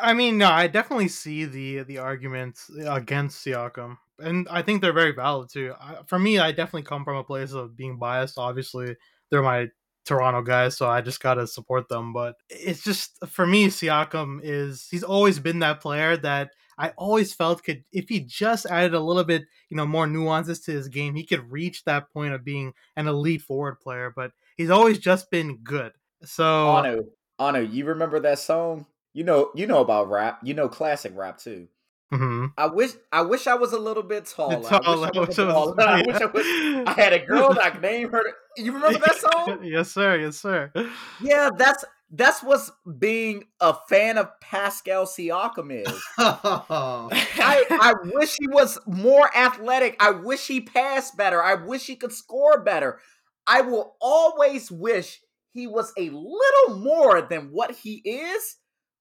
I- 0.00 0.14
mean, 0.14 0.38
no, 0.38 0.48
I 0.48 0.66
definitely 0.66 1.08
see 1.08 1.44
the 1.44 1.82
the 1.84 1.98
arguments 1.98 2.70
against 2.86 3.44
Siakam, 3.44 3.96
and 4.18 4.46
I 4.50 4.62
think 4.62 4.80
they're 4.80 4.92
very 4.92 5.12
valid 5.12 5.50
too. 5.50 5.74
I, 5.80 5.98
for 6.06 6.18
me, 6.18 6.38
I 6.38 6.52
definitely 6.52 6.82
come 6.82 7.04
from 7.04 7.16
a 7.16 7.24
place 7.24 7.52
of 7.52 7.76
being 7.76 7.98
biased. 7.98 8.38
Obviously, 8.38 8.96
they're 9.30 9.42
my 9.42 9.68
Toronto 10.06 10.42
guys, 10.42 10.76
so 10.76 10.88
I 10.88 11.00
just 11.00 11.20
gotta 11.20 11.46
support 11.46 11.88
them. 11.88 12.12
But 12.12 12.36
it's 12.48 12.82
just 12.82 13.18
for 13.26 13.46
me, 13.46 13.66
Siakam 13.66 14.40
is 14.42 14.88
he's 14.90 15.02
always 15.02 15.38
been 15.38 15.58
that 15.58 15.80
player 15.80 16.16
that 16.18 16.50
I 16.78 16.90
always 16.96 17.34
felt 17.34 17.64
could 17.64 17.84
if 17.92 18.08
he 18.08 18.20
just 18.20 18.66
added 18.66 18.94
a 18.94 19.00
little 19.00 19.24
bit, 19.24 19.44
you 19.68 19.76
know, 19.76 19.86
more 19.86 20.06
nuances 20.06 20.60
to 20.60 20.72
his 20.72 20.88
game, 20.88 21.14
he 21.14 21.24
could 21.24 21.50
reach 21.50 21.84
that 21.84 22.12
point 22.12 22.34
of 22.34 22.44
being 22.44 22.72
an 22.96 23.06
elite 23.06 23.42
forward 23.42 23.80
player. 23.80 24.12
But 24.14 24.32
he's 24.56 24.70
always 24.70 24.98
just 24.98 25.30
been 25.30 25.58
good. 25.58 25.92
So 26.24 26.68
Anu, 26.68 27.02
Anu, 27.38 27.60
you 27.60 27.84
remember 27.86 28.20
that 28.20 28.38
song? 28.38 28.86
You 29.12 29.24
know, 29.24 29.50
you 29.54 29.66
know 29.66 29.80
about 29.80 30.10
rap. 30.10 30.40
You 30.42 30.54
know 30.54 30.68
classic 30.68 31.12
rap 31.16 31.38
too. 31.38 31.68
Mhm. 32.12 32.52
I 32.56 32.66
wish, 32.66 32.92
I 33.12 33.22
wish 33.22 33.46
I 33.46 33.54
was 33.54 33.72
a 33.72 33.78
little 33.78 34.02
bit 34.02 34.26
taller. 34.26 34.54
I 34.54 34.56
wish 34.56 34.70
I, 34.72 35.18
was 35.18 35.38
I, 35.78 36.02
wish 36.06 36.20
I, 36.20 36.26
was, 36.26 36.46
I 36.86 36.92
had 36.92 37.12
a 37.12 37.24
girl 37.24 37.52
that 37.54 37.62
I 37.62 37.70
could 37.70 37.82
name 37.82 38.10
her. 38.10 38.22
You 38.56 38.72
remember 38.72 38.98
that 38.98 39.16
song? 39.16 39.60
yes, 39.64 39.90
sir. 39.92 40.16
Yes, 40.16 40.36
sir. 40.36 40.72
Yeah, 41.20 41.50
that's 41.56 41.84
that's 42.10 42.42
what's 42.42 42.70
being 42.98 43.44
a 43.60 43.74
fan 43.88 44.16
of 44.16 44.30
Pascal 44.40 45.06
Siakam 45.06 45.82
is. 45.82 46.02
I, 46.18 47.64
I 47.70 47.94
wish 48.04 48.36
he 48.38 48.46
was 48.46 48.78
more 48.86 49.34
athletic. 49.36 49.96
I 49.98 50.12
wish 50.12 50.46
he 50.46 50.60
passed 50.60 51.16
better. 51.16 51.42
I 51.42 51.54
wish 51.54 51.86
he 51.86 51.96
could 51.96 52.12
score 52.12 52.62
better. 52.62 53.00
I 53.46 53.60
will 53.62 53.96
always 54.00 54.70
wish 54.70 55.20
he 55.52 55.66
was 55.66 55.92
a 55.96 56.10
little 56.10 56.78
more 56.78 57.22
than 57.22 57.50
what 57.50 57.72
he 57.72 58.02
is, 58.04 58.56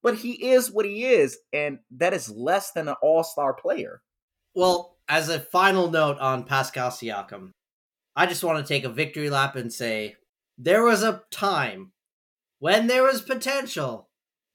but 0.06 0.18
he 0.18 0.52
is 0.52 0.72
what 0.72 0.86
he 0.86 1.04
is, 1.04 1.40
and 1.52 1.80
that 1.90 2.14
is 2.14 2.30
less 2.30 2.72
than 2.74 2.88
an 2.88 2.94
all-star 3.02 3.56
player. 3.56 4.04
Well, 4.54 4.98
as 5.10 5.30
a 5.30 5.40
final 5.40 5.90
note 5.90 6.20
on 6.20 6.44
Pascal 6.44 6.92
Siakam, 6.92 7.54
I 8.16 8.28
just 8.28 8.44
want 8.44 8.64
to 8.64 8.72
take 8.72 8.84
a 8.84 8.90
victory 8.90 9.32
lap 9.32 9.56
and 9.56 9.74
say 9.74 10.18
there 10.60 10.84
was 10.84 11.02
a 11.02 11.24
time 11.32 11.92
when 12.60 12.86
there 12.86 13.02
was 13.02 13.24
potential 13.24 14.08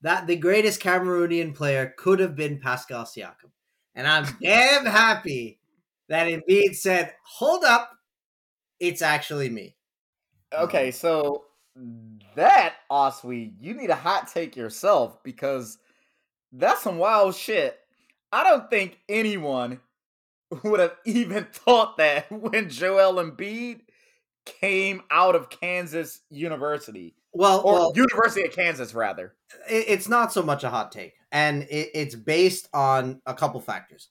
that 0.02 0.28
the 0.28 0.36
greatest 0.36 0.80
Cameroonian 0.80 1.52
player 1.52 1.92
could 1.98 2.20
have 2.20 2.36
been 2.36 2.60
Pascal 2.60 3.04
Siakam. 3.04 3.50
And 3.96 4.06
I'm 4.06 4.26
damn 4.40 4.86
happy 4.86 5.58
that 6.08 6.28
Embiid 6.28 6.76
said, 6.76 7.12
hold 7.26 7.64
up, 7.64 7.90
it's 8.78 9.02
actually 9.02 9.50
me. 9.50 9.74
Okay, 10.56 10.86
um, 10.86 10.92
so 10.92 11.44
that 12.34 12.74
Oswe, 12.90 13.52
you 13.60 13.74
need 13.74 13.90
a 13.90 13.94
hot 13.94 14.28
take 14.28 14.56
yourself 14.56 15.22
because 15.22 15.78
that's 16.52 16.82
some 16.82 16.98
wild 16.98 17.34
shit. 17.34 17.78
I 18.32 18.44
don't 18.44 18.68
think 18.70 18.98
anyone 19.08 19.80
would 20.64 20.80
have 20.80 20.96
even 21.04 21.44
thought 21.52 21.96
that 21.98 22.30
when 22.30 22.68
Joel 22.68 23.22
Embiid 23.22 23.80
came 24.44 25.02
out 25.10 25.34
of 25.34 25.50
Kansas 25.50 26.20
University 26.30 27.14
Well, 27.32 27.60
or 27.64 27.74
well 27.74 27.92
University 27.94 28.44
of 28.44 28.52
Kansas 28.52 28.94
rather. 28.94 29.34
it's 29.68 30.08
not 30.08 30.32
so 30.32 30.42
much 30.42 30.64
a 30.64 30.70
hot 30.70 30.92
take, 30.92 31.14
and 31.30 31.66
it's 31.70 32.14
based 32.14 32.68
on 32.72 33.20
a 33.26 33.34
couple 33.34 33.60
factors. 33.60 34.08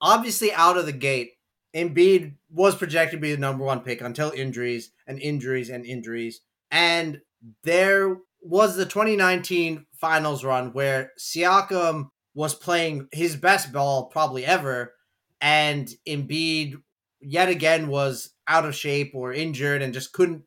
Obviously, 0.00 0.52
out 0.52 0.76
of 0.76 0.86
the 0.86 0.92
gate, 0.92 1.32
Embiid 1.74 2.34
was 2.50 2.74
projected 2.74 3.18
to 3.18 3.22
be 3.22 3.32
the 3.32 3.40
number 3.40 3.64
one 3.64 3.80
pick 3.80 4.00
until 4.00 4.30
injuries 4.30 4.92
and 5.06 5.20
injuries 5.20 5.70
and 5.70 5.84
injuries, 5.86 6.40
and 6.70 7.20
there 7.64 8.18
was 8.42 8.76
the 8.76 8.86
2019 8.86 9.86
finals 9.92 10.44
run 10.44 10.72
where 10.72 11.12
Siakam 11.18 12.08
was 12.34 12.54
playing 12.54 13.08
his 13.12 13.36
best 13.36 13.72
ball 13.72 14.06
probably 14.06 14.44
ever, 14.44 14.94
and 15.40 15.88
Embiid 16.08 16.74
yet 17.20 17.48
again 17.48 17.88
was 17.88 18.32
out 18.48 18.64
of 18.64 18.74
shape 18.74 19.12
or 19.14 19.32
injured 19.32 19.82
and 19.82 19.92
just 19.92 20.12
couldn't 20.12 20.42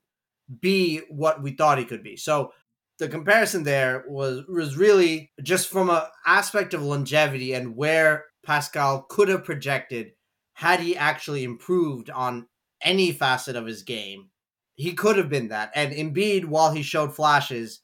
be 0.62 1.02
what 1.10 1.42
we 1.42 1.52
thought 1.52 1.78
he 1.78 1.86
could 1.86 2.04
be. 2.04 2.18
So 2.18 2.52
the 3.00 3.08
comparison 3.08 3.64
there 3.64 4.06
was 4.08 4.44
was 4.48 4.78
really 4.78 5.32
just 5.42 5.70
from 5.70 5.90
a 5.90 6.10
aspect 6.26 6.74
of 6.74 6.84
longevity 6.84 7.54
and 7.54 7.76
where 7.76 8.26
Pascal 8.46 9.04
could 9.10 9.30
have 9.30 9.44
projected 9.44 10.12
had 10.54 10.80
he 10.80 10.96
actually 10.96 11.44
improved 11.44 12.10
on 12.10 12.48
any 12.82 13.12
facet 13.12 13.56
of 13.56 13.66
his 13.66 13.84
game. 13.84 14.30
He 14.76 14.94
could 14.94 15.18
have 15.18 15.30
been 15.30 15.50
that. 15.50 15.72
And 15.76 15.94
Embiid, 15.94 16.46
while 16.46 16.72
he 16.72 16.82
showed 16.82 17.16
flashes, 17.16 17.82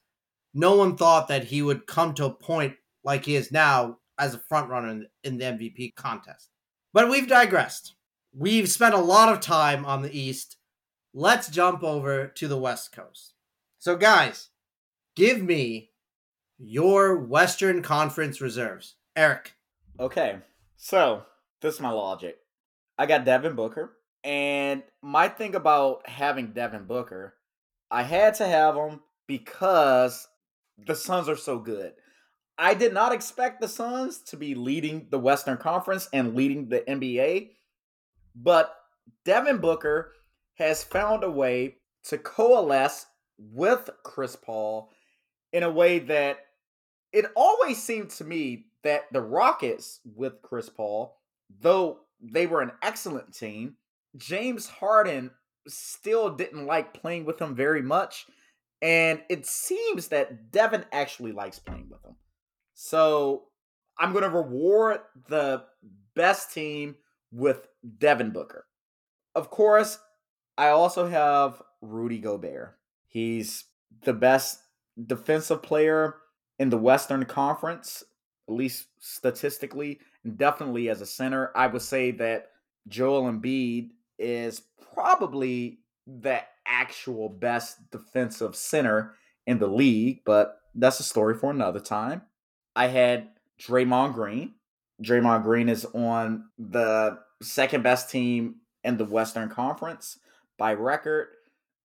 no 0.53 0.75
one 0.75 0.97
thought 0.97 1.27
that 1.27 1.45
he 1.45 1.61
would 1.61 1.87
come 1.87 2.13
to 2.15 2.25
a 2.25 2.33
point 2.33 2.75
like 3.03 3.25
he 3.25 3.35
is 3.35 3.51
now 3.51 3.97
as 4.17 4.33
a 4.33 4.39
front 4.39 4.69
runner 4.69 5.05
in, 5.23 5.37
the 5.37 5.45
MVP 5.45 5.95
contest. 5.95 6.49
But 6.93 7.09
we've 7.09 7.27
digressed. 7.27 7.95
We've 8.33 8.69
spent 8.69 8.93
a 8.93 8.99
lot 8.99 9.31
of 9.31 9.39
time 9.39 9.85
on 9.85 10.01
the 10.01 10.17
East. 10.17 10.57
Let's 11.13 11.49
jump 11.49 11.83
over 11.83 12.27
to 12.27 12.47
the 12.47 12.57
West 12.57 12.91
Coast. 12.91 13.33
So, 13.79 13.95
guys, 13.95 14.49
give 15.15 15.41
me 15.41 15.91
your 16.57 17.17
Western 17.17 17.81
Conference 17.81 18.41
reserves. 18.41 18.95
Eric. 19.15 19.53
Okay, 19.99 20.37
so 20.75 21.23
this 21.61 21.75
is 21.75 21.81
my 21.81 21.91
logic. 21.91 22.37
I 22.97 23.05
got 23.05 23.25
Devin 23.25 23.55
Booker, 23.55 23.93
and 24.23 24.83
my 25.01 25.27
thing 25.27 25.55
about 25.55 26.07
having 26.07 26.53
Devin 26.53 26.85
Booker, 26.85 27.35
I 27.89 28.03
had 28.03 28.35
to 28.35 28.47
have 28.47 28.75
him 28.75 29.01
because 29.27 30.27
the 30.85 30.95
Suns 30.95 31.29
are 31.29 31.35
so 31.35 31.59
good. 31.59 31.93
I 32.57 32.73
did 32.73 32.93
not 32.93 33.13
expect 33.13 33.61
the 33.61 33.67
Suns 33.67 34.19
to 34.23 34.37
be 34.37 34.53
leading 34.53 35.07
the 35.09 35.19
Western 35.19 35.57
Conference 35.57 36.09
and 36.11 36.35
leading 36.35 36.67
the 36.67 36.81
NBA, 36.81 37.51
but 38.35 38.75
Devin 39.23 39.59
Booker 39.59 40.11
has 40.55 40.83
found 40.83 41.23
a 41.23 41.31
way 41.31 41.77
to 42.03 42.17
coalesce 42.17 43.05
with 43.37 43.89
Chris 44.03 44.35
Paul 44.35 44.91
in 45.53 45.63
a 45.63 45.71
way 45.71 45.99
that 45.99 46.39
it 47.13 47.25
always 47.35 47.81
seemed 47.81 48.09
to 48.11 48.23
me 48.23 48.65
that 48.83 49.03
the 49.11 49.21
Rockets 49.21 50.01
with 50.03 50.41
Chris 50.41 50.69
Paul, 50.69 51.17
though 51.61 51.99
they 52.21 52.45
were 52.45 52.61
an 52.61 52.71
excellent 52.81 53.33
team, 53.33 53.77
James 54.17 54.67
Harden 54.67 55.31
still 55.67 56.35
didn't 56.35 56.65
like 56.65 56.93
playing 56.93 57.25
with 57.25 57.39
him 57.39 57.55
very 57.55 57.81
much. 57.81 58.25
And 58.81 59.21
it 59.29 59.45
seems 59.45 60.07
that 60.07 60.51
Devin 60.51 60.85
actually 60.91 61.31
likes 61.31 61.59
playing 61.59 61.89
with 61.89 62.03
him. 62.03 62.15
So 62.73 63.43
I'm 63.97 64.13
going 64.13 64.23
to 64.23 64.29
reward 64.29 65.01
the 65.27 65.63
best 66.15 66.53
team 66.53 66.95
with 67.31 67.67
Devin 67.97 68.31
Booker. 68.31 68.65
Of 69.35 69.49
course, 69.49 69.99
I 70.57 70.69
also 70.69 71.07
have 71.07 71.61
Rudy 71.81 72.19
Gobert. 72.19 72.77
He's 73.07 73.65
the 74.03 74.13
best 74.13 74.59
defensive 75.05 75.61
player 75.61 76.15
in 76.57 76.69
the 76.69 76.77
Western 76.77 77.25
Conference, 77.25 78.03
at 78.47 78.53
least 78.53 78.87
statistically, 78.99 79.99
and 80.23 80.37
definitely 80.37 80.89
as 80.89 81.01
a 81.01 81.05
center, 81.05 81.51
I 81.55 81.67
would 81.67 81.81
say 81.81 82.11
that 82.11 82.47
Joel 82.87 83.31
Embiid 83.31 83.91
is 84.19 84.61
probably 84.93 85.79
the 86.05 86.41
actual 86.67 87.29
best 87.29 87.89
defensive 87.91 88.55
center 88.55 89.15
in 89.47 89.59
the 89.59 89.67
league, 89.67 90.21
but 90.25 90.59
that's 90.75 90.99
a 90.99 91.03
story 91.03 91.35
for 91.35 91.49
another 91.51 91.79
time. 91.79 92.21
I 92.75 92.87
had 92.87 93.29
Draymond 93.59 94.13
Green. 94.13 94.53
Draymond 95.03 95.43
Green 95.43 95.69
is 95.69 95.85
on 95.93 96.45
the 96.57 97.19
second 97.41 97.83
best 97.83 98.09
team 98.09 98.55
in 98.83 98.97
the 98.97 99.05
Western 99.05 99.49
Conference 99.49 100.19
by 100.57 100.73
record. 100.73 101.29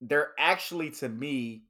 They're 0.01 0.32
actually, 0.39 0.91
to 0.91 1.09
me, 1.09 1.62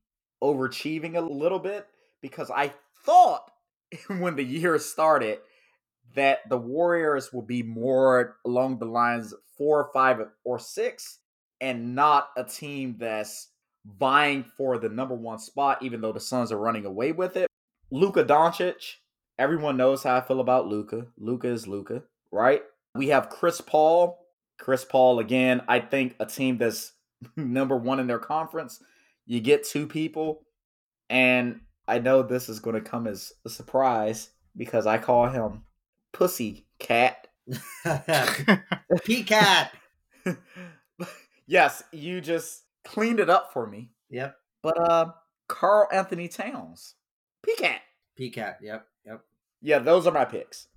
overachieving 0.43 1.17
a 1.17 1.21
little 1.21 1.59
bit 1.59 1.87
because 2.21 2.51
I 2.51 2.73
thought 3.05 3.51
when 4.09 4.37
the 4.37 4.45
year 4.45 4.79
started 4.79 5.39
that 6.15 6.49
the 6.49 6.59
Warriors 6.59 7.33
will 7.33 7.43
be 7.43 7.63
more 7.63 8.37
along 8.45 8.79
the 8.79 8.87
lines 8.87 9.35
four, 9.57 9.91
five, 9.93 10.21
or 10.45 10.59
six, 10.59 11.19
and 11.61 11.95
not 11.95 12.31
a 12.37 12.45
team 12.45 12.97
that's 12.99 13.49
vying 13.99 14.45
for 14.57 14.79
the 14.79 14.89
number 14.89 15.15
one 15.15 15.39
spot, 15.39 15.83
even 15.83 16.01
though 16.01 16.13
the 16.13 16.21
Suns 16.21 16.51
are 16.51 16.59
running 16.59 16.87
away 16.87 17.13
with 17.13 17.37
it. 17.37 17.49
Luka 17.91 18.25
Doncic, 18.25 18.97
everyone 19.39 19.77
knows 19.77 20.03
how 20.03 20.17
I 20.17 20.21
feel 20.21 20.41
about 20.41 20.67
Luka. 20.67 21.07
Luka 21.19 21.49
is 21.49 21.69
Luka, 21.69 22.03
right? 22.33 22.63
We 22.95 23.09
have 23.09 23.29
Chris 23.29 23.61
Paul. 23.61 24.19
Chris 24.59 24.85
Paul, 24.85 25.19
again, 25.19 25.63
I 25.69 25.81
think 25.81 26.15
a 26.21 26.27
team 26.27 26.59
that's 26.59 26.93
number 27.37 27.77
one 27.77 28.01
in 28.01 28.07
their 28.07 28.19
conference. 28.19 28.81
You 29.27 29.41
get 29.41 29.65
two 29.65 29.87
people, 29.87 30.47
and 31.11 31.61
I 31.89 31.99
know 31.99 32.23
this 32.23 32.49
is 32.49 32.61
going 32.61 32.75
to 32.75 32.89
come 32.89 33.07
as 33.07 33.33
a 33.45 33.49
surprise 33.49 34.31
because 34.57 34.87
I 34.87 34.99
call 34.99 35.29
him 35.29 35.63
Pussy 36.15 36.67
Cat. 36.79 37.29
P 39.05 39.23
cat. 39.23 39.73
yes, 41.47 41.83
you 41.93 42.23
just 42.23 42.63
cleaned 42.85 43.21
it 43.21 43.29
up 43.29 43.53
for 43.53 43.67
me. 43.67 43.91
Yep. 44.09 44.35
But 44.63 44.79
uh 44.79 45.13
Karl-Anthony 45.49 46.29
Towns. 46.29 46.95
P 47.45 47.55
Cat. 47.57 47.83
P 48.17 48.31
cat. 48.31 48.59
Yep. 48.63 48.87
Yep. 49.05 49.21
Yeah, 49.61 49.79
those 49.81 50.07
are 50.07 50.13
my 50.13 50.25
picks. 50.25 50.69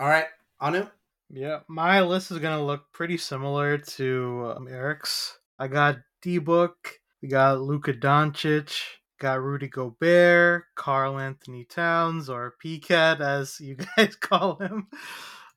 All 0.00 0.08
right. 0.08 0.26
Anu. 0.60 0.88
Yeah, 1.28 1.60
my 1.68 2.02
list 2.02 2.30
is 2.30 2.38
gonna 2.38 2.64
look 2.64 2.92
pretty 2.92 3.18
similar 3.18 3.78
to 3.78 4.54
um, 4.56 4.68
Eric's. 4.68 5.38
I 5.58 5.68
got 5.68 5.98
D 6.22 6.38
Book, 6.38 7.00
we 7.20 7.28
got 7.28 7.60
Luka 7.60 7.92
Doncic, 7.92 8.80
got 9.18 9.42
Rudy 9.42 9.68
Gobert, 9.68 10.64
Karl-Anthony 10.74 11.64
Towns, 11.64 12.28
or 12.28 12.54
PCAT 12.62 13.20
as 13.20 13.60
you 13.60 13.76
guys 13.96 14.16
call 14.16 14.56
him. 14.56 14.88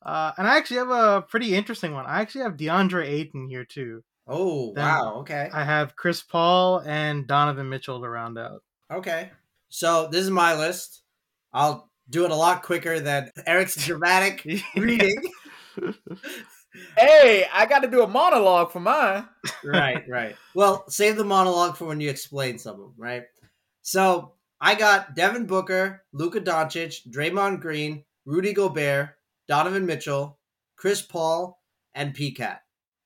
Uh, 0.01 0.31
and 0.37 0.47
I 0.47 0.57
actually 0.57 0.77
have 0.77 0.91
a 0.91 1.21
pretty 1.21 1.55
interesting 1.55 1.93
one. 1.93 2.05
I 2.05 2.21
actually 2.21 2.41
have 2.41 2.57
DeAndre 2.57 3.05
Ayton 3.05 3.47
here 3.47 3.65
too. 3.65 4.03
Oh 4.27 4.73
Then 4.73 4.85
wow. 4.85 5.15
Okay. 5.21 5.49
I 5.51 5.63
have 5.63 5.95
Chris 5.95 6.21
Paul 6.21 6.79
and 6.85 7.27
Donovan 7.27 7.67
Mitchell 7.67 7.99
to 7.99 8.07
round 8.07 8.37
out. 8.37 8.63
Okay. 8.91 9.31
So 9.69 10.07
this 10.07 10.23
is 10.23 10.31
my 10.31 10.55
list. 10.55 11.01
I'll 11.51 11.89
do 12.09 12.25
it 12.25 12.31
a 12.31 12.35
lot 12.35 12.63
quicker 12.63 12.99
than 12.99 13.31
Eric's 13.45 13.83
dramatic 13.85 14.47
reading. 14.75 15.15
Hey, 16.97 17.45
I 17.51 17.65
got 17.65 17.79
to 17.79 17.89
do 17.89 18.03
a 18.03 18.07
monologue 18.07 18.71
for 18.71 18.79
mine. 18.79 19.27
right, 19.63 20.07
right. 20.07 20.35
Well, 20.53 20.87
save 20.89 21.17
the 21.17 21.25
monologue 21.25 21.75
for 21.75 21.85
when 21.85 21.99
you 21.99 22.09
explain 22.09 22.59
some 22.59 22.75
of 22.75 22.79
them, 22.79 22.93
right? 22.97 23.23
So 23.89 24.33
I 24.61 24.75
got 24.75 25.15
Devin 25.15 25.47
Booker, 25.47 26.03
Luka 26.13 26.39
Doncic, 26.39 27.09
Draymond 27.09 27.59
Green, 27.59 28.03
Rudy 28.23 28.53
Gobert, 28.53 29.15
Donovan 29.47 29.87
Mitchell, 29.87 30.37
Chris 30.75 31.01
Paul, 31.01 31.59
and 31.95 32.15
PCAT. 32.15 32.59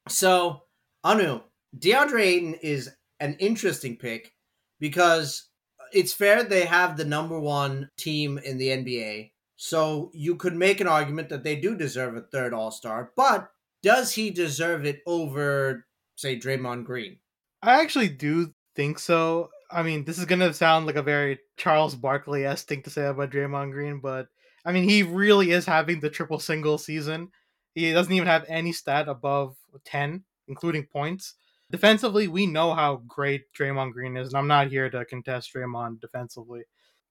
So, 0.09 0.63
Anu, 1.05 1.39
DeAndre 1.79 2.25
Ayton 2.25 2.55
is 2.55 2.89
an 3.21 3.37
interesting 3.39 3.95
pick 3.95 4.33
because 4.81 5.47
it's 5.93 6.11
fair 6.11 6.43
they 6.43 6.65
have 6.65 6.97
the 6.97 7.05
number 7.05 7.39
one 7.39 7.89
team 7.97 8.37
in 8.37 8.57
the 8.57 8.67
NBA. 8.67 9.31
So 9.55 10.11
you 10.13 10.35
could 10.35 10.53
make 10.53 10.81
an 10.81 10.87
argument 10.87 11.29
that 11.29 11.45
they 11.45 11.55
do 11.55 11.77
deserve 11.77 12.17
a 12.17 12.21
third 12.23 12.53
All 12.53 12.71
Star, 12.71 13.13
but 13.15 13.49
does 13.83 14.15
he 14.15 14.31
deserve 14.31 14.83
it 14.83 14.99
over, 15.07 15.85
say, 16.17 16.37
Draymond 16.37 16.83
Green? 16.83 17.19
I 17.61 17.79
actually 17.79 18.09
do 18.09 18.53
think 18.75 18.99
so. 18.99 19.49
I 19.73 19.83
mean, 19.83 20.05
this 20.05 20.17
is 20.17 20.25
gonna 20.25 20.53
sound 20.53 20.85
like 20.85 20.95
a 20.95 21.01
very 21.03 21.39
Charles 21.57 21.95
Barkley 21.95 22.45
esque 22.45 22.67
thing 22.67 22.83
to 22.83 22.89
say 22.89 23.05
about 23.05 23.31
Draymond 23.31 23.71
Green, 23.71 23.99
but 23.99 24.27
I 24.65 24.71
mean, 24.71 24.87
he 24.87 25.03
really 25.03 25.51
is 25.51 25.65
having 25.65 25.99
the 25.99 26.09
triple 26.09 26.39
single 26.39 26.77
season. 26.77 27.29
He 27.75 27.91
doesn't 27.91 28.13
even 28.13 28.27
have 28.27 28.45
any 28.47 28.71
stat 28.71 29.07
above 29.07 29.57
ten, 29.85 30.23
including 30.47 30.85
points. 30.85 31.35
Defensively, 31.71 32.27
we 32.27 32.45
know 32.45 32.73
how 32.73 32.97
great 33.07 33.45
Draymond 33.57 33.93
Green 33.93 34.15
is, 34.15 34.27
and 34.29 34.37
I'm 34.37 34.47
not 34.47 34.67
here 34.67 34.89
to 34.89 35.05
contest 35.05 35.51
Draymond 35.53 35.99
defensively. 36.01 36.63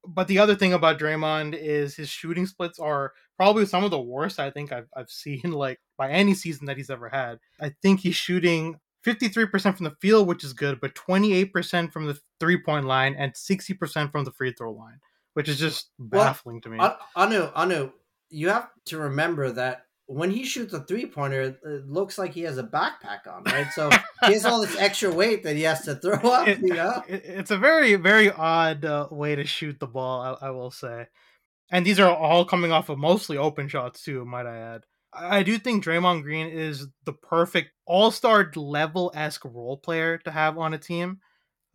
But 0.07 0.29
the 0.29 0.39
other 0.39 0.55
thing 0.55 0.73
about 0.73 0.99
Draymond 0.99 1.57
is 1.59 1.97
his 1.97 2.09
shooting 2.09 2.47
splits 2.47 2.79
are 2.79 3.13
probably 3.37 3.67
some 3.67 3.85
of 3.85 3.91
the 3.91 4.01
worst 4.01 4.41
I 4.41 4.51
think 4.51 4.73
I've, 4.73 4.89
I've 4.97 5.11
seen 5.11 5.41
like 5.53 5.81
by 5.97 6.11
any 6.11 6.35
season 6.35 6.67
that 6.67 6.77
he's 6.77 6.91
ever 6.91 7.09
had. 7.09 7.39
I 7.61 7.73
think 7.83 8.01
he's 8.01 8.17
shooting 8.17 8.79
53% 9.05 9.77
from 9.77 9.85
the 9.85 9.97
field, 10.01 10.29
which 10.29 10.45
is 10.45 10.53
good, 10.53 10.81
but 10.81 10.95
28% 10.95 11.93
from 11.93 12.07
the 12.07 12.19
three 12.41 12.61
point 12.63 12.87
line 12.87 13.15
and 13.19 13.33
60% 13.33 14.13
from 14.13 14.25
the 14.25 14.33
free 14.33 14.53
throw 14.57 14.73
line, 14.73 14.99
which 15.35 15.49
is 15.49 15.59
just 15.59 15.91
Well, 15.99 16.25
baffling 16.25 16.61
to 16.63 16.69
me. 16.69 16.79
An- 16.79 16.93
Anu, 17.17 17.51
Anu, 17.55 17.91
you 18.31 18.49
have 18.49 18.69
to 18.87 18.99
remember 18.99 19.51
that 19.53 19.87
when 20.07 20.31
he 20.31 20.45
shoots 20.45 20.73
a 20.75 20.81
three 20.85 21.07
pointer, 21.07 21.57
it 21.65 21.89
looks 21.89 22.19
like 22.19 22.33
he 22.33 22.43
has 22.43 22.59
a 22.59 22.63
backpack 22.65 23.27
on, 23.33 23.45
right? 23.45 23.69
So 23.73 23.89
he 24.27 24.33
has 24.35 24.45
all 24.45 24.61
this 24.61 24.77
extra 24.77 25.13
weight 25.13 25.43
that 25.45 25.57
he 25.57 25.63
has 25.63 25.83
to 25.83 25.95
throw 25.97 26.19
up, 26.31 26.49
It- 26.49 26.59
you 26.61 26.75
know? 26.75 27.03
it- 27.09 27.23
it's 27.25 27.51
a 27.51 27.59
very, 27.59 27.95
very 27.97 28.31
odd 28.31 28.85
uh, 28.85 29.09
way 29.11 29.35
to 29.37 29.45
shoot 29.45 29.79
the 29.81 29.87
ball, 29.87 30.39
I, 30.41 30.49
I 30.49 30.51
will 30.51 30.71
say. 30.71 31.07
And 31.71 31.87
these 31.87 31.99
are 31.99 32.15
all 32.15 32.45
coming 32.45 32.71
off 32.71 32.91
of 32.91 32.99
mostly 32.99 33.39
open 33.39 33.67
shots, 33.69 34.03
too, 34.03 34.25
might 34.27 34.47
I 34.47 34.57
add. 34.59 34.85
I 35.15 35.43
do 35.43 35.59
think 35.59 35.85
Draymond 35.85 36.23
Green 36.23 36.49
is 36.49 36.87
the 37.05 37.13
perfect 37.13 37.73
all 37.87 38.11
star 38.11 38.51
level 38.57 39.11
esque 39.15 39.45
role 39.45 39.77
player 39.77 40.19
to 40.19 40.31
have 40.31 40.57
on 40.57 40.75
a 40.75 40.79
team, 40.79 41.21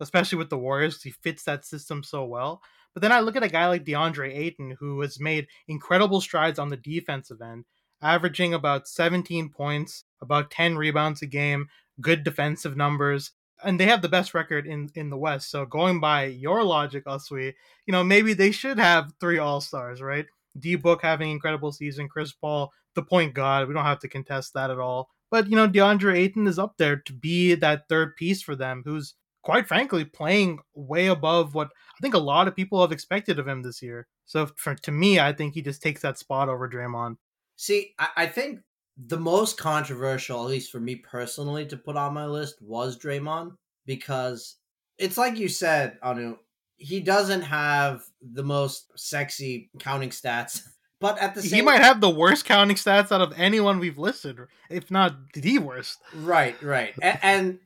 especially 0.00 0.38
with 0.38 0.50
the 0.50 0.58
Warriors. 0.58 1.02
He 1.02 1.10
fits 1.10 1.44
that 1.44 1.64
system 1.64 2.02
so 2.02 2.24
well. 2.24 2.60
But 2.94 3.02
then 3.02 3.12
I 3.12 3.20
look 3.20 3.36
at 3.36 3.44
a 3.44 3.48
guy 3.48 3.68
like 3.68 3.84
DeAndre 3.84 4.36
Ayton, 4.36 4.76
who 4.80 5.00
has 5.02 5.20
made 5.20 5.46
incredible 5.68 6.20
strides 6.20 6.58
on 6.58 6.68
the 6.68 6.76
defensive 6.76 7.40
end, 7.40 7.64
averaging 8.02 8.54
about 8.54 8.88
17 8.88 9.50
points, 9.50 10.04
about 10.20 10.50
10 10.50 10.76
rebounds 10.76 11.22
a 11.22 11.26
game, 11.26 11.68
good 12.00 12.24
defensive 12.24 12.76
numbers. 12.76 13.32
And 13.62 13.78
they 13.78 13.86
have 13.86 14.02
the 14.02 14.08
best 14.08 14.34
record 14.34 14.66
in, 14.66 14.90
in 14.94 15.10
the 15.10 15.16
West. 15.16 15.50
So 15.50 15.64
going 15.64 16.00
by 16.00 16.24
your 16.24 16.64
logic, 16.64 17.04
Uswe, 17.04 17.54
you 17.86 17.92
know, 17.92 18.02
maybe 18.02 18.32
they 18.32 18.50
should 18.50 18.78
have 18.78 19.12
three 19.20 19.38
all 19.38 19.60
stars, 19.60 20.00
right? 20.00 20.26
D 20.58 20.74
Book 20.74 21.02
having 21.02 21.30
incredible 21.30 21.70
season, 21.70 22.08
Chris 22.08 22.32
Paul, 22.32 22.72
the 22.98 23.04
point 23.04 23.32
guard. 23.32 23.68
We 23.68 23.74
don't 23.74 23.84
have 23.84 24.00
to 24.00 24.08
contest 24.08 24.54
that 24.54 24.70
at 24.70 24.80
all. 24.80 25.08
But 25.30 25.48
you 25.48 25.56
know, 25.56 25.68
DeAndre 25.68 26.16
Ayton 26.16 26.46
is 26.46 26.58
up 26.58 26.76
there 26.78 26.96
to 26.96 27.12
be 27.12 27.54
that 27.54 27.88
third 27.88 28.16
piece 28.16 28.42
for 28.42 28.56
them, 28.56 28.82
who's 28.84 29.14
quite 29.42 29.68
frankly 29.68 30.04
playing 30.04 30.58
way 30.74 31.06
above 31.06 31.54
what 31.54 31.68
I 31.68 32.00
think 32.02 32.14
a 32.14 32.18
lot 32.18 32.48
of 32.48 32.56
people 32.56 32.80
have 32.80 32.92
expected 32.92 33.38
of 33.38 33.46
him 33.46 33.62
this 33.62 33.80
year. 33.80 34.06
So 34.26 34.46
for 34.56 34.74
to 34.74 34.92
me, 34.92 35.20
I 35.20 35.32
think 35.32 35.54
he 35.54 35.62
just 35.62 35.82
takes 35.82 36.02
that 36.02 36.18
spot 36.18 36.48
over 36.48 36.68
Draymond. 36.68 37.16
See, 37.56 37.94
I, 37.98 38.08
I 38.16 38.26
think 38.26 38.60
the 38.96 39.18
most 39.18 39.56
controversial, 39.56 40.42
at 40.42 40.50
least 40.50 40.72
for 40.72 40.80
me 40.80 40.96
personally, 40.96 41.66
to 41.66 41.76
put 41.76 41.96
on 41.96 42.14
my 42.14 42.26
list 42.26 42.60
was 42.60 42.98
Draymond 42.98 43.52
because 43.86 44.56
it's 44.98 45.16
like 45.16 45.38
you 45.38 45.48
said, 45.48 45.98
Anu, 46.02 46.36
he 46.76 47.00
doesn't 47.00 47.42
have 47.42 48.02
the 48.20 48.42
most 48.44 48.92
sexy 48.96 49.70
counting 49.78 50.10
stats, 50.10 50.62
but 51.00 51.18
at 51.18 51.34
the 51.34 51.42
same 51.42 51.56
He 51.56 51.62
might 51.62 51.80
have 51.80 52.00
the 52.00 52.10
worst 52.10 52.44
counting 52.44 52.76
stats 52.76 53.12
out 53.12 53.20
of 53.20 53.32
anyone 53.38 53.78
we've 53.78 53.98
listed, 53.98 54.38
if 54.70 54.90
not 54.90 55.32
the 55.34 55.58
worst. 55.58 55.98
right, 56.14 56.60
right, 56.62 56.94
and, 57.02 57.18
and 57.22 57.58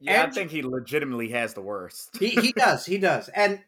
Yeah, 0.00 0.22
And- 0.22 0.30
I 0.32 0.34
think 0.34 0.50
he 0.50 0.62
legitimately 0.62 1.28
has 1.30 1.54
the 1.54 1.62
worst. 1.62 2.16
he 2.18 2.28
he 2.30 2.52
does, 2.56 2.86
he 2.86 2.98
does, 2.98 3.28
and 3.30 3.60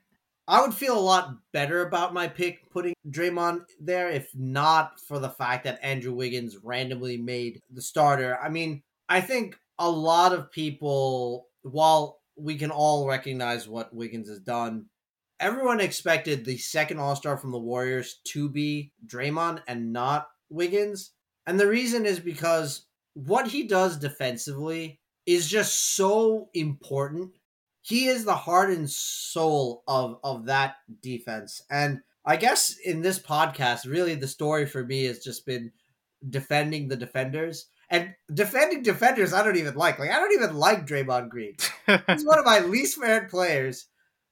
I 0.47 0.63
would 0.63 0.73
feel 0.73 0.99
a 0.99 1.01
lot 1.01 1.35
better 1.53 1.83
about 1.83 2.15
my 2.15 2.27
pick 2.27 2.71
putting 2.71 2.95
Draymond 3.11 3.65
there 3.81 4.09
if 4.09 4.31
not 4.35 4.99
for 4.99 5.19
the 5.19 5.29
fact 5.29 5.65
that 5.65 5.79
Andrew 5.83 6.15
Wiggins 6.15 6.57
randomly 6.63 7.19
made 7.19 7.61
the 7.71 7.83
starter. 7.83 8.39
I 8.43 8.49
mean, 8.49 8.83
I 9.11 9.21
think 9.21 9.59
a 9.79 9.91
lot 9.91 10.33
of 10.33 10.51
people, 10.51 11.49
while 11.63 12.21
we 12.37 12.57
can 12.57 12.71
all 12.71 13.07
recognize 13.07 13.69
what 13.69 13.93
Wiggins 13.95 14.29
has 14.31 14.39
done, 14.41 14.87
everyone 15.41 15.81
expected 15.81 16.45
the 16.45 16.59
second 16.59 16.99
All 16.99 17.17
Star 17.17 17.37
from 17.37 17.53
the 17.53 17.59
Warriors 17.59 18.21
to 18.27 18.49
be 18.49 18.93
Draymond 19.07 19.63
and 19.67 19.93
not 19.93 20.29
Wiggins. 20.51 21.13
And 21.47 21.59
the 21.59 21.67
reason 21.69 22.07
is 22.07 22.21
because 22.21 22.85
what 23.15 23.49
he 23.49 23.65
does 23.67 23.97
defensively 23.99 25.01
is 25.27 25.49
just 25.49 25.95
so 25.97 26.49
important. 26.55 27.33
he 27.83 28.07
is 28.09 28.25
the 28.25 28.35
heart 28.35 28.71
and 28.71 28.89
soul 28.91 29.83
of 29.89 30.19
of 30.23 30.47
that 30.47 30.77
defense. 31.03 31.63
And 31.71 32.01
I 32.25 32.37
guess 32.37 32.77
in 32.85 33.01
this 33.03 33.19
podcast, 33.19 33.87
really 33.87 34.15
the 34.15 34.29
story 34.29 34.67
for 34.67 34.85
me 34.85 35.05
has 35.05 35.21
just 35.21 35.47
been 35.47 35.73
defending 36.29 36.89
the 36.89 36.97
defenders. 36.97 37.67
And 37.91 38.15
defending 38.33 38.83
defenders, 38.83 39.33
I 39.33 39.43
don't 39.43 39.57
even 39.57 39.75
like. 39.75 39.99
Like 39.99 40.11
I 40.11 40.17
don't 40.21 40.33
even 40.33 40.55
like 40.57 40.87
Draymond 40.87 41.31
Green. 41.31 41.55
He's 41.87 42.25
one 42.27 42.39
of 42.39 42.45
my 42.45 42.61
least 42.61 43.01
favorite 43.01 43.31
players. 43.31 43.87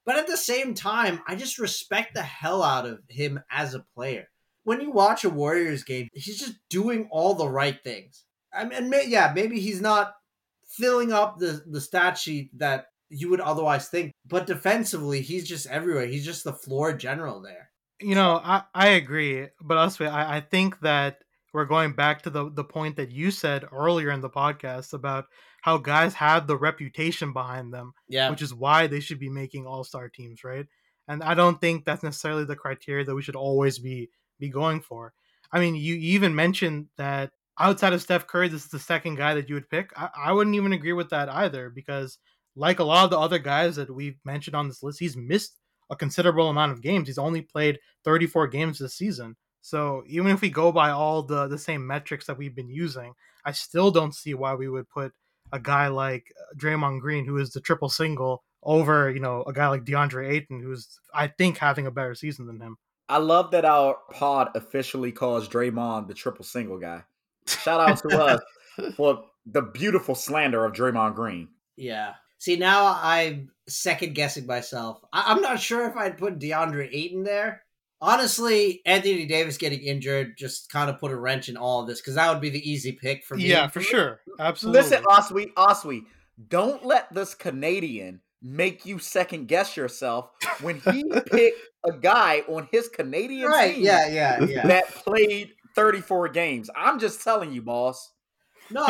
But 0.06 0.16
at 0.16 0.28
the 0.28 0.36
same 0.36 0.72
time, 0.72 1.20
I 1.26 1.34
just 1.34 1.58
respect 1.58 2.14
the 2.14 2.22
hell 2.22 2.62
out 2.62 2.86
of 2.86 3.00
him 3.08 3.40
as 3.50 3.74
a 3.74 3.84
player. 3.94 4.28
When 4.62 4.80
you 4.80 4.92
watch 4.92 5.24
a 5.24 5.30
Warriors 5.30 5.82
game, 5.82 6.08
he's 6.14 6.38
just 6.38 6.54
doing 6.70 7.08
all 7.10 7.34
the 7.34 7.48
right 7.48 7.78
things. 7.82 8.24
I 8.54 8.64
mean, 8.64 8.92
yeah, 9.08 9.32
maybe 9.34 9.60
he's 9.60 9.80
not 9.80 10.14
filling 10.68 11.12
up 11.12 11.38
the 11.38 11.62
the 11.66 11.80
stat 11.80 12.18
sheet 12.18 12.50
that 12.58 12.86
you 13.08 13.30
would 13.30 13.40
otherwise 13.40 13.88
think, 13.88 14.12
but 14.26 14.46
defensively, 14.46 15.20
he's 15.20 15.46
just 15.46 15.66
everywhere. 15.66 16.06
He's 16.06 16.24
just 16.24 16.44
the 16.44 16.52
floor 16.52 16.92
general 16.92 17.40
there. 17.42 17.70
You 18.00 18.14
know, 18.14 18.40
I, 18.42 18.62
I 18.74 18.88
agree, 18.88 19.48
but 19.60 19.76
also 19.76 20.04
I, 20.06 20.36
I 20.36 20.40
think 20.40 20.80
that 20.80 21.18
we're 21.52 21.64
going 21.64 21.92
back 21.92 22.22
to 22.22 22.30
the 22.30 22.50
the 22.50 22.64
point 22.64 22.96
that 22.96 23.10
you 23.10 23.30
said 23.30 23.64
earlier 23.72 24.10
in 24.10 24.20
the 24.20 24.30
podcast 24.30 24.92
about 24.92 25.26
how 25.66 25.76
guys 25.76 26.14
have 26.14 26.46
the 26.46 26.56
reputation 26.56 27.32
behind 27.32 27.74
them, 27.74 27.92
Yeah. 28.08 28.30
which 28.30 28.40
is 28.40 28.54
why 28.54 28.86
they 28.86 29.00
should 29.00 29.18
be 29.18 29.28
making 29.28 29.66
all 29.66 29.82
star 29.82 30.08
teams, 30.08 30.44
right? 30.44 30.64
And 31.08 31.24
I 31.24 31.34
don't 31.34 31.60
think 31.60 31.84
that's 31.84 32.04
necessarily 32.04 32.44
the 32.44 32.54
criteria 32.54 33.04
that 33.04 33.14
we 33.16 33.20
should 33.22 33.34
always 33.34 33.80
be 33.80 34.08
be 34.38 34.48
going 34.48 34.80
for. 34.80 35.12
I 35.50 35.58
mean, 35.58 35.74
you 35.74 35.94
even 35.96 36.34
mentioned 36.36 36.86
that 36.98 37.32
outside 37.58 37.92
of 37.94 38.00
Steph 38.02 38.28
Curry, 38.28 38.46
this 38.48 38.64
is 38.64 38.70
the 38.70 38.78
second 38.78 39.16
guy 39.16 39.34
that 39.34 39.48
you 39.48 39.56
would 39.56 39.68
pick. 39.68 39.90
I, 39.96 40.08
I 40.28 40.32
wouldn't 40.32 40.54
even 40.54 40.72
agree 40.72 40.92
with 40.92 41.10
that 41.10 41.28
either 41.28 41.68
because, 41.68 42.18
like 42.54 42.78
a 42.78 42.84
lot 42.84 43.04
of 43.04 43.10
the 43.10 43.18
other 43.18 43.40
guys 43.40 43.74
that 43.76 43.90
we've 43.92 44.18
mentioned 44.24 44.54
on 44.54 44.68
this 44.68 44.84
list, 44.84 45.00
he's 45.00 45.16
missed 45.16 45.58
a 45.90 45.96
considerable 45.96 46.48
amount 46.48 46.70
of 46.72 46.80
games. 46.80 47.08
He's 47.08 47.18
only 47.18 47.42
played 47.42 47.80
34 48.04 48.46
games 48.48 48.78
this 48.78 48.94
season. 48.94 49.34
So 49.62 50.04
even 50.06 50.30
if 50.30 50.40
we 50.42 50.50
go 50.50 50.70
by 50.70 50.90
all 50.90 51.22
the 51.24 51.48
the 51.48 51.58
same 51.58 51.84
metrics 51.84 52.26
that 52.26 52.38
we've 52.38 52.54
been 52.54 52.70
using, 52.70 53.14
I 53.44 53.50
still 53.50 53.90
don't 53.90 54.14
see 54.14 54.34
why 54.34 54.54
we 54.54 54.68
would 54.68 54.88
put 54.88 55.12
a 55.52 55.58
guy 55.60 55.88
like 55.88 56.32
uh, 56.40 56.54
Draymond 56.56 57.00
Green, 57.00 57.24
who 57.24 57.38
is 57.38 57.50
the 57.50 57.60
triple 57.60 57.88
single, 57.88 58.42
over 58.62 59.10
you 59.10 59.20
know 59.20 59.42
a 59.44 59.52
guy 59.52 59.68
like 59.68 59.84
DeAndre 59.84 60.30
Ayton, 60.30 60.60
who's 60.60 60.98
I 61.14 61.28
think 61.28 61.58
having 61.58 61.86
a 61.86 61.90
better 61.90 62.14
season 62.14 62.46
than 62.46 62.60
him. 62.60 62.76
I 63.08 63.18
love 63.18 63.52
that 63.52 63.64
our 63.64 63.96
pod 64.10 64.48
officially 64.56 65.12
calls 65.12 65.48
Draymond 65.48 66.08
the 66.08 66.14
triple 66.14 66.44
single 66.44 66.78
guy. 66.78 67.04
Shout 67.46 67.80
out 67.88 67.98
to 67.98 68.20
us 68.24 68.40
for 68.96 69.24
the 69.46 69.62
beautiful 69.62 70.16
slander 70.16 70.64
of 70.64 70.72
Draymond 70.72 71.14
Green. 71.14 71.48
Yeah. 71.76 72.14
See, 72.38 72.56
now 72.56 72.98
I'm 73.00 73.50
second 73.68 74.14
guessing 74.16 74.46
myself. 74.46 75.00
I- 75.12 75.32
I'm 75.32 75.40
not 75.40 75.60
sure 75.60 75.88
if 75.88 75.96
I'd 75.96 76.18
put 76.18 76.40
DeAndre 76.40 76.88
Ayton 76.92 77.22
there. 77.22 77.62
Honestly, 78.06 78.82
Anthony 78.86 79.26
Davis 79.26 79.58
getting 79.58 79.80
injured 79.80 80.38
just 80.38 80.70
kind 80.70 80.88
of 80.88 81.00
put 81.00 81.10
a 81.10 81.16
wrench 81.16 81.48
in 81.48 81.56
all 81.56 81.80
of 81.80 81.88
this 81.88 82.00
because 82.00 82.14
that 82.14 82.30
would 82.32 82.40
be 82.40 82.50
the 82.50 82.70
easy 82.70 82.92
pick 82.92 83.24
for 83.24 83.36
me. 83.36 83.46
Yeah, 83.48 83.66
for 83.66 83.80
sure, 83.80 84.20
absolutely. 84.38 84.80
Listen, 84.80 85.02
Oswe, 85.02 85.52
Oswe, 85.54 86.04
don't 86.48 86.86
let 86.86 87.12
this 87.12 87.34
Canadian 87.34 88.20
make 88.40 88.86
you 88.86 89.00
second 89.00 89.48
guess 89.48 89.76
yourself 89.76 90.30
when 90.60 90.80
he 90.92 91.02
picked 91.26 91.58
a 91.84 91.92
guy 91.92 92.44
on 92.46 92.68
his 92.70 92.88
Canadian 92.88 93.48
Right. 93.48 93.74
team 93.74 93.84
Yeah, 93.84 94.06
yeah, 94.06 94.44
yeah. 94.44 94.66
that 94.68 94.86
played 94.94 95.54
34 95.74 96.28
games. 96.28 96.70
I'm 96.76 97.00
just 97.00 97.24
telling 97.24 97.52
you, 97.52 97.62
boss. 97.62 98.12
No, 98.70 98.84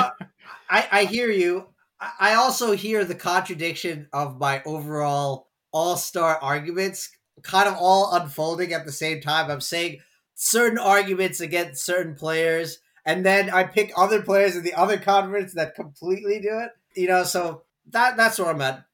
I, 0.69 0.89
I 0.93 1.05
hear 1.05 1.31
you. 1.31 1.69
I 2.01 2.11
I 2.21 2.35
also 2.35 2.73
hear 2.73 3.03
the 3.07 3.15
contradiction 3.15 4.09
of 4.13 4.39
my 4.39 4.63
overall 4.65 5.49
all 5.73 5.97
star 5.97 6.39
arguments 6.43 7.11
kind 7.47 7.69
of 7.69 7.77
all 7.79 8.13
unfolding 8.15 8.73
at 8.73 8.85
the 8.85 8.93
same 8.93 9.21
time. 9.21 9.51
I'm 9.51 9.61
saying 9.61 10.01
certain 10.35 10.79
arguments 10.79 11.41
against 11.41 11.85
certain 11.85 12.15
players, 12.15 12.79
and 13.05 13.25
then 13.25 13.51
I 13.51 13.65
pick 13.65 13.93
other 13.97 14.23
players 14.23 14.57
in 14.57 14.63
the 14.65 14.75
other 14.75 14.99
conference 14.99 15.55
that 15.55 15.75
completely 15.75 16.41
do 16.41 16.59
it. 16.61 16.71
You 16.95 17.09
know, 17.09 17.25
so 17.25 17.63
that 17.91 18.17
that's 18.17 18.39
where 18.39 18.49
I'm 18.49 18.61
at. 18.61 18.85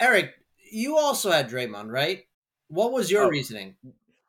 Eric, 0.00 0.32
you 0.70 0.96
also 0.96 1.30
had 1.30 1.48
Draymond, 1.48 1.90
right? 1.90 2.24
What 2.68 2.92
was 2.92 3.10
your 3.10 3.24
Oh. 3.24 3.28
reasoning? 3.28 3.76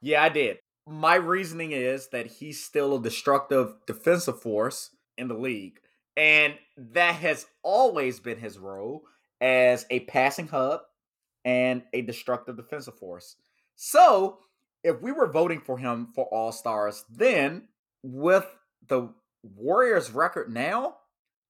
Yeah, 0.02 0.24
I 0.24 0.30
did. 0.30 0.60
My 0.86 1.16
reasoning 1.16 1.72
is 1.72 2.10
that 2.10 2.28
he's 2.28 2.64
still 2.64 2.96
a 2.96 3.02
destructive 3.02 3.74
defensive 3.86 4.42
force 4.42 4.92
in 5.18 5.28
the 5.28 5.34
league. 5.34 5.80
And 6.16 6.58
that 6.78 7.16
has 7.16 7.46
always 7.64 8.20
been 8.20 8.40
his 8.40 8.58
role 8.58 9.04
as 9.42 9.86
a 9.90 10.02
passing 10.02 10.48
hub 10.48 10.82
and 11.44 11.84
a 11.94 12.02
destructive 12.02 12.56
defensive 12.56 12.98
force. 12.98 13.36
So, 13.78 14.40
if 14.84 15.02
we 15.02 15.12
were 15.12 15.32
voting 15.32 15.62
for 15.62 15.78
him 15.78 16.08
for 16.16 16.26
All 16.26 16.52
Stars, 16.52 17.06
then 17.10 17.68
with 18.02 18.46
the 18.88 19.14
Warriors' 19.44 20.12
record 20.12 20.52
now, 20.52 20.96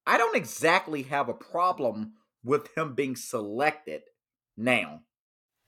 I 0.06 0.18
don't 0.18 0.36
exactly 0.36 1.04
have 1.04 1.28
a 1.28 1.34
problem 1.34 2.12
with 2.44 2.68
him 2.76 2.94
being 2.94 3.16
selected 3.16 4.02
now. 4.58 5.00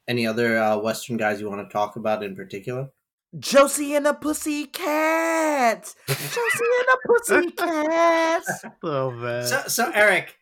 Any 0.06 0.26
other 0.26 0.58
uh, 0.58 0.76
Western 0.78 1.16
guys 1.16 1.40
you 1.40 1.48
want 1.48 1.66
to 1.66 1.72
talk 1.72 1.96
about 1.96 2.22
in 2.22 2.36
particular? 2.36 2.90
Josie 3.38 3.94
and 3.94 4.04
the 4.04 4.12
Pussycats. 4.12 5.96
Josie 6.08 6.64
and 6.78 6.88
the 6.88 6.98
Pussycats. 7.06 8.64
so 8.84 9.10
bad. 9.12 9.46
So, 9.46 9.62
so 9.66 9.90
Eric, 9.94 10.36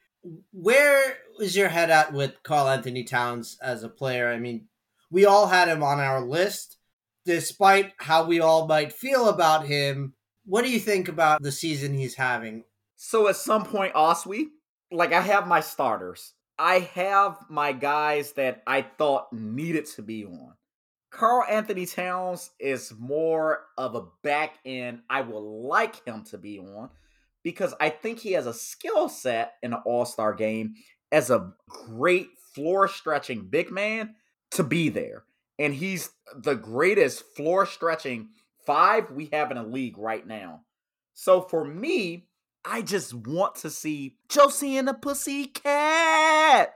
where 0.53 1.19
is 1.39 1.57
your 1.57 1.69
head 1.69 1.91
at 1.91 2.13
with 2.13 2.43
Karl-Anthony 2.43 3.05
Towns 3.05 3.57
as 3.63 3.85
a 3.85 3.89
player? 3.89 4.33
I 4.33 4.39
mean, 4.39 4.67
we 5.11 5.25
all 5.25 5.47
had 5.47 5.69
him 5.69 5.83
on 5.83 6.01
our 6.01 6.21
list, 6.21 6.77
despite 7.25 7.93
how 7.99 8.27
we 8.27 8.41
all 8.41 8.67
might 8.67 8.93
feel 8.93 9.29
about 9.29 9.67
him. 9.67 10.15
What 10.45 10.65
do 10.65 10.71
you 10.71 10.81
think 10.81 11.09
about 11.09 11.43
the 11.43 11.53
season 11.53 11.95
he's 11.95 12.15
having? 12.15 12.65
So 12.97 13.29
at 13.29 13.37
some 13.37 13.65
point, 13.65 13.95
Oswe, 13.95 14.47
like 14.91 15.13
I 15.13 15.21
have 15.21 15.47
my 15.47 15.61
starters. 15.61 16.35
I 16.59 16.81
have 16.95 17.39
my 17.49 17.73
guys 17.73 18.33
that 18.33 18.63
I 18.67 18.83
thought 18.83 19.33
needed 19.33 19.87
to 19.87 20.03
be 20.03 20.25
on. 20.25 20.55
Karl-Anthony 21.11 21.87
Towns 21.87 22.51
is 22.59 22.93
more 22.99 23.61
of 23.79 23.95
a 23.95 24.07
back 24.23 24.59
end 24.65 25.01
I 25.09 25.23
would 25.23 25.39
like 25.39 26.05
him 26.05 26.25
to 26.25 26.39
be 26.39 26.59
on 26.59 26.91
because 27.43 27.75
I 27.81 27.91
think 27.91 28.19
he 28.19 28.33
has 28.33 28.47
a 28.47 28.53
skill 28.53 29.09
set 29.09 29.55
in 29.63 29.73
an 29.73 29.81
all 29.87 30.05
star 30.05 30.35
game 30.35 30.75
as 31.11 31.31
a 31.31 31.53
great 31.69 32.29
floor 32.55 32.89
stretching 32.89 33.49
big 33.49 33.71
man 33.71 34.15
to 34.53 34.63
be 34.63 34.89
there. 34.89 35.25
And 35.59 35.75
he's 35.75 36.11
the 36.37 36.55
greatest 36.55 37.25
floor 37.35 37.67
stretching 37.67 38.29
five 38.65 39.11
we 39.11 39.29
have 39.33 39.51
in 39.51 39.57
a 39.57 39.67
league 39.67 39.99
right 39.99 40.27
now. 40.27 40.61
So 41.15 41.41
for 41.43 41.65
me, 41.65 42.29
I 42.65 42.83
just 42.83 43.15
want 43.15 43.57
to 43.57 43.71
see 43.71 44.17
Josie 44.29 44.77
and 44.77 44.87
the 44.87 44.95
Pussycat 44.95 46.75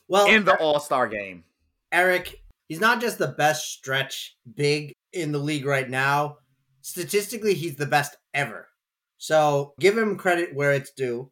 well, 0.08 0.28
in 0.28 0.46
the 0.46 0.56
All 0.60 0.80
Star 0.80 1.08
game. 1.08 1.44
Eric, 1.92 2.42
he's 2.68 2.80
not 2.80 3.02
just 3.02 3.18
the 3.18 3.28
best 3.28 3.72
stretch 3.72 4.38
big 4.56 4.94
in 5.12 5.32
the 5.32 5.40
league 5.40 5.66
right 5.66 5.90
now. 5.90 6.38
Statistically, 6.82 7.54
he's 7.54 7.76
the 7.76 7.86
best 7.86 8.16
ever. 8.34 8.70
So 9.18 9.74
give 9.80 9.98
him 9.98 10.18
credit 10.18 10.56
where 10.56 10.72
it's 10.72 10.92
due. 10.92 11.32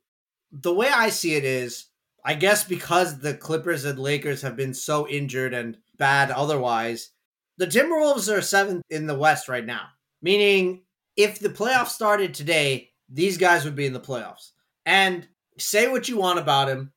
The 0.52 0.74
way 0.74 0.90
I 0.90 1.10
see 1.10 1.36
it 1.36 1.44
is, 1.44 1.88
I 2.24 2.36
guess 2.36 2.64
because 2.64 3.20
the 3.20 3.34
Clippers 3.34 3.86
and 3.86 3.98
Lakers 3.98 4.42
have 4.42 4.56
been 4.56 4.74
so 4.74 5.08
injured 5.08 5.54
and 5.54 5.78
bad 5.98 6.32
otherwise, 6.32 7.12
the 7.58 7.68
Timberwolves 7.68 8.32
are 8.32 8.42
seventh 8.42 8.84
in 8.90 9.08
the 9.08 9.18
West 9.18 9.48
right 9.48 9.66
now. 9.66 9.88
Meaning, 10.22 10.84
if 11.18 11.40
the 11.40 11.50
playoffs 11.50 11.90
started 11.90 12.34
today, 12.34 12.92
these 13.10 13.38
guys 13.38 13.66
would 13.66 13.76
be 13.76 13.86
in 13.86 13.94
the 13.94 14.00
playoffs. 14.00 14.52
And 14.86 15.28
say 15.58 15.88
what 15.88 16.08
you 16.08 16.18
want 16.18 16.40
about 16.40 16.70
him. 16.70 16.92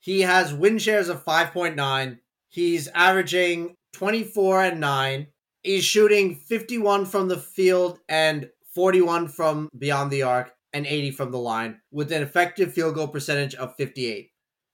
He 0.00 0.22
has 0.22 0.54
win 0.54 0.78
shares 0.78 1.08
of 1.08 1.24
5.9. 1.24 2.18
He's 2.48 2.88
averaging 2.88 3.74
24 3.92 4.64
and 4.64 4.80
9. 4.80 5.26
He's 5.62 5.84
shooting 5.84 6.36
51 6.36 7.06
from 7.06 7.28
the 7.28 7.38
field 7.38 8.00
and 8.08 8.48
41 8.74 9.28
from 9.28 9.68
beyond 9.76 10.10
the 10.10 10.22
arc 10.22 10.52
and 10.72 10.86
80 10.86 11.10
from 11.12 11.30
the 11.32 11.38
line 11.38 11.80
with 11.90 12.12
an 12.12 12.22
effective 12.22 12.72
field 12.72 12.94
goal 12.94 13.08
percentage 13.08 13.54
of 13.54 13.74
58. 13.76 14.29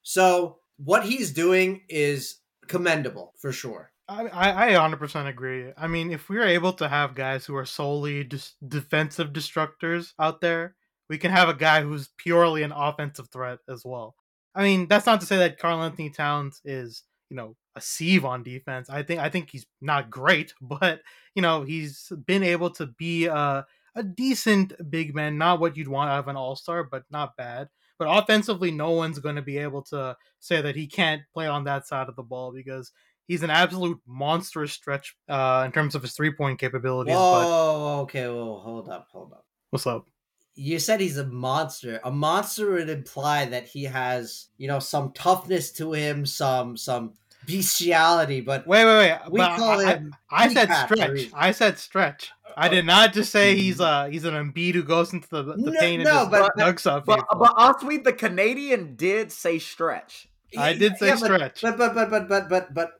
So, 0.09 0.59
what 0.77 1.05
he's 1.05 1.33
doing 1.33 1.83
is 1.89 2.37
commendable 2.69 3.33
for 3.39 3.51
sure. 3.51 3.91
I, 4.07 4.29
I 4.29 4.69
I 4.69 4.89
100% 4.89 5.27
agree. 5.27 5.73
I 5.77 5.89
mean, 5.89 6.13
if 6.13 6.29
we 6.29 6.39
are 6.39 6.47
able 6.47 6.73
to 6.75 6.89
have 6.89 7.17
guys 7.17 7.45
who 7.45 7.57
are 7.57 7.65
solely 7.65 8.23
just 8.23 8.55
defensive 8.69 9.33
destructors 9.33 10.13
out 10.21 10.41
there, 10.41 10.77
we 11.11 11.19
can 11.19 11.33
have 11.33 11.49
a 11.49 11.55
guy 11.55 11.83
who's 11.83 12.11
purely 12.19 12.63
an 12.63 12.71
offensive 12.71 13.31
threat 13.33 13.59
as 13.69 13.83
well. 13.85 14.15
I 14.55 14.63
mean, 14.63 14.87
that's 14.87 15.07
not 15.07 15.21
to 15.23 15.27
say 15.27 15.39
that 15.39 15.59
Karl-Anthony 15.59 16.11
Towns 16.11 16.61
is, 16.65 17.03
you 17.29 17.37
know, 17.37 17.57
a 17.75 17.81
sieve 17.81 18.25
on 18.25 18.45
defense. 18.45 18.89
I 18.89 19.03
think 19.03 19.19
I 19.19 19.29
think 19.29 19.51
he's 19.51 19.67
not 19.81 20.09
great, 20.09 20.55
but 20.61 21.01
you 21.35 21.43
know, 21.43 21.65
he's 21.65 22.13
been 22.27 22.45
able 22.45 22.71
to 22.75 22.87
be 22.87 23.27
a 23.27 23.67
a 23.97 24.03
decent 24.05 24.73
big 24.89 25.17
man, 25.17 25.37
not 25.37 25.59
what 25.59 25.77
you'd 25.77 25.89
want 25.89 26.11
out 26.11 26.21
of 26.21 26.29
an 26.29 26.37
all-star, 26.37 26.85
but 26.85 27.03
not 27.11 27.37
bad. 27.37 27.71
But 27.99 28.09
offensively, 28.09 28.71
no 28.71 28.91
one's 28.91 29.19
going 29.19 29.37
to 29.37 29.43
be 29.43 29.59
able 29.59 29.83
to 29.85 30.17
say 30.39 30.61
that 30.61 30.77
he 30.77 30.87
can't 30.87 31.23
play 31.33 31.47
on 31.47 31.65
that 31.65 31.87
side 31.87 32.09
of 32.09 32.17
the 32.17 32.23
ball 32.23 32.53
because 32.53 32.93
he's 33.27 33.43
an 33.43 33.51
absolute 33.51 34.01
monstrous 34.07 34.73
stretch 34.73 35.17
uh, 35.29 35.63
in 35.67 35.73
terms 35.73 35.95
of 35.95 36.03
his 36.03 36.13
three 36.15 36.33
point 36.33 36.59
capabilities. 36.59 37.15
But 37.15 37.21
Whoa, 37.21 38.01
okay, 38.03 38.27
well, 38.29 38.59
hold 38.59 38.89
up, 38.89 39.09
hold 39.11 39.33
up. 39.33 39.45
what's 39.71 39.87
up? 39.87 40.07
You 40.55 40.79
said 40.79 41.01
he's 41.01 41.19
a 41.19 41.27
monster. 41.27 42.01
A 42.05 42.11
monster 42.11 42.73
would 42.73 42.89
imply 42.89 43.45
that 43.47 43.67
he 43.67 43.85
has, 43.85 44.49
you 44.57 44.69
know, 44.69 44.79
some 44.79 45.13
toughness 45.13 45.71
to 45.73 45.93
him, 45.93 46.25
some 46.25 46.77
some 46.79 47.13
bestiality. 47.47 48.41
But 48.41 48.67
Wait, 48.67 48.85
wait, 48.85 48.97
wait. 48.99 49.19
we 49.31 49.39
but 49.39 49.57
call 49.57 49.81
I, 49.81 49.95
him. 49.95 50.17
I, 50.31 50.45
I 50.45 50.49
said 50.55 50.69
Peacock 50.69 50.89
for 50.89 50.95
a 50.95 50.97
stretch. 50.99 51.31
I 51.35 51.51
said 51.53 51.79
stretch. 51.79 52.31
I 52.59 52.69
did 52.69 52.87
not 52.87 53.13
just 53.13 53.31
say 53.33 53.55
he's 53.55 53.81
uh 53.81 54.07
he's 54.07 54.25
an 54.25 54.33
Embiid 54.35 54.73
who 54.75 54.83
goes 54.83 55.13
into 55.13 55.29
the, 55.29 55.43
the 55.43 55.57
No, 55.57 55.73
paint 55.79 56.03
and 56.03 56.05
no, 56.05 56.13
just 56.13 56.31
but- 56.31 56.57
dugs 56.57 56.87
up 56.87 57.05
But 57.05 57.17
people. 57.21 57.39
but 57.39 57.55
Osweed, 57.57 58.05
the 58.05 58.13
Canadian 58.15 58.97
did 58.97 59.31
say 59.31 59.59
stretch. 59.59 60.29
I 60.57 60.73
did 60.73 60.97
say 60.97 61.09
Yeah, 61.09 61.17
but- 61.21 61.25
stretch. 61.25 61.61
But 61.63 61.77
but 61.77 61.95
but 61.95 62.09
but 62.11 62.29
but 62.29 62.49
but 62.49 62.73
but 62.75 62.91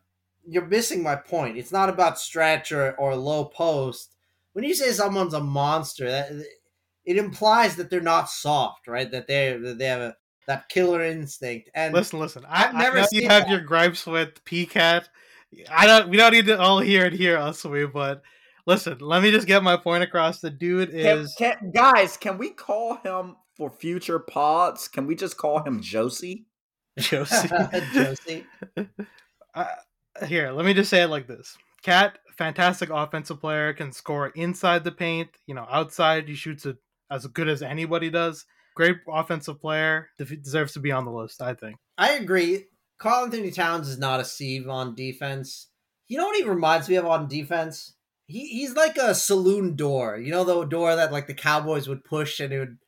you're 0.47 0.67
missing 0.67 1.03
my 1.03 1.17
point. 1.17 1.57
It's 1.57 1.73
not 1.73 1.89
about 1.89 2.19
stretch 2.19 2.71
or, 2.71 2.93
or 2.97 3.17
low 3.17 3.47
post. 3.47 4.15
When 4.53 4.65
you 4.65 4.75
say 4.75 4.93
someone's 4.93 5.35
a 5.35 5.41
monster, 5.41 6.09
that 6.11 6.31
it 7.05 7.17
implies 7.17 7.77
that 7.77 7.89
they're 7.91 8.01
not 8.01 8.29
soft, 8.29 8.87
right? 8.89 9.11
That 9.11 9.27
they 9.27 9.57
that 9.57 9.79
they 9.79 9.87
have 9.87 10.01
a, 10.03 10.17
that 10.47 10.69
killer 10.69 11.03
instinct. 11.03 11.71
And 11.75 11.95
listen, 11.95 12.19
listen. 12.19 12.45
I, 12.49 12.67
I've 12.67 12.75
I 12.75 12.79
never 12.79 12.97
know 12.99 13.07
seen 13.07 13.23
you 13.23 13.29
have 13.29 13.45
that. 13.45 13.51
your 13.51 13.61
gripes 13.61 14.07
with 14.07 14.45
PCAT. 14.45 15.09
I 15.71 15.87
don't. 15.87 16.09
We 16.09 16.17
don't 16.17 16.33
need 16.33 16.47
to 16.47 16.59
all 16.59 16.81
hear 16.81 17.07
it 17.07 17.13
here, 17.13 17.37
Uswe. 17.37 17.93
But 17.93 18.23
listen, 18.67 18.99
let 19.01 19.23
me 19.23 19.31
just 19.31 19.47
get 19.47 19.63
my 19.63 19.77
point 19.77 20.03
across. 20.03 20.41
The 20.41 20.51
dude 20.51 20.91
Can, 20.91 21.19
is 21.19 21.35
can, 21.37 21.71
guys, 21.75 22.17
can 22.17 22.39
we 22.39 22.51
call 22.51 22.97
him 22.97 23.37
for 23.57 23.71
future 23.71 24.19
pods? 24.19 24.89
Can 24.89 25.07
we 25.07 25.15
just 25.15 25.37
call 25.37 25.63
him 25.63 25.81
Josie? 25.81 26.47
Josie. 26.99 27.49
Josie, 27.93 28.47
uh, 29.55 29.67
here, 30.27 30.51
let 30.53 30.65
me 30.65 30.75
just 30.75 30.91
say 30.91 31.03
it 31.03 31.09
like 31.09 31.27
this: 31.27 31.57
Cat, 31.83 32.19
fantastic 32.37 32.91
offensive 32.91 33.41
player, 33.41 33.73
can 33.73 33.93
score 33.93 34.29
inside 34.29 34.85
the 34.85 34.93
paint. 34.93 35.29
You 35.47 35.55
know, 35.55 35.67
outside 35.71 36.29
he 36.29 36.35
shoots 36.35 36.67
it 36.67 36.77
as 37.11 37.27
good 37.27 37.49
as 37.49 37.63
anybody 37.63 38.11
does. 38.11 38.47
Great 38.77 38.99
offensive 39.09 39.59
player, 39.59 40.11
deserves 40.19 40.75
to 40.75 40.81
be 40.81 40.93
on 40.93 41.07
the 41.07 41.11
list. 41.11 41.41
I 41.41 41.55
think. 41.55 41.77
I 41.97 42.13
agree. 42.13 42.67
Karl-Anthony 42.99 43.51
Towns 43.51 43.89
is 43.89 43.99
not 43.99 44.21
a 44.21 44.25
sieve 44.25 44.69
on 44.69 44.95
defense. 44.95 45.69
You 46.09 46.19
know 46.19 46.27
what 46.27 46.37
he 46.37 46.45
reminds 46.45 46.89
me 46.89 46.97
of 46.97 47.07
on 47.07 47.27
defense? 47.27 47.95
He 48.27 48.47
he's 48.47 48.75
like 48.75 48.99
a 48.99 49.15
saloon 49.15 49.77
door. 49.77 50.19
You 50.19 50.31
know 50.31 50.45
the 50.45 50.65
door 50.65 50.95
that 50.95 51.11
like 51.11 51.27
the 51.27 51.35
Cowboys 51.35 51.89
would 51.89 52.05
push 52.05 52.39
and 52.39 52.53
it 52.53 52.59
would 52.59 52.79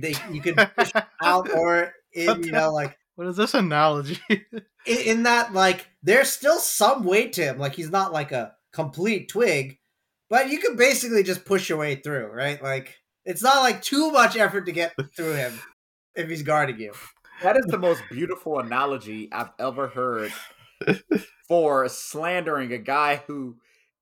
they 0.00 0.14
you 0.30 0.40
could 0.40 0.56
push 0.76 0.92
out 1.22 1.50
or 1.50 1.92
in, 2.12 2.42
you 2.42 2.52
know 2.52 2.72
like 2.72 2.98
What 3.14 3.26
is 3.26 3.36
this 3.36 3.54
analogy? 3.54 4.20
in, 4.30 4.52
in 4.86 5.22
that 5.22 5.52
like 5.52 5.88
there's 6.02 6.30
still 6.30 6.58
some 6.58 7.04
weight 7.04 7.32
to 7.34 7.42
him. 7.42 7.58
Like 7.58 7.74
he's 7.74 7.90
not 7.90 8.12
like 8.12 8.32
a 8.32 8.54
complete 8.72 9.28
twig, 9.28 9.78
but 10.28 10.50
you 10.50 10.58
can 10.58 10.76
basically 10.76 11.22
just 11.22 11.44
push 11.44 11.68
your 11.68 11.78
way 11.78 11.96
through, 11.96 12.26
right? 12.26 12.62
Like 12.62 13.01
it's 13.24 13.42
not 13.42 13.62
like 13.62 13.82
too 13.82 14.10
much 14.10 14.36
effort 14.36 14.66
to 14.66 14.72
get 14.72 14.94
through 15.16 15.34
him 15.34 15.58
if 16.14 16.28
he's 16.28 16.42
guarding 16.42 16.78
you. 16.80 16.92
That 17.42 17.56
is 17.56 17.66
the 17.66 17.78
most 17.78 18.02
beautiful 18.10 18.58
analogy 18.60 19.28
I've 19.32 19.50
ever 19.58 19.88
heard 19.88 20.32
for 21.48 21.88
slandering 21.88 22.72
a 22.72 22.78
guy 22.78 23.22
who 23.26 23.56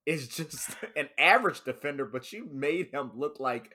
is 0.07 0.29
just 0.29 0.71
an 0.97 1.09
average 1.19 1.63
defender, 1.65 2.05
but 2.05 2.33
you 2.33 2.49
made 2.53 2.91
him 2.93 3.13
look 3.15 3.41
like 3.41 3.75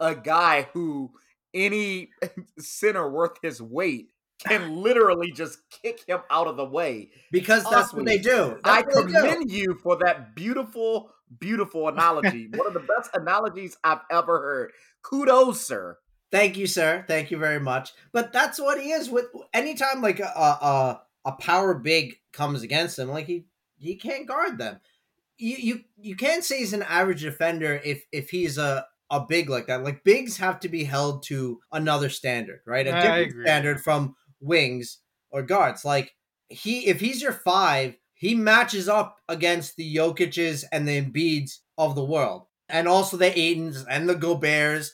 a 0.00 0.14
guy 0.14 0.68
who 0.72 1.10
any 1.54 2.10
center 2.58 3.08
worth 3.08 3.38
his 3.42 3.62
weight 3.62 4.08
can 4.46 4.76
literally 4.76 5.32
just 5.32 5.58
kick 5.82 6.00
him 6.06 6.20
out 6.30 6.46
of 6.46 6.56
the 6.56 6.64
way. 6.64 7.10
Because 7.32 7.64
that's 7.64 7.92
what 7.92 8.04
they 8.04 8.18
do. 8.18 8.58
I 8.64 8.82
That's 8.82 8.94
what 8.94 9.06
they 9.06 9.12
do. 9.12 9.20
commend 9.20 9.50
you 9.50 9.78
for 9.82 9.96
that 10.04 10.34
beautiful, 10.36 11.10
beautiful 11.38 11.88
analogy. 11.88 12.48
One 12.54 12.66
of 12.66 12.74
the 12.74 12.80
best 12.80 13.10
analogies 13.14 13.76
I've 13.84 14.00
ever 14.10 14.40
heard. 14.40 14.72
Kudos, 15.02 15.60
sir. 15.60 15.98
Thank 16.30 16.56
you, 16.56 16.66
sir. 16.66 17.04
Thank 17.06 17.30
you 17.30 17.38
very 17.38 17.60
much. 17.60 17.92
But 18.12 18.32
that's 18.32 18.60
what 18.60 18.80
he 18.80 18.90
is. 18.90 19.08
With 19.08 19.26
anytime 19.54 20.02
like 20.02 20.20
a 20.20 20.24
a, 20.24 21.02
a 21.24 21.32
power 21.32 21.74
big 21.74 22.16
comes 22.32 22.62
against 22.62 22.98
him, 22.98 23.08
like 23.08 23.26
he 23.26 23.46
he 23.78 23.96
can't 23.96 24.26
guard 24.26 24.58
them. 24.58 24.80
You 25.38 25.56
you 25.56 25.80
you 25.96 26.16
can't 26.16 26.44
say 26.44 26.58
he's 26.58 26.72
an 26.72 26.82
average 26.82 27.22
defender 27.22 27.80
if 27.84 28.04
if 28.12 28.30
he's 28.30 28.58
a 28.58 28.86
a 29.10 29.20
big 29.26 29.48
like 29.48 29.66
that. 29.68 29.84
Like 29.84 30.04
bigs 30.04 30.36
have 30.36 30.60
to 30.60 30.68
be 30.68 30.84
held 30.84 31.22
to 31.24 31.60
another 31.72 32.10
standard, 32.10 32.60
right? 32.66 32.86
A 32.86 32.94
I 32.94 33.00
different 33.00 33.30
agree. 33.30 33.44
standard 33.44 33.80
from 33.80 34.16
wings 34.40 34.98
or 35.30 35.42
guards. 35.42 35.84
Like 35.84 36.14
he 36.48 36.86
if 36.86 37.00
he's 37.00 37.22
your 37.22 37.32
five, 37.32 37.96
he 38.18 38.34
matches 38.34 38.88
up 38.88 39.16
against 39.28 39.76
the 39.76 39.96
Jokic's 39.96 40.64
and 40.64 40.86
the 40.86 41.00
Embiids 41.00 41.58
of 41.78 41.94
the 41.94 42.04
world, 42.04 42.46
and 42.68 42.86
also 42.86 43.16
the 43.16 43.30
Aytons 43.30 43.84
and 43.88 44.08
the 44.08 44.14
Goberts 44.14 44.90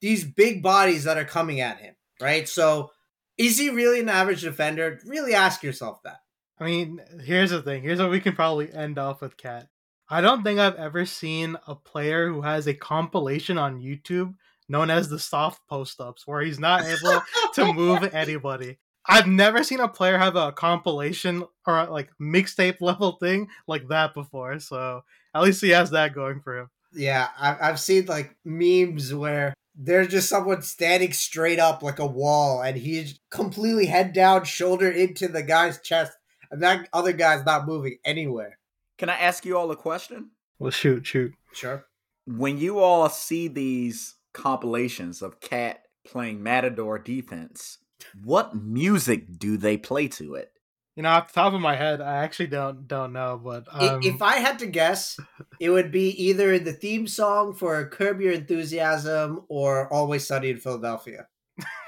these 0.00 0.24
big 0.24 0.62
bodies 0.62 1.04
that 1.04 1.18
are 1.18 1.24
coming 1.24 1.60
at 1.60 1.78
him, 1.78 1.94
right? 2.20 2.48
So, 2.48 2.90
is 3.36 3.58
he 3.58 3.70
really 3.70 4.00
an 4.00 4.08
average 4.08 4.42
defender? 4.42 5.00
Really 5.04 5.34
ask 5.34 5.62
yourself 5.62 6.02
that. 6.02 6.20
I 6.58 6.64
mean, 6.64 7.00
here's 7.22 7.50
the 7.50 7.62
thing. 7.62 7.82
Here's 7.82 8.00
what 8.00 8.10
we 8.10 8.20
can 8.20 8.34
probably 8.34 8.72
end 8.72 8.98
off 8.98 9.20
with 9.20 9.36
Cat. 9.36 9.68
I 10.10 10.20
don't 10.20 10.42
think 10.42 10.58
I've 10.58 10.74
ever 10.76 11.06
seen 11.06 11.56
a 11.66 11.74
player 11.74 12.28
who 12.28 12.40
has 12.42 12.66
a 12.66 12.74
compilation 12.74 13.58
on 13.58 13.80
YouTube 13.80 14.34
known 14.68 14.90
as 14.90 15.08
the 15.08 15.18
soft 15.18 15.66
post 15.68 16.00
ups, 16.00 16.26
where 16.26 16.42
he's 16.42 16.58
not 16.58 16.84
able 16.84 17.22
to 17.54 17.72
move 17.72 18.02
anybody. 18.12 18.78
I've 19.08 19.26
never 19.26 19.64
seen 19.64 19.80
a 19.80 19.88
player 19.88 20.18
have 20.18 20.36
a 20.36 20.52
compilation 20.52 21.44
or 21.66 21.86
like 21.86 22.10
mixtape 22.20 22.76
level 22.80 23.12
thing 23.12 23.48
like 23.66 23.88
that 23.88 24.14
before. 24.14 24.58
So 24.60 25.02
at 25.34 25.42
least 25.42 25.62
he 25.62 25.70
has 25.70 25.90
that 25.90 26.14
going 26.14 26.40
for 26.40 26.58
him. 26.58 26.70
Yeah, 26.92 27.28
I've, 27.38 27.56
I've 27.60 27.80
seen 27.80 28.06
like 28.06 28.36
memes 28.44 29.14
where 29.14 29.54
there's 29.74 30.08
just 30.08 30.28
someone 30.28 30.62
standing 30.62 31.12
straight 31.12 31.58
up 31.58 31.82
like 31.82 31.98
a 31.98 32.06
wall 32.06 32.62
and 32.62 32.76
he's 32.76 33.18
completely 33.30 33.86
head 33.86 34.12
down, 34.12 34.44
shoulder 34.44 34.90
into 34.90 35.28
the 35.28 35.42
guy's 35.42 35.80
chest, 35.80 36.12
and 36.50 36.62
that 36.62 36.88
other 36.92 37.12
guy's 37.12 37.44
not 37.44 37.66
moving 37.66 37.98
anywhere. 38.04 38.58
Can 38.98 39.08
I 39.08 39.18
ask 39.18 39.46
you 39.46 39.56
all 39.56 39.70
a 39.70 39.76
question? 39.76 40.30
Well, 40.58 40.70
shoot, 40.70 41.06
shoot. 41.06 41.34
Sure. 41.52 41.86
When 42.26 42.58
you 42.58 42.80
all 42.80 43.08
see 43.08 43.48
these 43.48 44.16
compilations 44.32 45.22
of 45.22 45.40
Cat 45.40 45.84
playing 46.04 46.42
Matador 46.42 46.98
defense, 46.98 47.78
what 48.22 48.54
music 48.54 49.38
do 49.38 49.56
they 49.56 49.76
play 49.76 50.08
to 50.08 50.34
it? 50.34 50.52
You 50.98 51.02
know, 51.02 51.08
off 51.10 51.32
the 51.32 51.40
top 51.40 51.54
of 51.54 51.60
my 51.60 51.76
head, 51.76 52.00
I 52.00 52.24
actually 52.24 52.48
don't 52.48 52.88
don't 52.88 53.12
know. 53.12 53.40
But 53.42 53.68
um... 53.70 54.00
if 54.02 54.20
I 54.20 54.38
had 54.38 54.58
to 54.58 54.66
guess, 54.66 55.16
it 55.60 55.70
would 55.70 55.92
be 55.92 56.08
either 56.24 56.58
the 56.58 56.72
theme 56.72 57.06
song 57.06 57.54
for 57.54 57.88
Curb 57.88 58.20
Your 58.20 58.32
Enthusiasm 58.32 59.44
or 59.48 59.92
Always 59.92 60.26
Sunny 60.26 60.50
in 60.50 60.58
Philadelphia. 60.58 61.28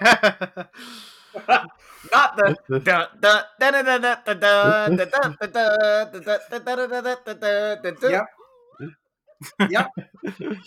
Not 0.01 0.71
the 2.37 2.51
Yep. 8.11 8.27
Yep. 9.71 9.91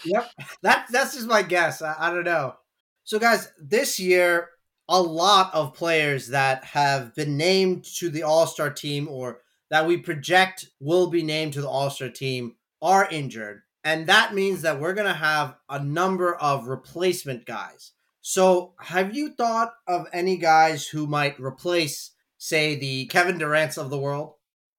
Yep. 0.06 0.32
That 0.64 0.88
that's 0.92 1.16
just 1.16 1.28
my 1.28 1.44
guess. 1.44 1.82
I 1.82 2.14
don't 2.14 2.26
know. 2.26 2.56
So 3.04 3.20
guys, 3.20 3.52
this 3.58 4.00
year 4.00 4.50
a 4.90 5.02
lot 5.02 5.54
of 5.54 5.74
players 5.74 6.28
that 6.30 6.64
have 6.66 7.16
been 7.16 7.38
named 7.38 7.86
to 7.98 8.10
the 8.10 8.24
All-Star 8.24 8.70
team 8.70 9.08
or 9.08 9.42
that 9.70 9.88
we 9.88 9.98
project 9.98 10.70
will 10.80 11.10
be 11.10 11.24
named 11.24 11.54
to 11.54 11.62
the 11.62 11.70
All-Star 11.70 12.10
team 12.10 12.56
are 12.82 13.08
injured. 13.10 13.62
And 13.84 14.08
that 14.08 14.34
means 14.34 14.62
that 14.62 14.80
we're 14.80 14.94
going 14.94 15.08
to 15.08 15.14
have 15.14 15.56
a 15.70 15.84
number 15.84 16.36
of 16.36 16.68
replacement 16.68 17.46
guys. 17.46 17.92
So, 18.22 18.74
have 18.80 19.14
you 19.14 19.34
thought 19.34 19.74
of 19.86 20.08
any 20.14 20.38
guys 20.38 20.88
who 20.88 21.08
might 21.08 21.40
replace 21.40 22.12
say 22.38 22.76
the 22.76 23.06
Kevin 23.08 23.38
Durant's 23.38 23.78
of 23.78 23.90
the 23.90 23.98
world? 23.98 24.36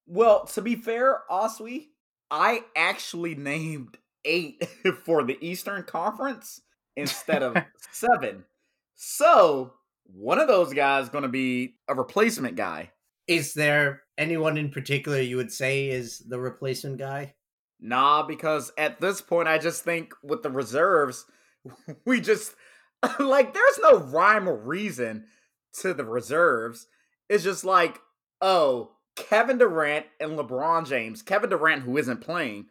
Well, 0.06 0.46
to 0.46 0.62
be 0.62 0.76
fair, 0.76 1.20
Oswe, 1.30 1.88
I 2.30 2.62
actually 2.74 3.34
named 3.34 3.98
eight 4.24 4.66
for 5.04 5.22
the 5.22 5.36
Eastern 5.46 5.82
Conference 5.82 6.62
instead 6.96 7.42
of 7.42 7.56
seven. 7.92 8.44
So 8.94 9.74
one 10.04 10.38
of 10.38 10.48
those 10.48 10.72
guys 10.72 11.08
going 11.08 11.22
to 11.22 11.28
be 11.28 11.76
a 11.88 11.94
replacement 11.94 12.56
guy. 12.56 12.90
Is 13.26 13.54
there 13.54 14.02
anyone 14.18 14.58
in 14.58 14.70
particular 14.70 15.20
you 15.20 15.36
would 15.36 15.52
say 15.52 15.88
is 15.88 16.18
the 16.18 16.38
replacement 16.38 16.98
guy? 16.98 17.34
Nah, 17.80 18.22
because 18.22 18.72
at 18.78 19.00
this 19.00 19.20
point, 19.20 19.48
I 19.48 19.58
just 19.58 19.82
think 19.84 20.14
with 20.22 20.42
the 20.42 20.50
reserves, 20.50 21.24
we 22.04 22.20
just 22.20 22.54
like 23.18 23.54
there's 23.54 23.78
no 23.82 23.98
rhyme 23.98 24.48
or 24.48 24.56
reason 24.56 25.24
to 25.80 25.94
the 25.94 26.04
reserves. 26.04 26.86
It's 27.28 27.44
just 27.44 27.64
like, 27.64 28.00
oh, 28.40 28.92
Kevin 29.16 29.58
Durant 29.58 30.06
and 30.20 30.38
LeBron 30.38 30.86
James, 30.86 31.22
Kevin 31.22 31.50
Durant, 31.50 31.82
who 31.82 31.96
isn't 31.96 32.20
playing, 32.20 32.66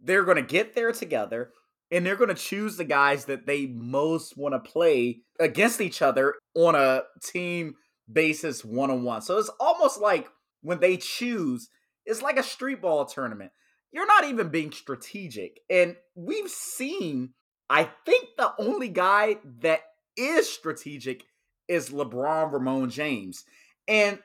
they're 0.00 0.24
going 0.24 0.36
to 0.36 0.42
get 0.42 0.74
there 0.74 0.92
together. 0.92 1.52
And 1.90 2.04
they're 2.04 2.16
going 2.16 2.28
to 2.28 2.34
choose 2.34 2.76
the 2.76 2.84
guys 2.84 3.24
that 3.26 3.46
they 3.46 3.66
most 3.66 4.36
want 4.36 4.54
to 4.54 4.70
play 4.70 5.20
against 5.40 5.80
each 5.80 6.02
other 6.02 6.34
on 6.54 6.74
a 6.74 7.02
team 7.22 7.74
basis 8.10 8.64
one 8.64 8.90
on 8.90 9.04
one. 9.04 9.22
So 9.22 9.38
it's 9.38 9.50
almost 9.58 10.00
like 10.00 10.28
when 10.62 10.80
they 10.80 10.96
choose, 10.96 11.70
it's 12.04 12.22
like 12.22 12.38
a 12.38 12.42
street 12.42 12.82
ball 12.82 13.06
tournament. 13.06 13.52
You're 13.90 14.06
not 14.06 14.24
even 14.24 14.48
being 14.48 14.70
strategic. 14.70 15.60
And 15.70 15.96
we've 16.14 16.50
seen, 16.50 17.30
I 17.70 17.88
think 18.04 18.28
the 18.36 18.52
only 18.58 18.88
guy 18.88 19.38
that 19.60 19.80
is 20.16 20.48
strategic 20.48 21.24
is 21.68 21.90
LeBron 21.90 22.52
Raymone 22.52 22.90
James. 22.90 23.44
And 23.86 24.18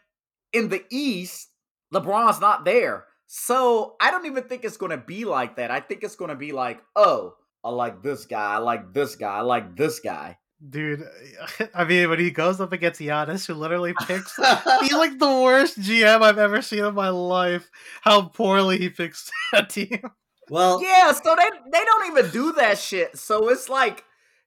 in 0.52 0.70
the 0.70 0.84
East, 0.90 1.50
LeBron's 1.94 2.42
not 2.42 2.66
there. 2.66 3.06
So 3.28 3.96
I 4.02 4.12
don't 4.12 4.26
even 4.26 4.44
think 4.44 4.66
it's 4.66 4.78
going 4.78 4.92
to 4.92 4.98
be 4.98 5.24
like 5.24 5.56
that. 5.56 5.72
I 5.72 5.80
think 5.80 6.04
it's 6.04 6.16
going 6.16 6.30
to 6.30 6.36
be 6.36 6.52
like, 6.52 6.82
oh, 6.96 7.36
I 7.64 7.70
like 7.70 8.02
this 8.02 8.26
guy. 8.26 8.56
I 8.56 8.58
like 8.58 8.94
this 8.94 9.16
guy. 9.16 9.38
I 9.38 9.42
like 9.42 9.76
this 9.76 10.00
guy. 10.00 10.38
Dude, 10.70 11.04
I 11.74 11.84
mean, 11.84 12.10
when 12.10 12.20
he 12.20 12.32
goes 12.32 12.62
up 12.62 12.72
against 12.72 13.02
Giannis, 13.02 13.46
who 13.46 13.54
literally 13.54 13.94
picks, 14.06 14.36
he's 14.82 14.94
like 14.94 15.20
the 15.20 15.42
worst 15.44 15.80
GM 15.80 16.22
I've 16.22 16.38
ever 16.38 16.62
seen 16.62 16.86
in 16.86 16.94
my 16.94 17.10
life. 17.10 17.70
How 18.02 18.24
poorly 18.24 18.78
he 18.78 18.90
picks 18.90 19.30
that 19.54 19.70
team. 19.70 20.02
Well, 20.50 20.82
yeah, 20.82 21.12
so 21.14 21.36
they 21.36 21.50
they 21.72 21.84
don't 21.84 22.12
even 22.12 22.32
do 22.32 22.54
that 22.54 22.78
shit. 22.78 23.18
So 23.18 23.50
it's 23.50 23.70
like 23.70 24.04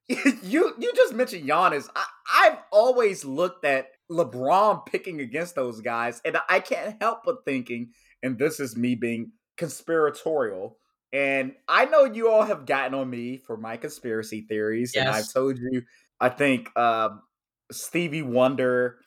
you 0.09 0.75
you 0.79 0.93
just 0.95 1.15
mentioned 1.15 1.49
Giannis. 1.49 1.89
I, 1.95 2.05
I've 2.35 2.59
always 2.71 3.25
looked 3.25 3.65
at 3.65 3.89
LeBron 4.11 4.87
picking 4.87 5.21
against 5.21 5.55
those 5.55 5.81
guys, 5.81 6.21
and 6.25 6.37
I 6.49 6.61
can't 6.61 6.97
help 7.01 7.21
but 7.25 7.45
thinking, 7.45 7.93
and 8.23 8.39
this 8.39 8.61
is 8.61 8.77
me 8.77 8.95
being 8.95 9.33
conspiratorial. 9.57 10.79
And 11.13 11.53
I 11.69 11.87
know 11.87 12.05
you 12.05 12.31
all 12.31 12.43
have 12.43 12.67
gotten 12.67 12.95
on 12.95 13.09
me 13.09 13.39
for 13.39 13.57
my 13.57 13.77
conspiracy 13.77 14.43
theories, 14.43 14.95
and 14.97 15.09
I've 15.09 15.33
told 15.33 15.59
you 15.59 15.83
I 16.21 16.29
think 16.29 16.77
um, 16.77 17.23
Stevie 17.71 18.23
Wonder 18.23 18.99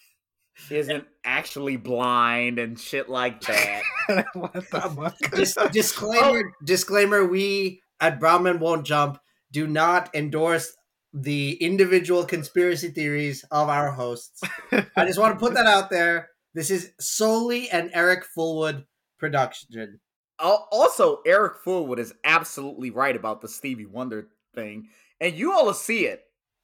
isn't 0.70 1.06
actually 1.24 1.78
blind 1.78 2.60
and 2.60 2.80
shit 2.80 3.10
like 3.10 3.42
that. 3.42 3.84
what 4.34 4.54
the 4.54 4.62
fuck? 4.62 5.18
Dis- 5.32 5.58
disclaimer 5.72 6.54
disclaimer 6.64 7.26
we 7.26 7.82
at 8.00 8.20
Brown 8.20 8.44
Men 8.44 8.60
Won't 8.60 8.86
Jump 8.86 9.20
do 9.52 9.68
not 9.68 10.14
endorse 10.14 10.76
the 11.14 11.54
individual 11.54 12.24
conspiracy 12.24 12.90
theories 12.90 13.44
of 13.52 13.68
our 13.68 13.92
hosts. 13.92 14.42
I 14.72 15.06
just 15.06 15.18
want 15.18 15.34
to 15.34 15.40
put 15.40 15.56
that 15.56 15.66
out 15.66 15.90
there. 15.90 16.30
This 16.54 16.70
is 16.70 16.92
solely 17.00 17.70
an 17.70 17.90
eric 17.94 18.26
fullwood 18.38 18.86
production 19.18 20.00
Also, 20.40 21.22
Eric 21.26 21.64
Fullwood 21.66 22.00
is 22.00 22.14
absolutely 22.24 22.92
right 22.92 23.16
about 23.16 23.42
the 23.42 23.48
Stevie 23.48 23.86
Wonder 23.86 24.30
thing, 24.56 24.88
and 25.20 25.36
you 25.36 25.52
all 25.52 25.66
will 25.66 25.74
see 25.74 26.06
it 26.06 26.24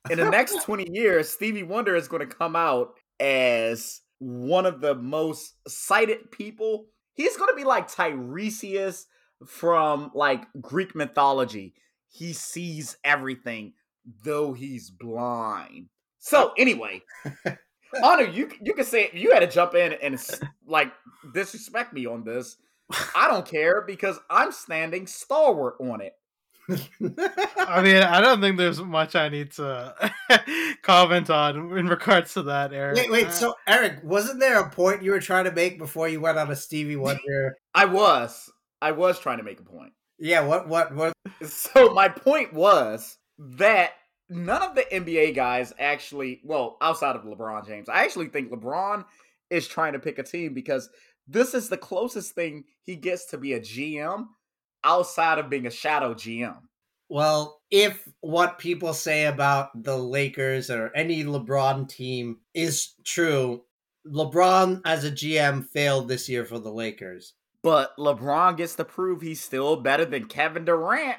in 0.09 0.17
the 0.17 0.29
next 0.29 0.61
twenty 0.63 0.87
years. 0.91 1.29
Stevie 1.29 1.63
Wonder 1.63 1.95
is 1.95 2.07
going 2.07 2.27
to 2.27 2.35
come 2.35 2.55
out 2.55 2.93
as 3.19 4.01
one 4.19 4.65
of 4.65 4.81
the 4.81 4.95
most 4.95 5.55
cited 5.67 6.31
people. 6.31 6.87
He's 7.13 7.37
going 7.37 7.49
to 7.49 7.55
be 7.55 7.63
like 7.63 7.89
Tiresias 7.89 9.05
from 9.45 10.11
like 10.13 10.45
Greek 10.61 10.95
mythology. 10.95 11.73
He 12.07 12.33
sees 12.33 12.97
everything, 13.03 13.73
though 14.23 14.53
he's 14.53 14.89
blind. 14.89 15.87
So 16.19 16.53
anyway, 16.57 17.01
Honor, 18.03 18.23
you 18.23 18.49
you 18.61 18.73
can 18.73 18.85
say 18.85 19.09
you 19.13 19.31
had 19.31 19.39
to 19.39 19.47
jump 19.47 19.75
in 19.75 19.93
and 19.93 20.19
like 20.65 20.91
disrespect 21.33 21.93
me 21.93 22.05
on 22.05 22.23
this. 22.23 22.57
I 23.15 23.27
don't 23.27 23.45
care 23.45 23.81
because 23.81 24.19
I'm 24.29 24.51
standing 24.51 25.07
stalwart 25.07 25.75
on 25.79 26.01
it. 26.01 26.13
I 26.69 27.81
mean, 27.83 27.97
I 27.97 28.21
don't 28.21 28.41
think 28.41 28.57
there's 28.57 28.81
much 28.81 29.15
I 29.15 29.29
need 29.29 29.51
to 29.53 29.93
comment 30.81 31.29
on 31.29 31.77
in 31.77 31.87
regards 31.87 32.33
to 32.33 32.43
that, 32.43 32.73
Eric. 32.73 32.97
wait 32.97 33.11
wait 33.11 33.31
so 33.31 33.53
eric 33.67 33.99
wasn't 34.03 34.39
there 34.39 34.59
a 34.59 34.69
point 34.71 35.03
you 35.03 35.11
were 35.11 35.19
trying 35.19 35.45
to 35.45 35.51
make 35.51 35.77
before 35.77 36.09
you 36.09 36.19
went 36.19 36.39
on 36.39 36.49
a 36.49 36.55
stevie 36.55 36.95
wonder 36.95 37.55
I 37.75 37.85
was 37.85 38.51
I 38.81 38.93
was 38.93 39.19
trying 39.19 39.37
to 39.37 39.43
make 39.43 39.59
a 39.59 39.63
point. 39.63 39.93
yeah 40.17 40.43
what 40.43 40.67
what 40.67 40.95
what 40.95 41.13
So 41.43 41.93
my 41.93 42.09
point 42.09 42.53
was 42.53 43.17
that 43.37 43.91
none 44.29 44.61
of 44.61 44.75
the 44.75 44.83
NBA 44.83 45.35
guys 45.35 45.73
actually, 45.79 46.41
well, 46.43 46.77
outside 46.81 47.15
of 47.15 47.23
LeBron 47.23 47.65
James, 47.67 47.89
I 47.89 48.03
actually 48.03 48.27
think 48.27 48.51
LeBron 48.51 49.05
is 49.49 49.67
trying 49.67 49.93
to 49.93 49.99
pick 49.99 50.17
a 50.17 50.23
team 50.23 50.53
because 50.53 50.89
this 51.27 51.53
is 51.53 51.69
the 51.69 51.77
closest 51.77 52.33
thing 52.33 52.65
he 52.83 52.95
gets 52.95 53.25
to 53.25 53.37
be 53.37 53.53
a 53.53 53.59
GM 53.59 54.27
outside 54.83 55.39
of 55.39 55.49
being 55.49 55.65
a 55.65 55.71
shadow 55.71 56.13
GM. 56.13 56.57
Well, 57.09 57.61
if 57.69 58.07
what 58.21 58.57
people 58.57 58.93
say 58.93 59.25
about 59.25 59.83
the 59.83 59.97
Lakers 59.97 60.69
or 60.69 60.91
any 60.95 61.23
LeBron 61.23 61.87
team 61.87 62.37
is 62.53 62.93
true, 63.03 63.63
LeBron 64.07 64.81
as 64.85 65.03
a 65.03 65.11
GM 65.11 65.67
failed 65.67 66.07
this 66.07 66.27
year 66.29 66.45
for 66.45 66.59
the 66.59 66.71
Lakers. 66.71 67.33
But 67.61 67.95
LeBron 67.97 68.57
gets 68.57 68.75
to 68.75 68.85
prove 68.85 69.21
he's 69.21 69.41
still 69.41 69.75
better 69.75 70.05
than 70.05 70.25
Kevin 70.25 70.65
Durant 70.65 71.17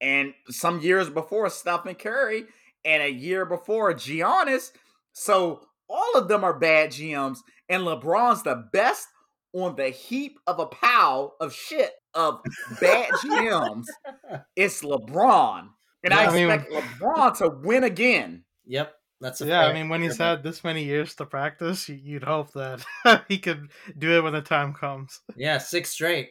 and 0.00 0.34
some 0.50 0.80
years 0.80 1.08
before 1.08 1.48
Stephen 1.50 1.94
Curry 1.94 2.44
and 2.84 3.02
a 3.02 3.10
year 3.10 3.44
before 3.44 3.94
Giannis. 3.94 4.72
So 5.12 5.66
all 5.88 6.16
of 6.16 6.28
them 6.28 6.42
are 6.44 6.58
bad 6.58 6.90
GMs, 6.90 7.38
and 7.68 7.82
LeBron's 7.82 8.42
the 8.42 8.68
best 8.72 9.06
on 9.54 9.76
the 9.76 9.88
heap 9.88 10.38
of 10.46 10.58
a 10.58 10.66
pile 10.66 11.36
of 11.40 11.54
shit 11.54 11.92
of 12.12 12.40
bad 12.80 13.10
GMs. 13.24 13.84
It's 14.56 14.82
LeBron. 14.82 15.68
And 16.02 16.12
I 16.12 16.24
Yeah, 16.24 16.30
I 16.30 16.34
mean- 16.34 16.50
expect 16.50 16.72
LeBron 17.00 17.38
to 17.38 17.48
win 17.48 17.84
again. 17.84 18.44
Yep, 18.66 18.94
that's 19.20 19.40
a 19.40 19.46
yeah, 19.46 19.60
I 19.66 19.72
mean, 19.72 19.88
when 19.88 20.02
he's 20.02 20.16
had 20.18 20.42
this 20.42 20.64
many 20.64 20.84
years 20.84 21.14
to 21.16 21.26
practice, 21.26 21.88
you'd 21.88 22.24
hope 22.24 22.52
that 22.54 22.84
he 23.28 23.38
could 23.38 23.68
do 23.98 24.16
it 24.16 24.22
when 24.22 24.32
the 24.32 24.40
time 24.42 24.72
comes. 24.74 25.20
Yeah, 25.36 25.58
six 25.58 25.90
straight. 25.90 26.30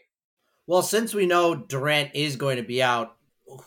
Well, 0.67 0.81
since 0.81 1.13
we 1.13 1.25
know 1.25 1.55
Durant 1.55 2.11
is 2.13 2.35
going 2.35 2.57
to 2.57 2.63
be 2.63 2.81
out, 2.81 3.15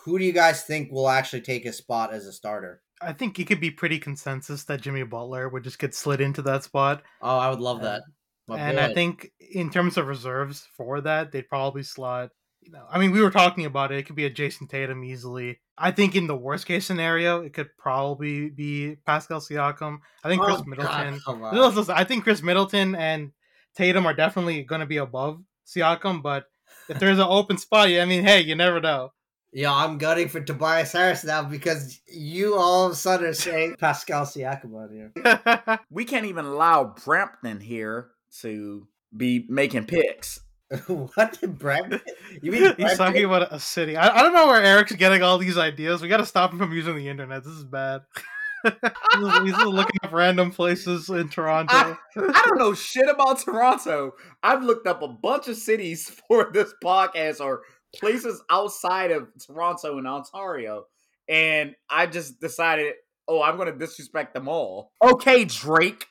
who 0.04 0.18
do 0.18 0.24
you 0.24 0.32
guys 0.32 0.62
think 0.64 0.90
will 0.90 1.08
actually 1.08 1.42
take 1.42 1.64
his 1.64 1.76
spot 1.76 2.12
as 2.12 2.26
a 2.26 2.32
starter? 2.32 2.82
I 3.02 3.12
think 3.12 3.38
it 3.38 3.44
could 3.46 3.60
be 3.60 3.70
pretty 3.70 3.98
consensus 3.98 4.64
that 4.64 4.80
Jimmy 4.80 5.02
Butler 5.02 5.48
would 5.50 5.62
just 5.64 5.78
get 5.78 5.94
slid 5.94 6.20
into 6.22 6.40
that 6.42 6.64
spot. 6.64 7.02
Oh, 7.20 7.36
I 7.38 7.50
would 7.50 7.60
love 7.60 7.82
that. 7.82 8.02
My 8.48 8.58
and 8.58 8.78
I 8.78 8.94
think 8.94 9.32
in 9.40 9.70
terms 9.70 9.96
of 9.96 10.06
reserves 10.06 10.66
for 10.76 11.00
that, 11.00 11.32
they'd 11.32 11.48
probably 11.48 11.82
slot. 11.82 12.30
You 12.60 12.72
know, 12.72 12.84
I 12.90 12.98
mean, 12.98 13.12
we 13.12 13.20
were 13.20 13.30
talking 13.30 13.64
about 13.64 13.92
it. 13.92 13.98
It 13.98 14.06
could 14.06 14.16
be 14.16 14.24
a 14.26 14.30
Jayson 14.30 14.68
Tatum 14.68 15.04
easily. 15.04 15.60
I 15.78 15.90
think 15.92 16.16
in 16.16 16.26
the 16.26 16.36
worst 16.36 16.66
case 16.66 16.84
scenario, 16.86 17.42
it 17.42 17.52
could 17.52 17.68
probably 17.78 18.48
be 18.50 18.96
Pascal 19.06 19.40
Siakam. 19.40 19.98
I 20.24 20.28
think 20.28 20.42
Khris 20.42 20.54
Oh, 20.54 20.58
God, 20.58 20.66
Middleton. 20.66 21.20
come 21.24 21.42
on. 21.44 21.54
Listen, 21.54 21.76
listen, 21.76 21.94
I 21.96 22.04
think 22.04 22.24
Khris 22.24 22.42
Middleton 22.42 22.94
and 22.96 23.32
Tatum 23.76 24.06
are 24.06 24.14
definitely 24.14 24.62
going 24.64 24.80
to 24.80 24.86
be 24.86 24.96
above 24.96 25.42
Siakam. 25.66 26.22
But 26.22 26.46
if 26.88 26.98
there's 26.98 27.18
an 27.18 27.26
open 27.28 27.58
spot, 27.58 27.88
I 27.88 28.04
mean, 28.04 28.24
hey, 28.24 28.40
you 28.40 28.54
never 28.56 28.80
know. 28.80 29.12
Yeah, 29.52 29.72
I'm 29.72 29.96
gunning 29.98 30.28
for 30.28 30.40
Tobias 30.40 30.92
Harris 30.92 31.24
now 31.24 31.42
because 31.44 32.00
you 32.12 32.56
all 32.56 32.86
of 32.86 32.92
a 32.92 32.94
sudden 32.96 33.26
are 33.28 33.32
saying 33.32 33.76
Pascal 33.78 34.24
Siakam 34.24 34.74
on 34.74 34.90
here. 34.92 35.78
We 35.90 36.04
can't 36.04 36.26
even 36.26 36.44
allow 36.46 36.94
Brampton 37.04 37.60
here 37.60 38.08
to 38.40 38.86
be 39.16 39.46
making 39.48 39.86
picks. 39.86 40.40
what, 40.86 41.40
Brent? 41.58 41.94
You 42.42 42.52
mean 42.52 42.62
He's 42.62 42.74
Brent? 42.74 42.98
talking 42.98 43.24
about 43.24 43.52
a 43.52 43.60
city. 43.60 43.96
I, 43.96 44.18
I 44.18 44.22
don't 44.22 44.34
know 44.34 44.48
where 44.48 44.62
Eric's 44.62 44.92
getting 44.92 45.22
all 45.22 45.38
these 45.38 45.56
ideas. 45.56 46.02
We 46.02 46.08
got 46.08 46.18
to 46.18 46.26
stop 46.26 46.52
him 46.52 46.58
from 46.58 46.72
using 46.72 46.96
the 46.96 47.08
internet. 47.08 47.44
This 47.44 47.54
is 47.54 47.64
bad. 47.64 48.02
he's, 48.64 49.56
looking 49.56 50.00
up 50.02 50.12
random 50.12 50.50
places 50.50 51.08
in 51.08 51.28
Toronto. 51.28 51.72
I 51.72 52.42
don't 52.46 52.58
know 52.58 52.74
shit 52.74 53.08
about 53.08 53.40
Toronto. 53.40 54.12
I've 54.42 54.64
looked 54.64 54.86
up 54.86 55.02
a 55.02 55.08
bunch 55.08 55.48
of 55.48 55.56
cities 55.56 56.10
for 56.28 56.50
this 56.52 56.72
podcast 56.82 57.40
or 57.40 57.62
places 57.94 58.42
outside 58.50 59.12
of 59.12 59.28
Toronto 59.46 59.98
and 59.98 60.06
Ontario, 60.06 60.84
and 61.28 61.74
I 61.88 62.06
just 62.06 62.40
decided, 62.40 62.94
oh, 63.28 63.42
I'm 63.42 63.56
going 63.56 63.72
to 63.72 63.78
disrespect 63.78 64.34
them 64.34 64.48
all. 64.48 64.92
Okay, 65.02 65.44
Drake. 65.44 66.06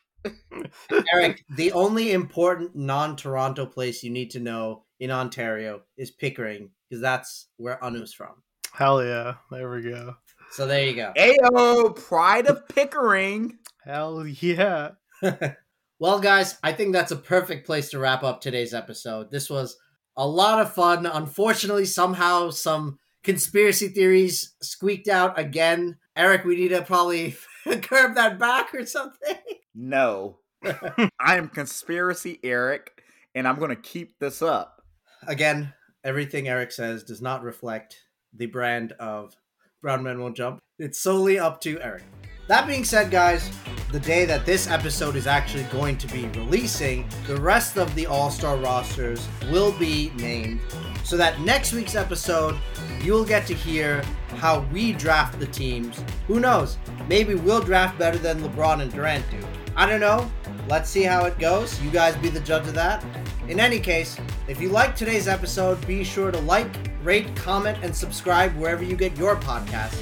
Eric, 1.11 1.43
the 1.55 1.71
only 1.71 2.11
important 2.11 2.75
non-Toronto 2.75 3.65
place 3.65 4.03
you 4.03 4.09
need 4.09 4.31
to 4.31 4.39
know 4.39 4.83
in 4.99 5.11
Ontario 5.11 5.81
is 5.97 6.11
Pickering 6.11 6.69
because 6.89 7.01
that's 7.01 7.47
where 7.57 7.83
Anu's 7.83 8.13
from. 8.13 8.43
Hell 8.73 9.03
yeah. 9.03 9.35
There 9.51 9.69
we 9.69 9.83
go. 9.83 10.15
So 10.51 10.67
there 10.67 10.85
you 10.85 10.95
go. 10.95 11.13
Ayo, 11.17 11.95
Pride 11.95 12.47
of 12.47 12.67
Pickering. 12.67 13.57
Hell 13.83 14.25
yeah. 14.27 14.91
well, 15.99 16.19
guys, 16.19 16.57
I 16.63 16.73
think 16.73 16.93
that's 16.93 17.11
a 17.11 17.17
perfect 17.17 17.65
place 17.65 17.89
to 17.91 17.99
wrap 17.99 18.23
up 18.23 18.41
today's 18.41 18.73
episode. 18.73 19.31
This 19.31 19.49
was 19.49 19.77
a 20.17 20.27
lot 20.27 20.61
of 20.61 20.73
fun. 20.73 21.05
Unfortunately, 21.05 21.85
somehow 21.85 22.49
some 22.49 22.99
conspiracy 23.23 23.89
theories 23.89 24.55
squeaked 24.61 25.07
out 25.07 25.37
again. 25.39 25.97
Eric, 26.15 26.45
we 26.45 26.55
need 26.55 26.69
to 26.69 26.81
probably 26.81 27.35
curb 27.81 28.15
that 28.15 28.39
back 28.39 28.73
or 28.73 28.85
something. 28.85 29.35
No, 29.73 30.39
I 30.63 31.37
am 31.37 31.49
conspiracy 31.49 32.39
Eric, 32.43 33.01
and 33.33 33.47
I'm 33.47 33.59
going 33.59 33.69
to 33.69 33.75
keep 33.75 34.17
this 34.19 34.41
up. 34.41 34.81
Again, 35.27 35.73
everything 36.03 36.47
Eric 36.47 36.71
says 36.71 37.03
does 37.03 37.21
not 37.21 37.43
reflect 37.43 37.97
the 38.33 38.45
brand 38.45 38.93
of 38.93 39.35
Brown 39.81 40.03
Men 40.03 40.21
Won't 40.21 40.37
Jump. 40.37 40.59
It's 40.79 40.99
solely 40.99 41.37
up 41.37 41.59
to 41.61 41.81
Eric. 41.81 42.03
That 42.47 42.67
being 42.67 42.83
said, 42.83 43.09
guys, 43.09 43.49
the 43.91 43.99
day 43.99 44.25
that 44.25 44.45
this 44.45 44.69
episode 44.69 45.15
is 45.15 45.25
actually 45.25 45.63
going 45.65 45.97
to 45.97 46.07
be 46.07 46.27
releasing, 46.27 47.09
the 47.27 47.37
rest 47.37 47.77
of 47.77 47.93
the 47.95 48.05
All 48.05 48.29
Star 48.29 48.55
rosters 48.57 49.27
will 49.49 49.71
be 49.73 50.11
named 50.17 50.61
so 51.03 51.17
that 51.17 51.39
next 51.41 51.73
week's 51.73 51.95
episode, 51.95 52.55
you'll 53.03 53.25
get 53.25 53.45
to 53.47 53.53
hear 53.53 54.03
how 54.37 54.61
we 54.71 54.93
draft 54.93 55.39
the 55.39 55.47
teams. 55.47 56.03
Who 56.27 56.39
knows? 56.39 56.77
Maybe 57.07 57.35
we'll 57.35 57.61
draft 57.61 57.97
better 57.97 58.17
than 58.17 58.41
LeBron 58.41 58.81
and 58.81 58.91
Durant 58.91 59.29
do. 59.29 59.39
I 59.75 59.85
don't 59.89 59.99
know. 59.99 60.31
Let's 60.67 60.89
see 60.89 61.03
how 61.03 61.25
it 61.25 61.37
goes. 61.37 61.81
You 61.81 61.91
guys 61.91 62.15
be 62.17 62.29
the 62.29 62.39
judge 62.39 62.67
of 62.67 62.73
that. 62.73 63.03
In 63.47 63.59
any 63.59 63.79
case, 63.79 64.17
if 64.47 64.59
you 64.59 64.69
like 64.69 64.95
today's 64.95 65.27
episode, 65.27 65.85
be 65.85 66.03
sure 66.03 66.31
to 66.31 66.39
like, 66.39 66.67
rate, 67.03 67.35
comment, 67.35 67.77
and 67.83 67.95
subscribe 67.95 68.55
wherever 68.55 68.83
you 68.83 68.95
get 68.95 69.15
your 69.17 69.35
podcasts. 69.35 70.01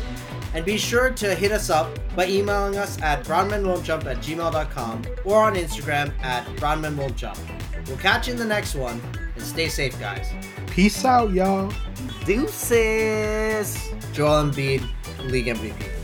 And 0.53 0.63
be 0.63 0.77
sure 0.77 1.09
to 1.09 1.35
hit 1.35 1.51
us 1.51 1.69
up 1.69 1.97
by 2.15 2.27
emailing 2.27 2.77
us 2.77 3.01
at 3.01 3.25
brownmenwon'tjump 3.25 4.05
at 4.05 4.17
gmail.com 4.17 5.01
or 5.25 5.43
on 5.43 5.55
Instagram 5.55 6.13
at 6.21 6.45
brownmenwon'tjump. 6.57 7.39
We'll 7.87 7.97
catch 7.97 8.27
you 8.27 8.33
in 8.33 8.39
the 8.39 8.45
next 8.45 8.75
one, 8.75 9.01
and 9.35 9.43
stay 9.43 9.67
safe, 9.67 9.99
guys. 9.99 10.29
Peace 10.67 11.03
out, 11.03 11.31
y'all. 11.31 11.73
Deuces. 12.25 13.93
Joel 14.13 14.45
Embiid, 14.45 14.81
League 15.29 15.47
MVP. 15.47 16.03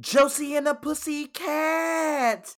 Josie 0.00 0.56
and 0.56 0.66
the 0.66 0.74
Pussycats. 0.74 2.46